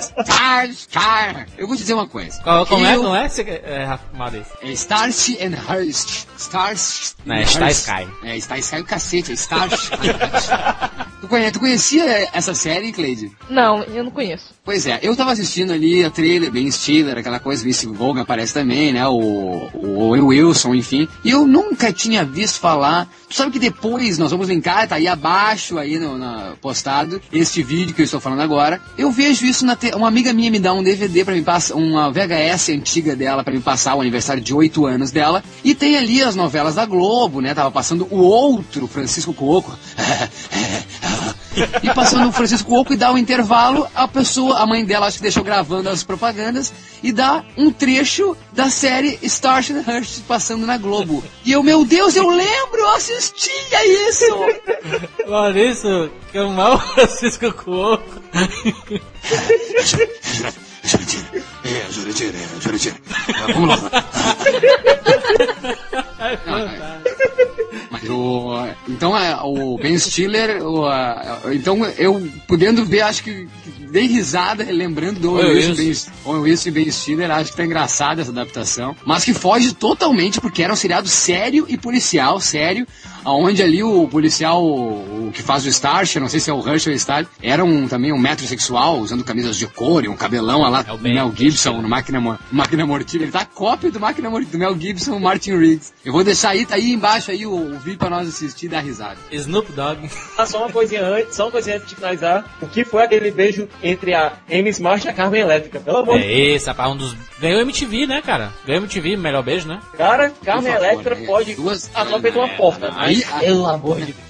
[0.00, 1.46] Star Sky.
[1.56, 2.40] Eu vou te dizer uma coisa.
[2.42, 2.96] Qual, como é?
[2.96, 4.52] Não é, é Maurício?
[4.62, 6.26] É Starship and Hurst.
[6.36, 7.16] Stars.
[7.24, 8.08] Não, é Star Sky.
[8.22, 9.96] É, Star Sky o cacete, é Starship.
[11.24, 13.32] tu, conhe- tu conhecia essa série, Cleide?
[13.48, 14.52] Não, eu não conheço.
[14.64, 18.54] Pois é, eu tava assistindo ali a trailer, Ben Stiller, aquela coisa, Vince Vaughn aparece
[18.54, 23.50] também, né, o, o Owen Wilson, enfim, e eu nunca tinha visto falar, tu sabe
[23.52, 28.00] que depois nós vamos linkar, tá aí abaixo, aí no, na- postado, este vídeo que
[28.00, 30.82] eu estou falando agora, eu vejo isso na, te- uma amiga minha me dá um
[30.82, 34.86] DVD pra me passar, uma VHS antiga dela pra me passar o aniversário de 8
[34.86, 39.34] anos dela, e tem ali as novelas da Globo, né, tava passando o outro Francisco
[39.34, 39.78] Cuoco,
[41.82, 45.18] e passou no Francisco Oco e dá um intervalo, a pessoa, a mãe dela acho
[45.18, 50.76] que deixou gravando as propagandas e dá um trecho da série Starship Rush passando na
[50.76, 51.22] Globo.
[51.44, 54.24] E eu, meu Deus, eu lembro, eu assistia isso!
[55.28, 58.20] Maurício, que é o mal Francisco Cuoco.
[60.84, 63.32] Jurandir, é, Jurandir, é.
[63.32, 64.04] Ah, Vamos lá.
[69.94, 70.62] Ben Stiller.
[70.66, 73.46] O, a- então, eu podendo ver, acho que
[73.90, 77.30] dei risada lembrando do Owen Wilson, e Ben- Owen Wilson e Ben Stiller.
[77.30, 78.96] Acho que tá engraçada essa adaptação.
[79.06, 82.86] Mas que foge totalmente, porque era um seriado sério e policial, sério.
[83.24, 84.62] Onde ali o policial,
[85.34, 87.86] que faz o Starship, não sei se é o Rush ou o Starship, era um,
[87.88, 90.98] também um metrosexual, usando camisas de couro e um cabelão a lá É o.
[90.98, 93.24] Mel Gibson no Máquina, Máquina Mortífera.
[93.24, 95.92] Ele tá cópia do Máquina Mortífera, do Mel Gibson, Martin Riggs.
[96.04, 98.68] Eu vou deixar aí, tá aí embaixo aí o, o vídeo pra nós assistir e
[98.68, 99.16] dar risada.
[99.30, 100.08] Snoop Dogg.
[100.36, 102.44] Ah, só uma coisinha antes, só uma coisinha antes de finalizar.
[102.60, 105.78] O que foi aquele beijo entre a Amy Smart e a Carmen Elétrica?
[105.78, 107.16] Pelo amor de É esse, rapaz, um dos.
[107.38, 108.52] Ganhou MTV, né, cara?
[108.66, 109.78] Ganhou MTV, melhor beijo, né?
[109.80, 109.96] Deus.
[109.96, 111.26] Cara, Carmen Elétrica né?
[111.26, 112.92] pode Duas- atuar feito uma porta.
[112.96, 114.23] Aí- pelo amor de Deus.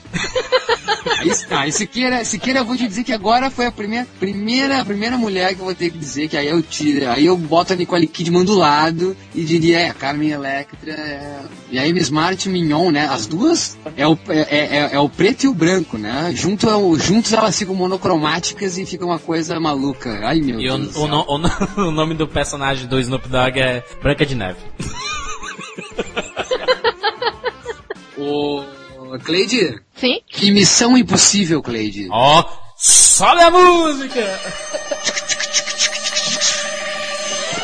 [1.19, 5.17] Aí, ah, Siqueira, Siqueira, eu vou te dizer que agora foi a primeira, primeira, primeira
[5.19, 7.77] mulher que eu vou ter que dizer que aí eu tiro, aí eu boto a
[7.77, 11.41] Nicole Kidman do lado e diria, é, a Carmen Electra, é...
[11.71, 13.07] e a Amy Smart e Mignon, né?
[13.07, 16.33] As duas é o, é, é, é o preto e o branco, né?
[16.35, 20.21] Junto, é o- juntos elas ficam monocromáticas e fica uma coisa maluca.
[20.25, 20.93] Ai, meu E o, Deus.
[20.95, 21.05] do o,
[21.35, 21.51] o no-
[21.89, 24.59] o nome do personagem do Snoop Dogg é Branca de Neve.
[28.17, 28.63] O
[29.19, 30.21] Cleide, Sim?
[30.27, 32.09] que missão impossível, Cleide.
[32.11, 32.45] Ó,
[32.77, 34.41] sobe a música!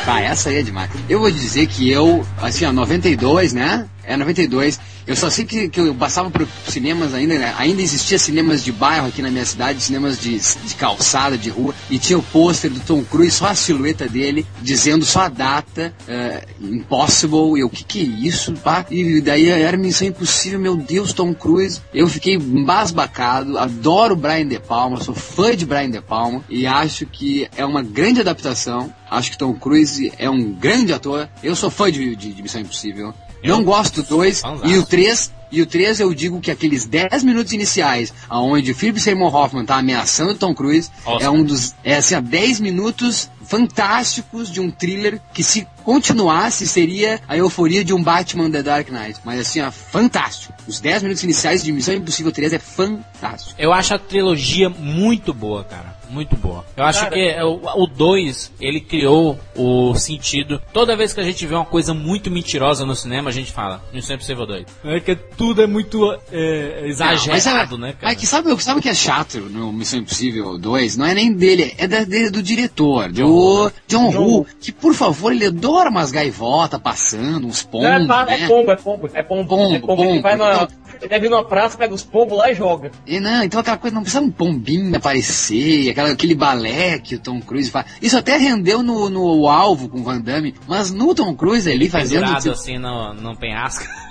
[0.05, 0.89] Tá, essa aí é demais.
[1.07, 3.87] Eu vou dizer que eu, assim, ó, 92, né?
[4.03, 4.79] É 92.
[5.07, 7.53] Eu só sei que, que eu passava por cinemas ainda, né?
[7.57, 11.73] Ainda existia cinemas de bairro aqui na minha cidade, cinemas de, de calçada, de rua,
[11.89, 15.93] e tinha o pôster do Tom Cruise, só a silhueta dele, dizendo só a data,
[16.07, 18.85] eh, Impossible, e o que que é isso, pá?
[18.91, 21.81] E daí era Missão Impossível, meu Deus, Tom Cruise.
[21.93, 27.05] Eu fiquei embasbacado, adoro Brian De Palma, sou fã de Brian De Palma, e acho
[27.05, 28.93] que é uma grande adaptação.
[29.09, 31.27] Acho que Tom Cruise é um grande ator.
[31.43, 33.13] Eu sou fã de, de- de Missão Impossível.
[33.43, 34.67] Não gosto do 2 Fãzaço.
[34.67, 35.31] e o 3.
[35.53, 39.65] E o 3 eu digo que aqueles 10 minutos iniciais, aonde o Philip Seymour Hoffman
[39.65, 41.27] tá ameaçando o Tom Cruise, Oscar.
[41.27, 41.75] é um dos.
[41.83, 47.83] É assim, ó, 10 minutos fantásticos de um thriller que se continuasse seria a euforia
[47.83, 49.19] de um Batman The Dark Knight.
[49.25, 50.53] Mas assim, ó, fantástico.
[50.65, 53.53] Os 10 minutos iniciais de Missão Impossível 3 é fantástico.
[53.59, 55.90] Eu acho a trilogia muito boa, cara.
[56.11, 56.65] Muito boa.
[56.75, 60.61] Eu acho Cara, que é, o 2, ele criou o sentido.
[60.73, 63.81] Toda vez que a gente vê uma coisa muito mentirosa no cinema, a gente fala,
[63.93, 64.65] Missão Impossível 2.
[64.83, 68.11] É que tudo é muito é, exagerado, Não, né, mas é- cara?
[68.11, 70.97] Mas que sabe, sabe o que é chato no Missão Impossível 2?
[70.97, 75.31] Não é nem dele, é da- de- do diretor, do John Woo, que por favor,
[75.31, 78.41] ele adora umas gaivotas passando, uns pombos, Não, é, né?
[78.43, 79.47] é pombo, é pombo, é pombo.
[79.47, 80.03] Pombo, é pombo.
[80.03, 80.21] Ele pombo.
[80.21, 80.67] vai na.
[81.01, 82.91] Ele deve ir numa praça, pega os pombos lá e joga.
[83.07, 87.19] E não, então aquela coisa, não precisa um pombinho aparecer, aquela, aquele balé que o
[87.19, 87.87] Tom Cruise faz.
[87.99, 91.89] Isso até rendeu no, no alvo com o Van Damme, mas no Tom Cruise ali
[91.89, 92.21] fazendo.
[92.21, 93.85] Pendurado tipo, assim no, no penhasco.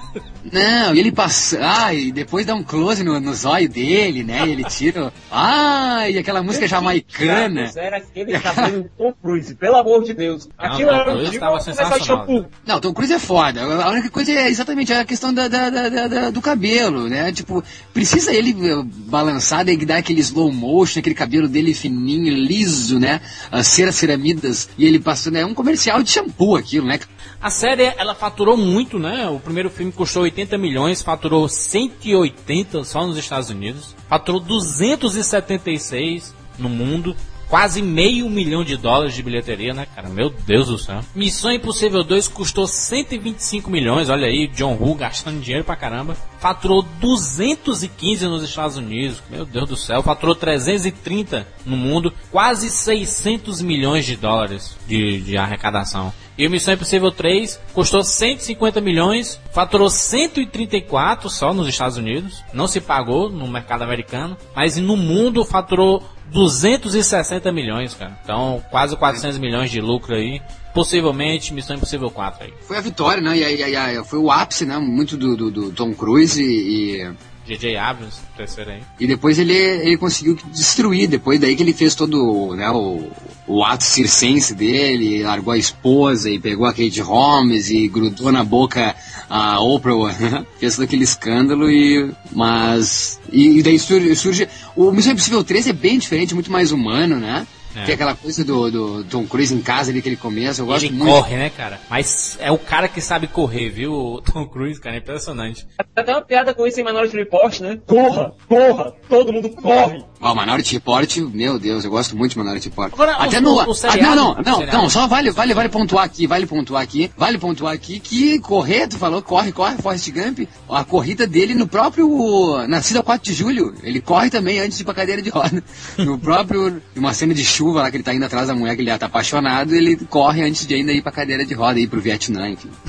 [0.53, 1.59] Não, e ele passa.
[1.63, 4.47] Ah, e depois dá um close no, no zóio dele, né?
[4.47, 5.13] E ele tira.
[5.31, 7.71] Ah, e aquela música jamaicana.
[7.77, 10.49] Era aquele cabelo do Tom Cruise, pelo amor de Deus.
[10.59, 12.47] Aquilo era Cruise tipo shampoo.
[12.67, 13.63] Não, Tom Cruise é foda.
[13.85, 17.31] A única coisa é exatamente a questão da, da- da- da- da- do cabelo, né?
[17.33, 17.63] Tipo,
[17.93, 23.21] precisa ele eh, balançar, daí dar aquele slow motion, aquele cabelo dele fininho, liso, né?
[23.51, 25.37] As ceras ceramidas, e ele passando.
[25.37, 26.99] É um comercial de shampoo aquilo, né?
[27.43, 29.27] A série, ela faturou muito, né?
[29.29, 33.95] O primeiro filme custou 80 milhões, faturou 180 só nos Estados Unidos.
[34.09, 37.15] Faturou 276 no mundo.
[37.51, 40.09] Quase meio milhão de dólares de bilheteria, né, cara?
[40.09, 41.01] Meu Deus do céu.
[41.15, 46.17] Missão Impossível 2 custou 125 milhões, olha aí, John Woo gastando dinheiro pra caramba.
[46.39, 50.03] Faturou 215 nos Estados Unidos, meu Deus do céu.
[50.03, 56.13] Faturou 330 no mundo, quase 600 milhões de dólares de, de arrecadação.
[56.41, 62.67] E o Missão Impossível 3 custou 150 milhões, faturou 134 só nos Estados Unidos, não
[62.67, 66.03] se pagou no mercado americano, mas no mundo faturou
[66.33, 68.19] 260 milhões, cara.
[68.25, 70.41] Então, quase 400 milhões de lucro aí.
[70.73, 72.55] possivelmente Missão Impossível 4 aí.
[72.63, 73.37] Foi a vitória, né?
[73.37, 74.79] E, aí- aí- aí foi o ápice, né?
[74.79, 77.13] Muito do, do- do Tom Cruise e, e-
[77.51, 77.77] J.J.
[77.77, 78.83] Abrams, terceiro aí.
[78.99, 81.09] e depois ele, ele conseguiu destruir.
[81.09, 83.11] Depois daí que ele fez todo né, o,
[83.47, 88.45] o ato circense dele, largou a esposa e pegou a Kate Holmes e grudou na
[88.45, 88.95] boca
[89.29, 92.13] a Oprah, fez todo aquele escândalo e.
[92.33, 93.21] Mas.
[93.33, 94.49] E, e daí surge, surge.
[94.77, 97.47] O Missão Impossível 3 é bem diferente, muito mais humano, né?
[97.83, 97.85] É.
[97.87, 100.85] Tem aquela coisa do, do Tom Cruise em casa ali que ele começa, eu gosto
[100.85, 101.11] Ele muito.
[101.13, 101.81] corre, né, cara?
[101.89, 103.93] Mas é o cara que sabe correr, viu?
[103.93, 105.67] O Tom Cruise, cara, é impressionante.
[105.97, 107.79] Até uma piada com isso em Minority Report, né?
[107.87, 110.05] Corra, corra, todo mundo corre.
[110.21, 112.93] Ó, o Minority Report, meu Deus, eu gosto muito de Minority Report.
[112.93, 113.51] Agora, Até o- no.
[113.53, 116.83] o- o ah, não, não, não, não, só vale, vale, vale pontuar aqui, vale pontuar
[116.83, 121.55] aqui, vale pontuar aqui que correr, tu falou, corre, corre, Forrest Gump, a corrida dele
[121.55, 122.67] no próprio.
[122.69, 123.75] Nascida 4 de julho.
[123.83, 125.63] Ele corre também antes de ir pra cadeira de roda.
[125.99, 126.83] No próprio.
[126.97, 128.99] Uma cena de chuva lá que ele tá indo atrás da mulher que ele já
[128.99, 132.49] tá apaixonado, ele corre antes de ainda ir pra cadeira de roda, ir pro Vietnã,
[132.49, 132.71] enfim.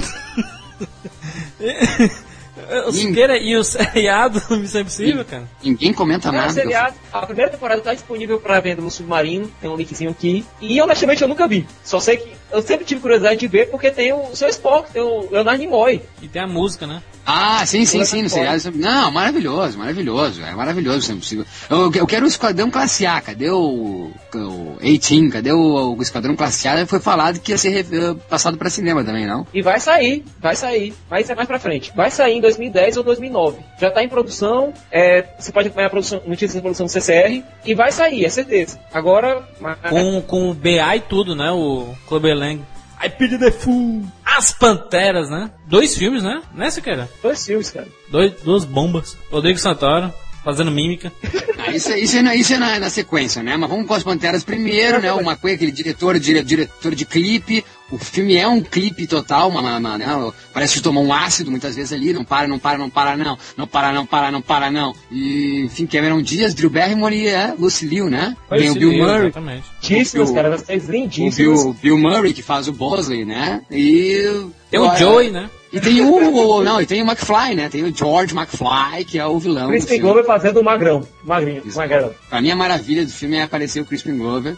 [2.88, 5.44] O Siqueira e o seriado do Missão Impossível, cara?
[5.64, 6.54] Ninguém comenta É um nada.
[6.54, 6.96] seriado.
[7.12, 10.46] A primeira temporada tá disponível pra venda no Submarino, tem um linkzinho aqui.
[10.62, 11.68] E honestamente eu nunca vi.
[11.84, 15.02] Só sei que eu sempre tive curiosidade de ver porque tem o seu Spock, tem
[15.02, 16.02] o Leonardo Nimoy.
[16.22, 17.02] E tem a música, né?
[17.26, 18.60] Ah, sim, sim, sim, no temporada.
[18.60, 18.78] seriado.
[18.84, 20.42] Não, maravilhoso, maravilhoso.
[20.44, 21.46] É maravilhoso, é possível.
[21.70, 26.36] Eu, eu quero o Esquadrão Classe A, cadê o, o 18, cadê o, o Esquadrão
[26.36, 26.86] Classe A?
[26.88, 29.46] Foi falado que ia ser re- passado pra cinema também, não?
[29.54, 30.94] E vai sair, vai sair.
[31.10, 31.92] Vai ser mais pra frente.
[31.96, 33.60] Vai sair em 2010 ou 2009.
[33.80, 37.44] Já tá em produção, é, você pode acompanhar a produção, notícias de produção do CCR.
[37.66, 38.80] E vai sair, é certeza.
[38.94, 41.52] Agora, mas- Com, com o BA e tudo, né?
[41.52, 42.62] O Clubber Lang.
[43.04, 44.04] I pity the fool.
[44.26, 45.52] As Panteras, né?
[45.68, 46.42] Dois filmes, né?
[46.54, 47.10] Né, Siqueira?
[47.22, 47.88] dois filmes, cara.
[48.10, 49.18] Dois, duas bombas.
[49.32, 50.14] Rodrigo Santoro,
[50.44, 51.12] fazendo mímica.
[51.58, 53.56] Ah, isso, é- isso, é, na, isso é na, na sequência, né?
[53.58, 55.12] Mas vamos com as Panteras primeiro, né?
[55.14, 57.64] O McQueen, aquele diretor, dire, diretor de clipe.
[57.92, 60.32] O filme é um clipe total, uma, uma- uma, né?
[60.54, 62.14] parece que tomou um ácido muitas vezes ali.
[62.14, 63.38] Não para, não para, não para, não.
[63.58, 64.96] Não para, não para, não para, não.
[65.12, 68.36] E, enfim, Cameron Diaz, Drew Barrymore e é, Lucy Liu, né?
[68.50, 69.24] Tem o Bill Murray.
[69.28, 69.64] Exatamente.
[69.84, 70.50] Lindíssimas, cara.
[70.50, 71.36] Das três O lindíssimas.
[71.38, 73.62] Bill, Bill Murray, que faz o Bosley, né?
[73.70, 74.46] E.
[74.72, 75.50] Tem o Joey, né?
[75.74, 76.14] E tem o.
[76.14, 77.70] o- Não, e tem o McFly, né?
[77.70, 79.66] Tem o George McFly, que é o vilão.
[79.68, 80.02] do Crispin filme.
[80.04, 81.08] Glover fazendo o magrão.
[81.24, 81.78] Magrinho, Isso.
[81.78, 82.12] magrão.
[82.30, 84.58] Pra mim, a maravilha do filme é aparecer o Crispin Glover.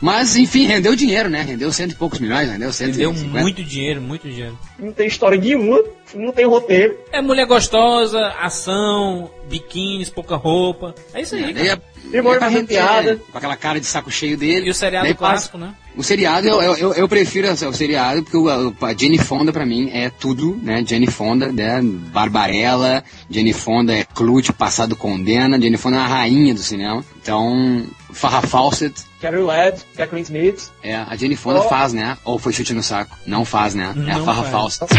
[0.00, 1.42] Mas, enfim, rendeu dinheiro, né?
[1.42, 3.40] Rendeu cento e poucos milhões, rendeu cento Deu e cinquenta.
[3.40, 4.56] muito dinheiro, muito dinheiro.
[4.78, 5.82] Não tem história nenhuma,
[6.14, 6.96] não tem roteiro.
[7.10, 10.94] É mulher gostosa, ação, biquínis, pouca roupa.
[11.12, 11.66] É isso aí, cara.
[11.66, 11.76] é-
[12.10, 13.00] Tem uma é pra arrepiada.
[13.00, 13.20] render, né?
[13.32, 14.66] Com aquela cara de saco cheio dele.
[14.68, 15.74] E o seriado Daí passa- clássico, né?
[15.96, 19.90] O seriado, eu, eu, eu- prefiro o seriado, porque o, a Jenny Fonda pra mim
[19.92, 20.82] é tudo, né?
[20.84, 21.80] Jenny Fonda, né?
[21.82, 27.04] Barbarella, Jenny Fonda é Clute, Passado Condena, Jenny Fonda é a rainha do cinema.
[27.22, 30.70] Então, Farrah Fawcett, Carrie Ladd, Kathleen Smith.
[30.82, 31.68] é, a Jenny Fonda Oh.
[31.68, 32.18] faz, né?
[32.24, 33.16] Ou foi chute no saco?
[33.26, 33.94] Não faz, né?
[34.06, 34.76] é a Não Farrah faz.
[34.78, 34.94] Fawcett.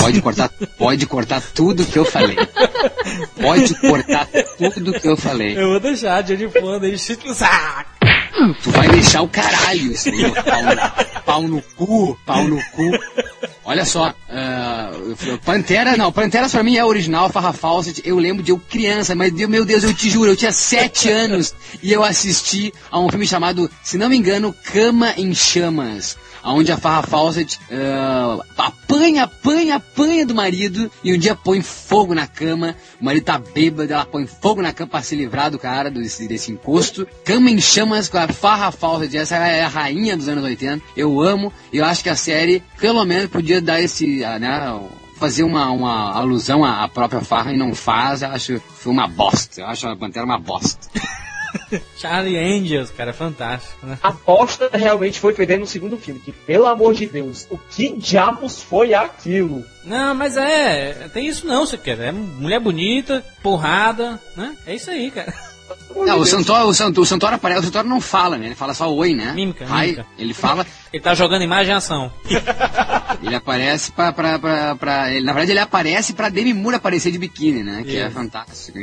[0.00, 0.48] Pode cortar,
[0.78, 2.36] pode cortar tudo que eu falei.
[3.40, 5.58] Pode cortar tudo que eu falei.
[5.58, 7.90] Eu vou deixar a Johnny Fonda aí, chute no saco.
[8.62, 9.92] Tu vai deixar o caralho
[10.46, 12.90] pau, no, pau no cu, pau no cu.
[13.64, 14.90] Olha só, ah,
[15.44, 19.32] Pantera, não, Pantera pra mim é original, Farrah Fawcett, eu lembro de eu criança, mas
[19.32, 23.26] meu Deus, eu te juro, eu tinha sete anos e eu assisti a um filme
[23.26, 29.76] chamado, se não me engano, Cama em Chamas, onde a Farrah Fawcett ah, apanha, apanha,
[29.76, 34.04] apanha do marido e um dia põe fogo na cama, o marido tá bêbado, ela
[34.04, 37.06] põe fogo na cama pra se livrar do cara, desse, desse encosto.
[37.24, 41.20] Cama em Chamas com a Farrah Fawcett, essa é a rainha dos anos 80, eu
[41.20, 44.80] amo, eu acho que a série, pelo menos, podia dar esse, ah, né,
[45.18, 49.60] fazer uma, uma alusão à própria Farrah e não faz, eu acho foi uma bosta,
[49.60, 50.88] eu acho a Pantera uma bosta.
[51.96, 53.98] Charlie Angels, cara, fantástico, né?
[54.02, 56.20] A aposta realmente foi perder no segundo filme.
[56.20, 59.64] Que, pelo amor de Deus, o que diabos foi aquilo?
[59.84, 61.98] Não, mas é, tem isso não, você quer.
[61.98, 64.56] É mulher bonita, porrada, né?
[64.66, 65.32] É isso aí, cara.
[65.94, 66.24] Não, o.
[66.26, 68.46] Santoro, o Santoro, o Santoro aparece, o Santoro não fala, né?
[68.46, 69.32] Ele fala só oi, né?
[69.34, 70.06] Mímica, Ai, mímica.
[70.18, 72.10] Ele fala, Ele tá jogando imagem e ação.
[73.22, 77.10] ele aparece pra, pra, pra, pra- ele, na verdade ele aparece pra Demi Moore aparecer
[77.10, 77.82] de biquíni, né?
[77.84, 78.78] Que é fantástico.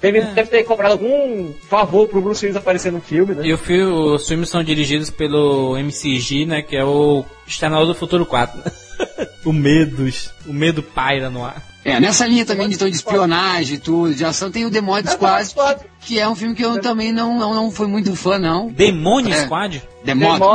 [0.00, 3.46] Deve, deve ter comprado algum favor pro Bruce Willis aparecer no filme, né?
[3.46, 6.62] E o filme, os filmes são dirigidos pelo MCG, né?
[6.62, 8.58] Que é o Exterminador do Futuro 4.
[8.58, 8.64] né?
[9.44, 10.08] o medo,
[10.46, 11.69] o medo paira no ar.
[11.84, 15.08] É, nessa linha também de, então, de espionagem e tudo, de ação, tem o Mod
[15.10, 18.68] Squad, que é um filme que eu também não, não, não fui muito fã, não.
[18.68, 19.44] Demônio É.
[19.44, 19.82] Squad?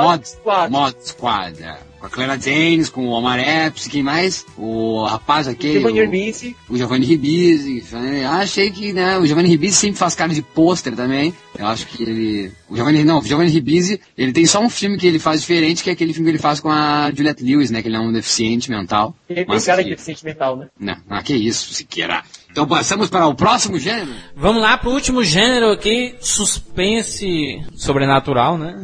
[0.04, 0.72] Mod Squad.
[0.72, 1.78] Mod Squad, é.
[2.06, 4.46] Com a Clara Danes, com o Omar Epps, quem mais?
[4.58, 5.74] O rapaz aquele.
[5.80, 6.56] Giovanni o- Ribisi.
[6.70, 7.84] o Giovanni Ribisi.
[7.92, 8.26] né?
[8.26, 11.34] Achei que, né, o Giovanni Ribisi sempre faz cara de pôster também.
[11.58, 12.52] Eu acho que ele...
[12.70, 15.84] O Giovanni, não, o Giovanni Ribisi, ele tem só um filme que ele faz diferente,
[15.84, 18.00] que é aquele filme que ele faz com a Juliette Lewis, né, que ele é
[18.00, 19.16] um deficiente mental.
[19.30, 20.68] Ele tem Mas cara que- de sentimental, né?
[20.80, 22.24] Não, ah, que isso, Siqueira.
[22.52, 24.12] Então passamos para o próximo gênero?
[24.36, 28.82] Vamos lá pro último gênero aqui, suspense sobrenatural, né?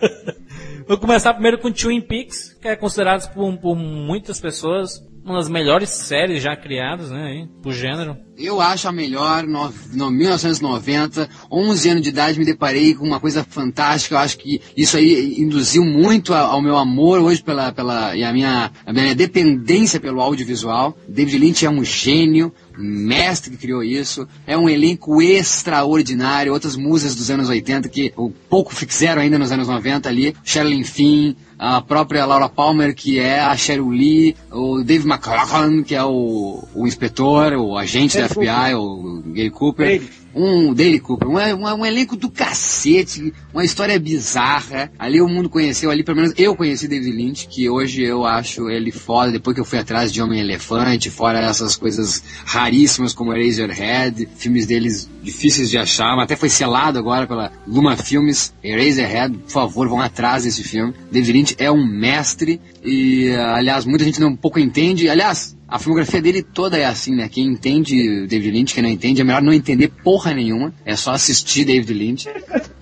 [0.86, 5.48] Vou começar primeiro com Twin Peaks, que é considerado por, por muitas pessoas uma das
[5.48, 8.16] melhores séries já criadas, né, aí, pro gênero.
[8.36, 13.20] Eu acho a melhor, no, no 1990, 11 anos de idade, me deparei com uma
[13.20, 14.16] coisa fantástica.
[14.16, 18.32] Eu acho que isso aí induziu muito ao meu amor hoje pela, pela, e a
[18.32, 20.96] minha, a minha dependência pelo audiovisual.
[21.06, 24.26] David Lynch é um gênio, mestre que criou isso.
[24.46, 26.52] É um elenco extraordinário.
[26.52, 30.34] Outras musas dos anos 80 que o pouco fizeram ainda nos anos 90 ali.
[30.44, 35.94] Sherilyn Finn, a própria Laura Palmer, que é a Cheryl Lee, o Dave McLaughlin, que
[35.94, 40.02] é o, o inspetor, o agente da FBI, o Gary Cooper.
[40.34, 44.90] Um Dale Cooper, um, um, um elenco do cacete, uma história bizarra.
[44.98, 48.68] Ali o mundo conheceu, ali pelo menos eu conheci David Lynch, que hoje eu acho
[48.70, 54.28] ele foda, depois que eu fui atrás de Homem-Elefante, fora essas coisas raríssimas como Eraserhead,
[54.36, 59.50] filmes deles difíceis de achar, mas até foi selado agora pela Luma Filmes, Eraserhead, por
[59.50, 60.92] favor, vão atrás desse filme.
[61.10, 66.20] David Lynch é um mestre e, aliás, muita gente não pouco entende, aliás, a filmografia
[66.20, 67.28] dele toda é assim, né?
[67.28, 70.72] Quem entende David Lynch, quem não entende, é melhor não entender porra nenhuma.
[70.84, 72.28] É só assistir David Lynch.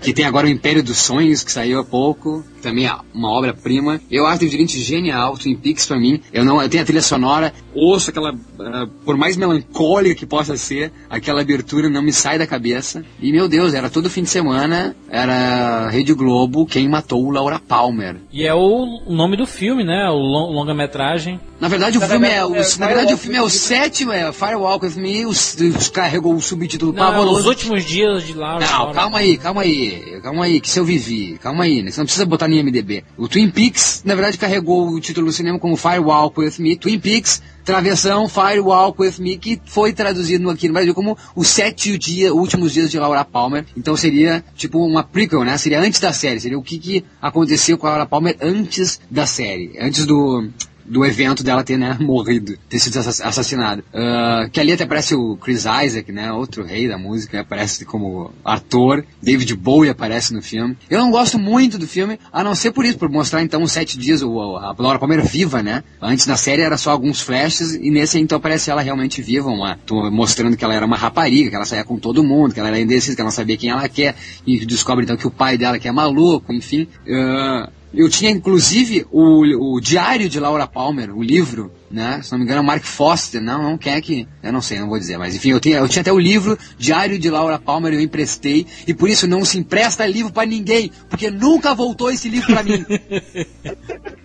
[0.01, 2.43] Que tem agora o Império dos Sonhos, que saiu há pouco.
[2.63, 4.01] Também é uma obra-prima.
[4.11, 5.37] Eu acho David Lynch genial.
[5.37, 6.21] Twin Peaks pra mim.
[6.33, 7.53] Eu não, eu tenho a trilha sonora.
[7.75, 12.47] Ouço aquela, ah, por mais melancólica que possa ser, aquela abertura não me sai da
[12.47, 13.05] cabeça.
[13.21, 14.97] E meu Deus, era todo fim de semana.
[15.09, 18.17] Era Rede Globo, quem matou Laura Palmer.
[18.33, 20.09] E é o nome do filme, né?
[20.09, 21.39] O lon- longa-metragem.
[21.61, 23.51] Na verdade, o filme é, o, é na verdade, o filme é o Me.
[23.51, 27.41] sétimo, é Firewalk with Me, os, os carregou o subtítulo Não, é pavoroso.
[27.41, 28.67] os últimos dias de Laura.
[28.67, 31.91] Não, calma aí, calma aí, calma aí, que se eu vivi, calma aí, né?
[31.91, 33.05] Você não precisa botar no IMDB.
[33.17, 36.99] O Twin Peaks, na verdade, carregou o título do cinema como Firewalk with Me, Twin
[36.99, 42.35] Peaks, travessão Firewalk with Me, que foi traduzido aqui no Brasil como os sete dia,
[42.35, 43.65] últimos dias de Laura Palmer.
[43.77, 45.57] Então seria tipo uma prequel, né?
[45.57, 49.27] Seria antes da série, seria o que, que aconteceu com a Laura Palmer antes da
[49.27, 50.49] série, antes do
[50.91, 53.85] do evento dela ter, né, morrido, ter sido assass- assassinado.
[53.95, 58.33] Ah, que ali até aparece o Chris Isaac, né, outro rei da música, aparece como
[58.45, 59.05] ator.
[59.23, 60.77] David Bowie aparece no filme.
[60.91, 63.71] Eu não gosto muito do filme, a não ser por isso, por mostrar então os
[63.71, 65.85] sete dias, a Laura Palmer viva, né.
[66.03, 69.79] Antes na série era só alguns flashes, e nesse então aparece ela realmente viva, uma,
[70.11, 72.81] mostrando que ela era uma rapariga, que ela saía com todo mundo, que ela era
[72.81, 75.79] indecisa, que ela não sabia quem ela quer, e descobre então que o pai dela
[75.79, 76.89] que é maluco, enfim.
[77.09, 82.21] Ah, eu tinha, inclusive, o, o Diário de Laura Palmer, o livro, né?
[82.23, 83.41] Se não me engano, é o Mark Foster.
[83.41, 84.27] Não, não quer que...
[84.43, 85.19] Eu não sei, não vou dizer.
[85.19, 88.67] Mas, enfim, eu, tinha eu tinha até o livro Diário de Laura Palmer, eu emprestei.
[88.87, 90.91] E por isso não se empresta livro pra ninguém.
[91.09, 92.85] Porque nunca voltou esse livro pra mim.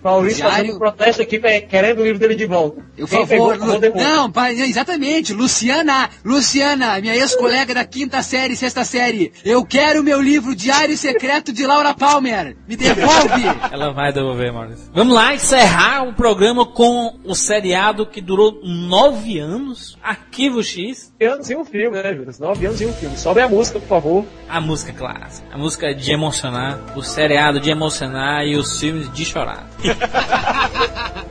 [0.02, 0.76] Maurício Diário.
[0.76, 2.80] um protesto aqui querendo o livro dele de volta.
[2.96, 4.04] Eu Quem favor, pegou, depois.
[4.04, 10.20] não, pa- exatamente, Luciana, Luciana, minha ex-colega da quinta série, sexta série, eu quero meu
[10.22, 13.42] livro Diário Secreto de Laura Palmer, me devolve!
[13.72, 14.88] Ela vai devolver, Maurício.
[14.94, 21.10] Vamos lá encerrar o programa com o seriado que durou nove anos, Arquivo X.
[21.18, 22.30] Nove anos e um filme, né, Júlio?
[22.38, 23.16] Nove anos e um filme.
[23.16, 24.26] Sobe a música, por favor.
[24.46, 29.24] A música clássica, a música de emocionar, o seriado de emocionar e os filmes de
[29.24, 29.66] chorar.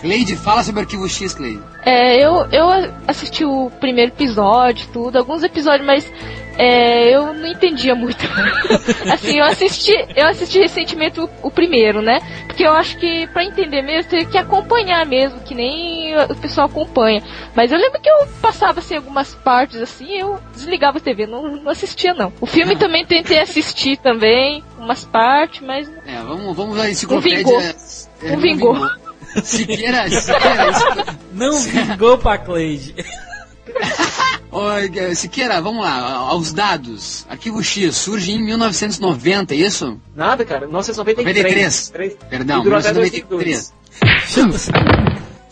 [0.00, 1.62] Cleide, fala sobre o Arquivo X, Cleide.
[1.84, 2.68] É, eu, eu
[3.06, 6.12] assisti o primeiro episódio, tudo, alguns episódios, mas
[6.58, 8.18] é, eu não entendia muito.
[9.12, 12.20] assim, eu assisti, eu assisti recentemente o, o primeiro, né?
[12.46, 16.66] Porque eu acho que pra entender mesmo, teria que acompanhar mesmo, que nem o pessoal
[16.66, 17.22] acompanha.
[17.54, 21.56] Mas eu lembro que eu passava assim algumas partes assim, eu desligava a TV, não,
[21.56, 22.32] não assistia não.
[22.40, 27.38] O filme também tentei assistir também, umas partes, mas É, vamos, vamos à enciclopédia.
[27.38, 27.60] vingou.
[27.60, 28.88] É, Não vingou.
[29.42, 30.86] Siqueira, Siqueira, isso-
[31.32, 32.94] Não vingou pra Cleide.
[34.50, 37.26] Ô, eh, Siqueira, vamos lá, aos dados.
[37.28, 39.98] Arquivo X surge em 1990, é isso?
[40.14, 40.66] Nada, cara.
[40.66, 41.36] 1993.
[41.36, 41.88] 93.
[41.88, 42.16] Três.
[42.28, 43.72] Perdão, E durou até 1993.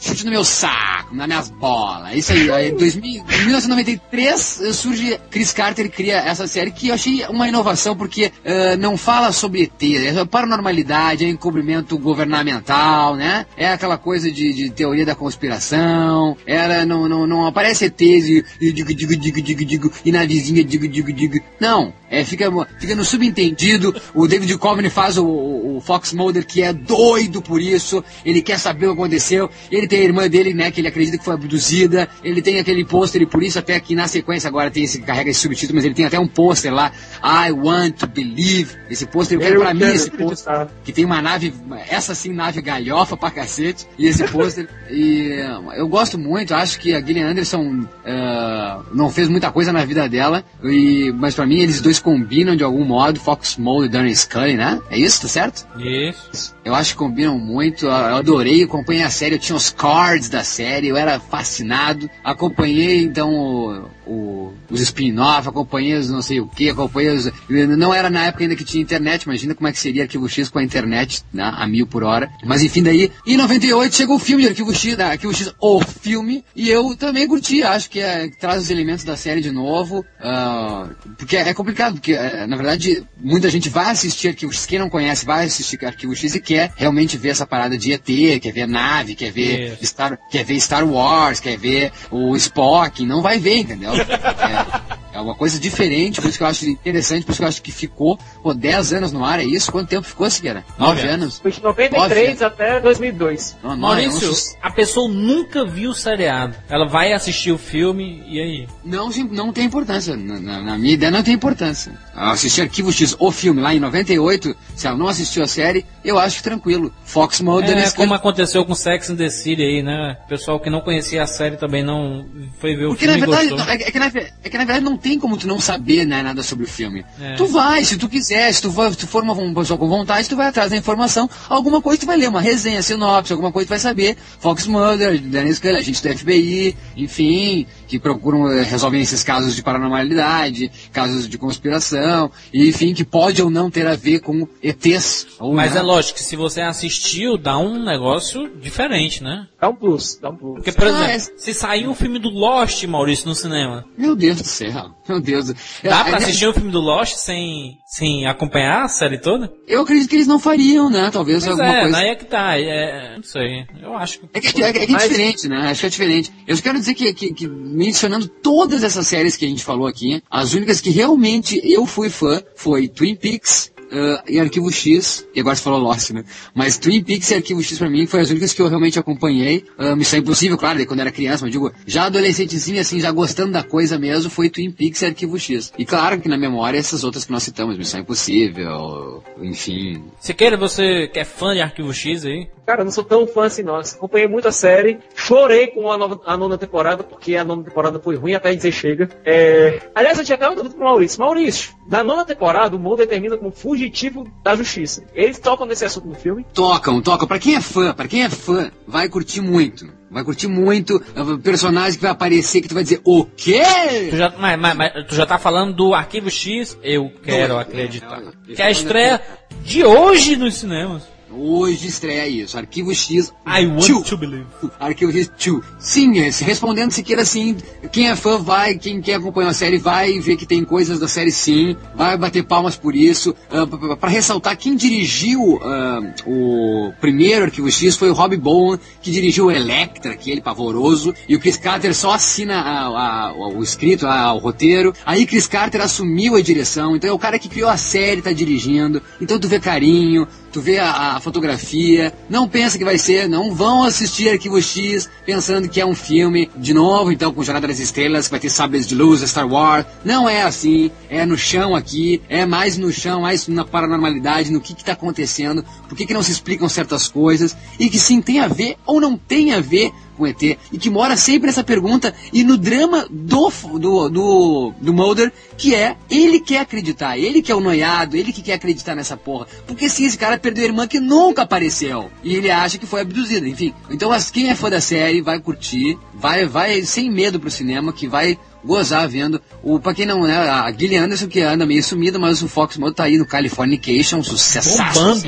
[0.01, 2.15] Chute no meu saco, nas minhas bolas.
[2.15, 2.51] Isso aí.
[2.51, 7.25] aí 2000, em 1993 eh, surge Chris Carter e cria essa série que eu achei
[7.27, 13.47] uma inovação porque eh, não fala sobre ET, é paranormalidade, é encobrimento governamental, né?
[13.57, 16.37] É aquela coisa de, de teoria da conspiração.
[16.47, 20.25] Era não não, não aparece ETs e, e digo digo digo digo digo e na
[20.25, 21.39] vizinha digo digo digo.
[21.61, 23.95] Não, é fica fica no subentendido.
[24.13, 28.05] O David Coveney faz o, o, o Fox Mulder que é doido por isso.
[28.25, 29.49] Ele quer saber o que aconteceu.
[29.71, 32.09] Ele tem a irmã dele, né, que ele acredita que foi abduzida.
[32.25, 35.31] Ele tem aquele pôster e por isso até aqui na sequência agora tem esse carrega
[35.31, 36.93] esse subtítulo, mas ele tem até um pôster lá.
[37.23, 38.77] I want to believe.
[38.91, 41.55] Esse pôster eu quero Eu pra mim quero esse pôster que tem uma nave,
[41.89, 44.69] essa sim nave galhofa pra cacete, e esse pôster.
[44.91, 45.31] e
[45.77, 50.09] eu gosto muito, acho que a Gillian Anderson eh, não fez muita coisa na vida
[50.09, 54.15] dela, e, mas pra mim eles dois combinam de algum modo, Fox Mulder e Darren
[54.15, 54.81] Scully, né?
[54.91, 55.67] É isso, tá certo?
[55.79, 56.55] Isso.
[56.65, 60.45] Eu acho que combinam muito, eu adorei, acompanhei a série, eu tinha os cards da
[60.45, 62.11] série, eu era fascinado.
[62.23, 67.33] Acompanhei então o, os spin-off, os não sei o que, os.
[67.49, 70.49] Não era na época ainda que tinha internet, imagina como é que seria Arquivo X
[70.49, 72.31] com a internet né, a mil por hora.
[72.45, 75.81] Mas enfim, daí, em 98 chegou o filme de Arquivo X, da Arquivo X, o
[75.81, 79.51] filme, e eu também curti, acho que, é, que traz os elementos da série de
[79.51, 84.67] novo, ah, porque é complicado, porque eh, na verdade muita gente vai assistir Arquivo X,
[84.67, 88.05] quem não conhece vai assistir Arquivo X e quer realmente ver essa parada de ET,
[88.41, 89.79] quer ver nave, quer ver.
[89.83, 93.90] Star, quer ver Star Wars, quer ver o Spock, não vai ver, entendeu?
[93.99, 97.49] É, é uma coisa diferente, por isso que eu acho interessante, por isso que eu
[97.49, 99.71] acho que ficou, pô, 10 anos no ar, é isso?
[99.73, 100.65] Quanto tempo ficou, Siqueira?
[100.79, 101.39] 9 Nove anos?
[101.39, 103.57] Foi de 93 até 2002.
[103.63, 106.55] Não, não, Maurício, é um- a pessoa nunca viu o seriado.
[106.69, 108.69] Ela vai assistir o filme e aí?
[108.85, 110.17] Não, não tem importância.
[110.17, 111.93] Na, na- na minha ideia não tem importância.
[112.15, 115.87] Eu assisti Arquivo X, o filme, lá em 98, se ela não assistiu a série,
[116.05, 116.93] eu acho tranquilo.
[117.05, 120.17] Fox Mulder É eles- como aconteceu com Sex and the City aí, né?
[120.25, 122.27] O pessoal que não conhecia a série também não
[122.61, 123.73] foi ver o Porque na filme e verdade, gostou.
[123.73, 126.05] é, que- é que na, é que na verdade não tem como tu não saber
[126.07, 127.05] né, nada sobre o filme.
[127.21, 127.35] É.
[127.35, 129.89] Tu vai, se tu quiser, se tu, for, se tu for uma, uma pessoa com
[129.89, 133.53] vontade, tu vai atrás da informação, alguma coisa tu vai ler, uma resenha, sinopse, alguma
[133.53, 134.17] coisa tu vai saber.
[134.39, 139.63] Fox Mulder, Dennis Scully, agente do FBI, enfim, que procuram, eh, resolvem esses casos de
[139.65, 145.27] paranormalidade, casos de conspiração, e, enfim, que pode ou não ter a ver com ETs.
[145.41, 145.81] Ou Mas não.
[145.81, 149.47] é lógico que se você assistiu, dá um negócio diferente, né?
[149.61, 150.55] Dá um plus, dá um plus.
[150.55, 154.39] Porque, por Ah, exemplo, se sair um filme do Lost, Maurício, no cinema, Meu Deus
[154.39, 155.47] do céu, meu Deus.
[155.49, 159.19] do- dá É, pra é, assistir um filme do Lost sem, sem acompanhar a série
[159.19, 159.53] toda?
[159.67, 161.11] Eu acredito que eles não fariam, né?
[161.13, 161.97] Talvez Pois alguma é, coisa.
[161.99, 162.59] aí é que tá.
[162.59, 163.67] É, não sei.
[163.83, 164.27] Eu acho que.
[164.35, 165.71] É que, é, que- é é diferente, né?
[165.71, 166.33] Acho que é diferente.
[166.47, 167.47] Eu quero dizer que, que- que
[167.81, 172.11] mencionando todas essas séries que a gente falou aqui, as únicas que realmente eu fui
[172.11, 176.25] fã foi Twin Peaks, ah, e Arquivo X, e agora você falou Lost, né?
[176.55, 179.65] Mas Twin Peaks e Arquivo X pra mim foi as únicas que eu realmente acompanhei.
[179.79, 183.53] Uh, Missão Impossível, claro, daí quando era criança, mas digo, já adolescentezinha, assim, já gostando
[183.53, 185.73] da coisa mesmo, foi Twin Peaks e Arquivo X.
[185.79, 190.03] E claro que na memória essas outras que nós citamos, Missão Impossível, enfim.
[190.19, 192.49] Siqueira, você que é fã de Arquivo X aí?
[192.67, 193.75] Cara, eu não sou tão fã assim, não.
[193.75, 194.99] Eu acompanhei muito a série.
[195.15, 198.71] Chorei com a, nova- a nona temporada, porque a nona temporada foi ruim até dizer
[198.71, 199.09] chega.
[199.25, 199.81] É...
[199.93, 201.19] Aliás, eu tinha até uma dúvida pro Maurício.
[201.19, 203.51] Maurício, na nona temporada, o mundo termina como
[203.85, 205.03] fugitivo da justiça.
[205.15, 206.45] Eles tocam nesse assunto no filme.
[206.53, 207.27] Tocam, tocam.
[207.27, 209.87] Pra quem é fã, pra quem é fã, vai curtir muito.
[210.11, 213.63] Vai curtir muito uh, personagem que vai aparecer que tu vai dizer, o quê?
[214.11, 216.77] Tu já, mas, mas- mas tu já tá falando do Arquivo X?
[216.83, 218.21] Eu quero Não, acreditar.
[218.21, 219.21] eu- eu- Que é a estreia
[219.63, 221.05] de hoje nos cinemas.
[221.33, 223.33] Hoje estreia isso, Arquivo X.
[223.47, 224.03] I want Two.
[224.03, 224.47] to believe.
[224.79, 225.63] Arquivo X 2.
[225.79, 227.57] Sim, é, respondendo se queira assim,
[227.93, 231.07] quem é fã vai, quem quer acompanhar a série vai ver que tem coisas da
[231.07, 233.35] série sim, vai bater palmas por isso.
[233.51, 238.37] Ah, p- p- Pra ressaltar, quem dirigiu ah, o primeiro Arquivo X foi o Rob
[238.37, 243.33] Bowen, que dirigiu o Electra, aquele pavoroso, e o Chris Carter só assina a- a-
[243.33, 244.93] o escrito, a- o roteiro.
[245.07, 248.33] Aí Chris Carter assumiu a direção, então é o cara que criou a série, tá
[248.33, 249.01] dirigindo.
[249.21, 253.55] Então tu vê carinho, tu vê a, a fotografia, não pensa que vai ser, não
[253.55, 257.79] vão assistir Arquivo X pensando que é um filme de novo, então com Jornada das
[257.79, 259.87] Estrelas, que vai ter sabres de luz, Star Wars.
[260.05, 264.61] Não é assim, é no chão aqui, é mais no chão, mais na paranormalidade, no
[264.61, 268.23] que que tá acontecendo, por que que não se explicam certas coisas, e que sim
[268.23, 271.65] tem a ver ou não tem a ver com ET, e que mora sempre essa
[271.65, 277.41] pergunta, e no drama do, do, do, do Mulder, que é, ele quer acreditar, ele
[277.43, 279.47] que é o noiado, ele que quer acreditar nessa porra.
[279.67, 283.01] Porque sim, esse cara perdeu a irmã que nunca apareceu, e ele acha que foi
[283.01, 283.73] abduzida, enfim.
[283.91, 287.91] Então, as- quem é fã da série vai curtir, vai, vai sem medo pro cinema,
[287.93, 289.41] que vai gozar vendo.
[289.63, 292.77] O, pra quem não é, a Gillian Anderson que anda meio sumida, mas o Fox
[292.77, 295.21] Mulder tá aí no Californication, um sucesso Bombando.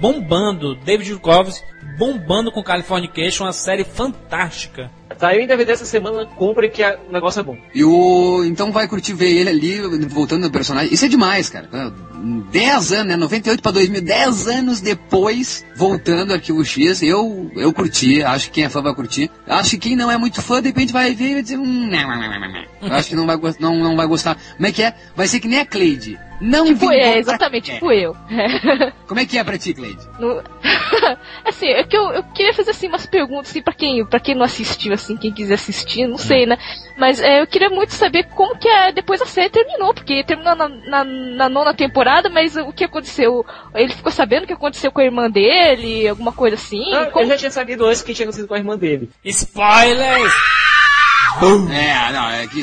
[0.00, 0.74] Bombando.
[0.76, 1.52] David Duchovny
[1.98, 4.90] bombando com Californication, uma série fantástica.
[5.18, 7.58] Saiu em DVD essa semana, compre que a- o negócio é bom.
[7.74, 8.42] E o.
[8.44, 10.94] Então vai curtir ver ele ali, voltando no personagem.
[10.94, 11.68] Isso é demais, cara.
[12.50, 13.16] 10 anos, né?
[13.16, 18.64] 98 pra 2000, 10 anos depois, voltando Arquivo X, eu, eu curti, acho que quem
[18.64, 19.30] é fã vai curtir.
[19.46, 21.88] Acho que quem não é muito fã, de repente vai ver e vai dizer, hum,
[21.90, 22.88] não, não, não, não, não.
[22.88, 24.38] Eu acho que não vai, não, não vai gostar.
[24.56, 24.94] Como é que é?
[25.14, 26.18] Vai ser que nem a Cleide.
[26.40, 27.74] Não Tipo, vingou é, pra- exatamente, É.
[27.74, 28.16] tipo eu.
[29.06, 30.00] Como é que é pra ti, Cleide?
[30.18, 30.42] No-
[31.44, 34.34] assim, é que eu, eu queria fazer assim umas perguntas assim para quem, para quem
[34.34, 36.56] não assistiu assim, quem quiser assistir, não sei, né?
[36.96, 40.54] Mas é, eu queria muito saber como que é, depois a série terminou, porque terminou
[40.54, 43.44] na, na, na nona temporada, mas o que aconteceu?
[43.74, 46.92] Ele ficou sabendo o que aconteceu com a irmã dele, alguma coisa assim?
[46.94, 49.10] Ah, Como- Eu já tinha sabido antes que tinha acontecido com a irmã dele.
[49.24, 50.32] Spoilers!
[51.72, 52.62] É, não, é que.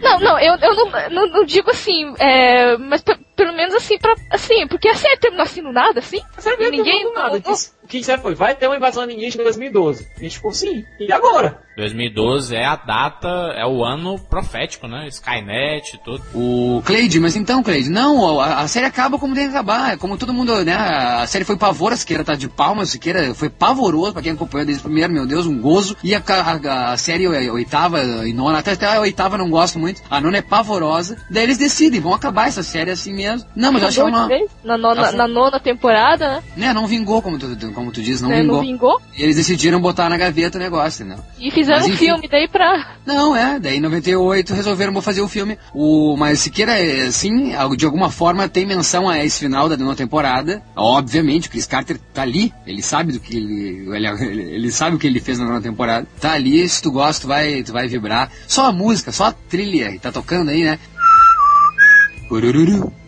[0.00, 3.02] Não, não, eu, eu não, não, não digo assim, é, mas
[3.36, 6.20] pelo menos assim, pra, assim, porque a série terminou assim do nada, assim?
[6.58, 7.38] E ninguém- não, nada.
[7.40, 10.08] Disse- O que disseram foi, vai ter uma invasão alienígena em 2012.
[10.16, 10.84] A gente ficou, sim.
[10.98, 11.60] E agora?
[11.76, 15.06] 2012 é a data, é o ano profético, né?
[15.08, 16.20] Skynet e tudo.
[16.34, 19.92] O Cleide, mas então, Cleide, não, a, a série acaba como tem que acabar.
[19.92, 20.74] É como todo mundo, né?
[20.74, 24.32] A série foi pavor, a Siqueira tá de palmas, a Siqueira foi pavoroso pra quem
[24.32, 25.96] acompanhou desde o primeiro, meu Deus, um gozo.
[26.02, 29.50] E a, a, a série a oitava e nona, até, até a oitava eu não
[29.50, 31.16] gosto muito, a nona é pavorosa.
[31.30, 33.25] Daí eles decidem, vão acabar essa série assim mesmo.
[33.54, 34.48] Não, mas eu acho que é Mudou de uma.
[34.64, 36.42] Na nona, na nona temporada, né?
[36.56, 38.56] Né, não vingou, como tu, como tu diz, não Né, vingou.
[38.56, 39.00] Não vingou.
[39.16, 41.16] E eles decidiram botar na gaveta o negócio, né?
[41.38, 42.06] E fizeram Mas, um enfim.
[42.06, 42.96] filme daí pra.
[43.04, 45.58] Não, é, daí em 98 resolveram fazer o filme.
[45.74, 49.94] O, mas Siqueira, é, sim, de alguma forma tem menção a esse final da nova
[49.94, 50.62] temporada.
[50.74, 54.98] Obviamente, o Chris Carter tá ali, ele sabe do que ele, ele, ele- sabe o
[54.98, 56.06] que ele fez na nova temporada.
[56.20, 58.30] Tá ali, se tu gosta, tu vai, tu vai vibrar.
[58.46, 60.78] Só a música, só a trilha que tá tocando aí, né?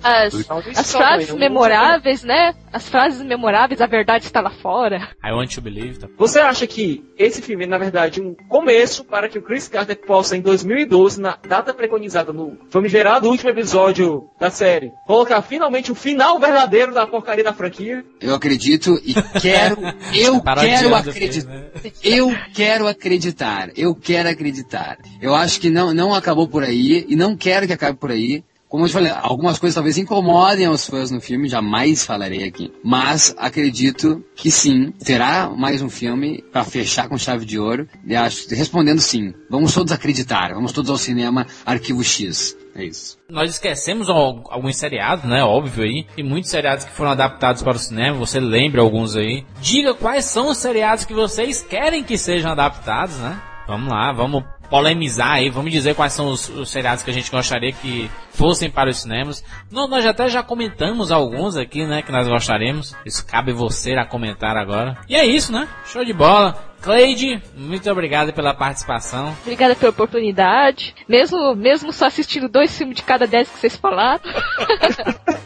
[0.03, 0.33] As,
[0.77, 2.55] as frases não memoráveis, né?
[2.73, 5.09] As frases memoráveis, a verdade está lá fora.
[5.25, 6.09] I want to believe, tá?
[6.17, 9.99] Você acha que esse filme é, na verdade, um começo para que o Chris Carter
[9.99, 15.95] possa, em 2012, na data preconizada no famigerado último episódio da série, colocar finalmente o
[15.95, 18.05] final verdadeiro da porcaria da franquia?
[18.21, 19.79] Eu acredito e quero,
[20.15, 21.49] eu quero acreditar.
[21.49, 21.65] né?
[22.03, 24.99] Eu quero acreditar, eu quero acreditar.
[25.21, 28.45] Eu acho que não, não acabou por aí e não quero que acabe por aí.
[28.69, 32.71] Como eu te falei, algumas coisas talvez incomodem aos fãs no filme, jamais falarei aqui.
[32.85, 37.89] Mas acredito que sim, terá mais um filme para fechar com chave de ouro.
[38.07, 42.57] E acho, respondendo sim, vamos todos acreditar, vamos todos ao cinema Arquivo X.
[42.75, 43.19] É isso.
[43.29, 45.43] Nós esquecemos al- alguns seriados, né?
[45.43, 46.07] Óbvio aí.
[46.17, 48.17] E muitos seriados que foram adaptados para o cinema.
[48.19, 49.45] Você lembra alguns aí?
[49.61, 53.41] Diga quais são os seriados que vocês querem que sejam adaptados, né?
[53.67, 55.51] Vamos lá, vamos polemizar aí.
[55.51, 58.99] Vamos dizer quais são os, os seriados que a gente gostaria que fossem para os
[58.99, 59.45] cinemas.
[59.71, 62.03] Não, nós até já comentamos alguns aqui, né?
[62.03, 62.95] Que nós gostaríamos.
[63.05, 64.97] Isso cabe você a comentar agora.
[65.09, 65.69] E é isso, né?
[65.87, 66.68] Show de bola.
[66.81, 69.37] Cleide, muito obrigado pela participação.
[69.43, 70.95] Obrigada pela oportunidade.
[71.09, 74.23] Mesmo, mesmo só assistindo dois filmes de cada dez que vocês falaram.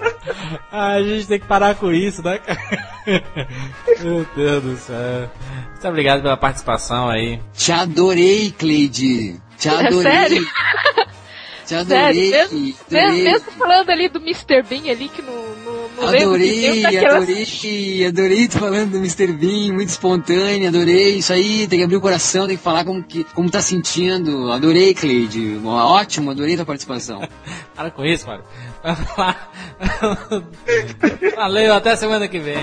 [0.70, 2.58] Ah, a gente tem que parar com isso, né, cara?
[4.00, 5.30] Meu Deus do céu.
[5.70, 7.40] Muito obrigado pela participação aí.
[7.52, 9.40] Te adorei, Cleide.
[9.58, 10.12] Te É adorei.
[10.12, 10.46] sério?
[11.66, 12.30] Te adorei.
[12.30, 13.22] Sério, mesmo, adorei.
[13.24, 14.62] mesmo falando ali do Mr.
[14.62, 15.32] Bean ali, que não,
[16.08, 19.32] Adorei, daquelas- adorei, adorei tu falando do Mr.
[19.32, 23.02] Bean, muito espontâneo, adorei isso aí, tem que abrir o coração, tem que falar como,
[23.02, 27.20] que, como tá sentindo, adorei, Cleide, ótimo, adorei tua participação.
[27.74, 28.42] Para com isso, cara.
[31.36, 32.56] Valeu, até semana que vem.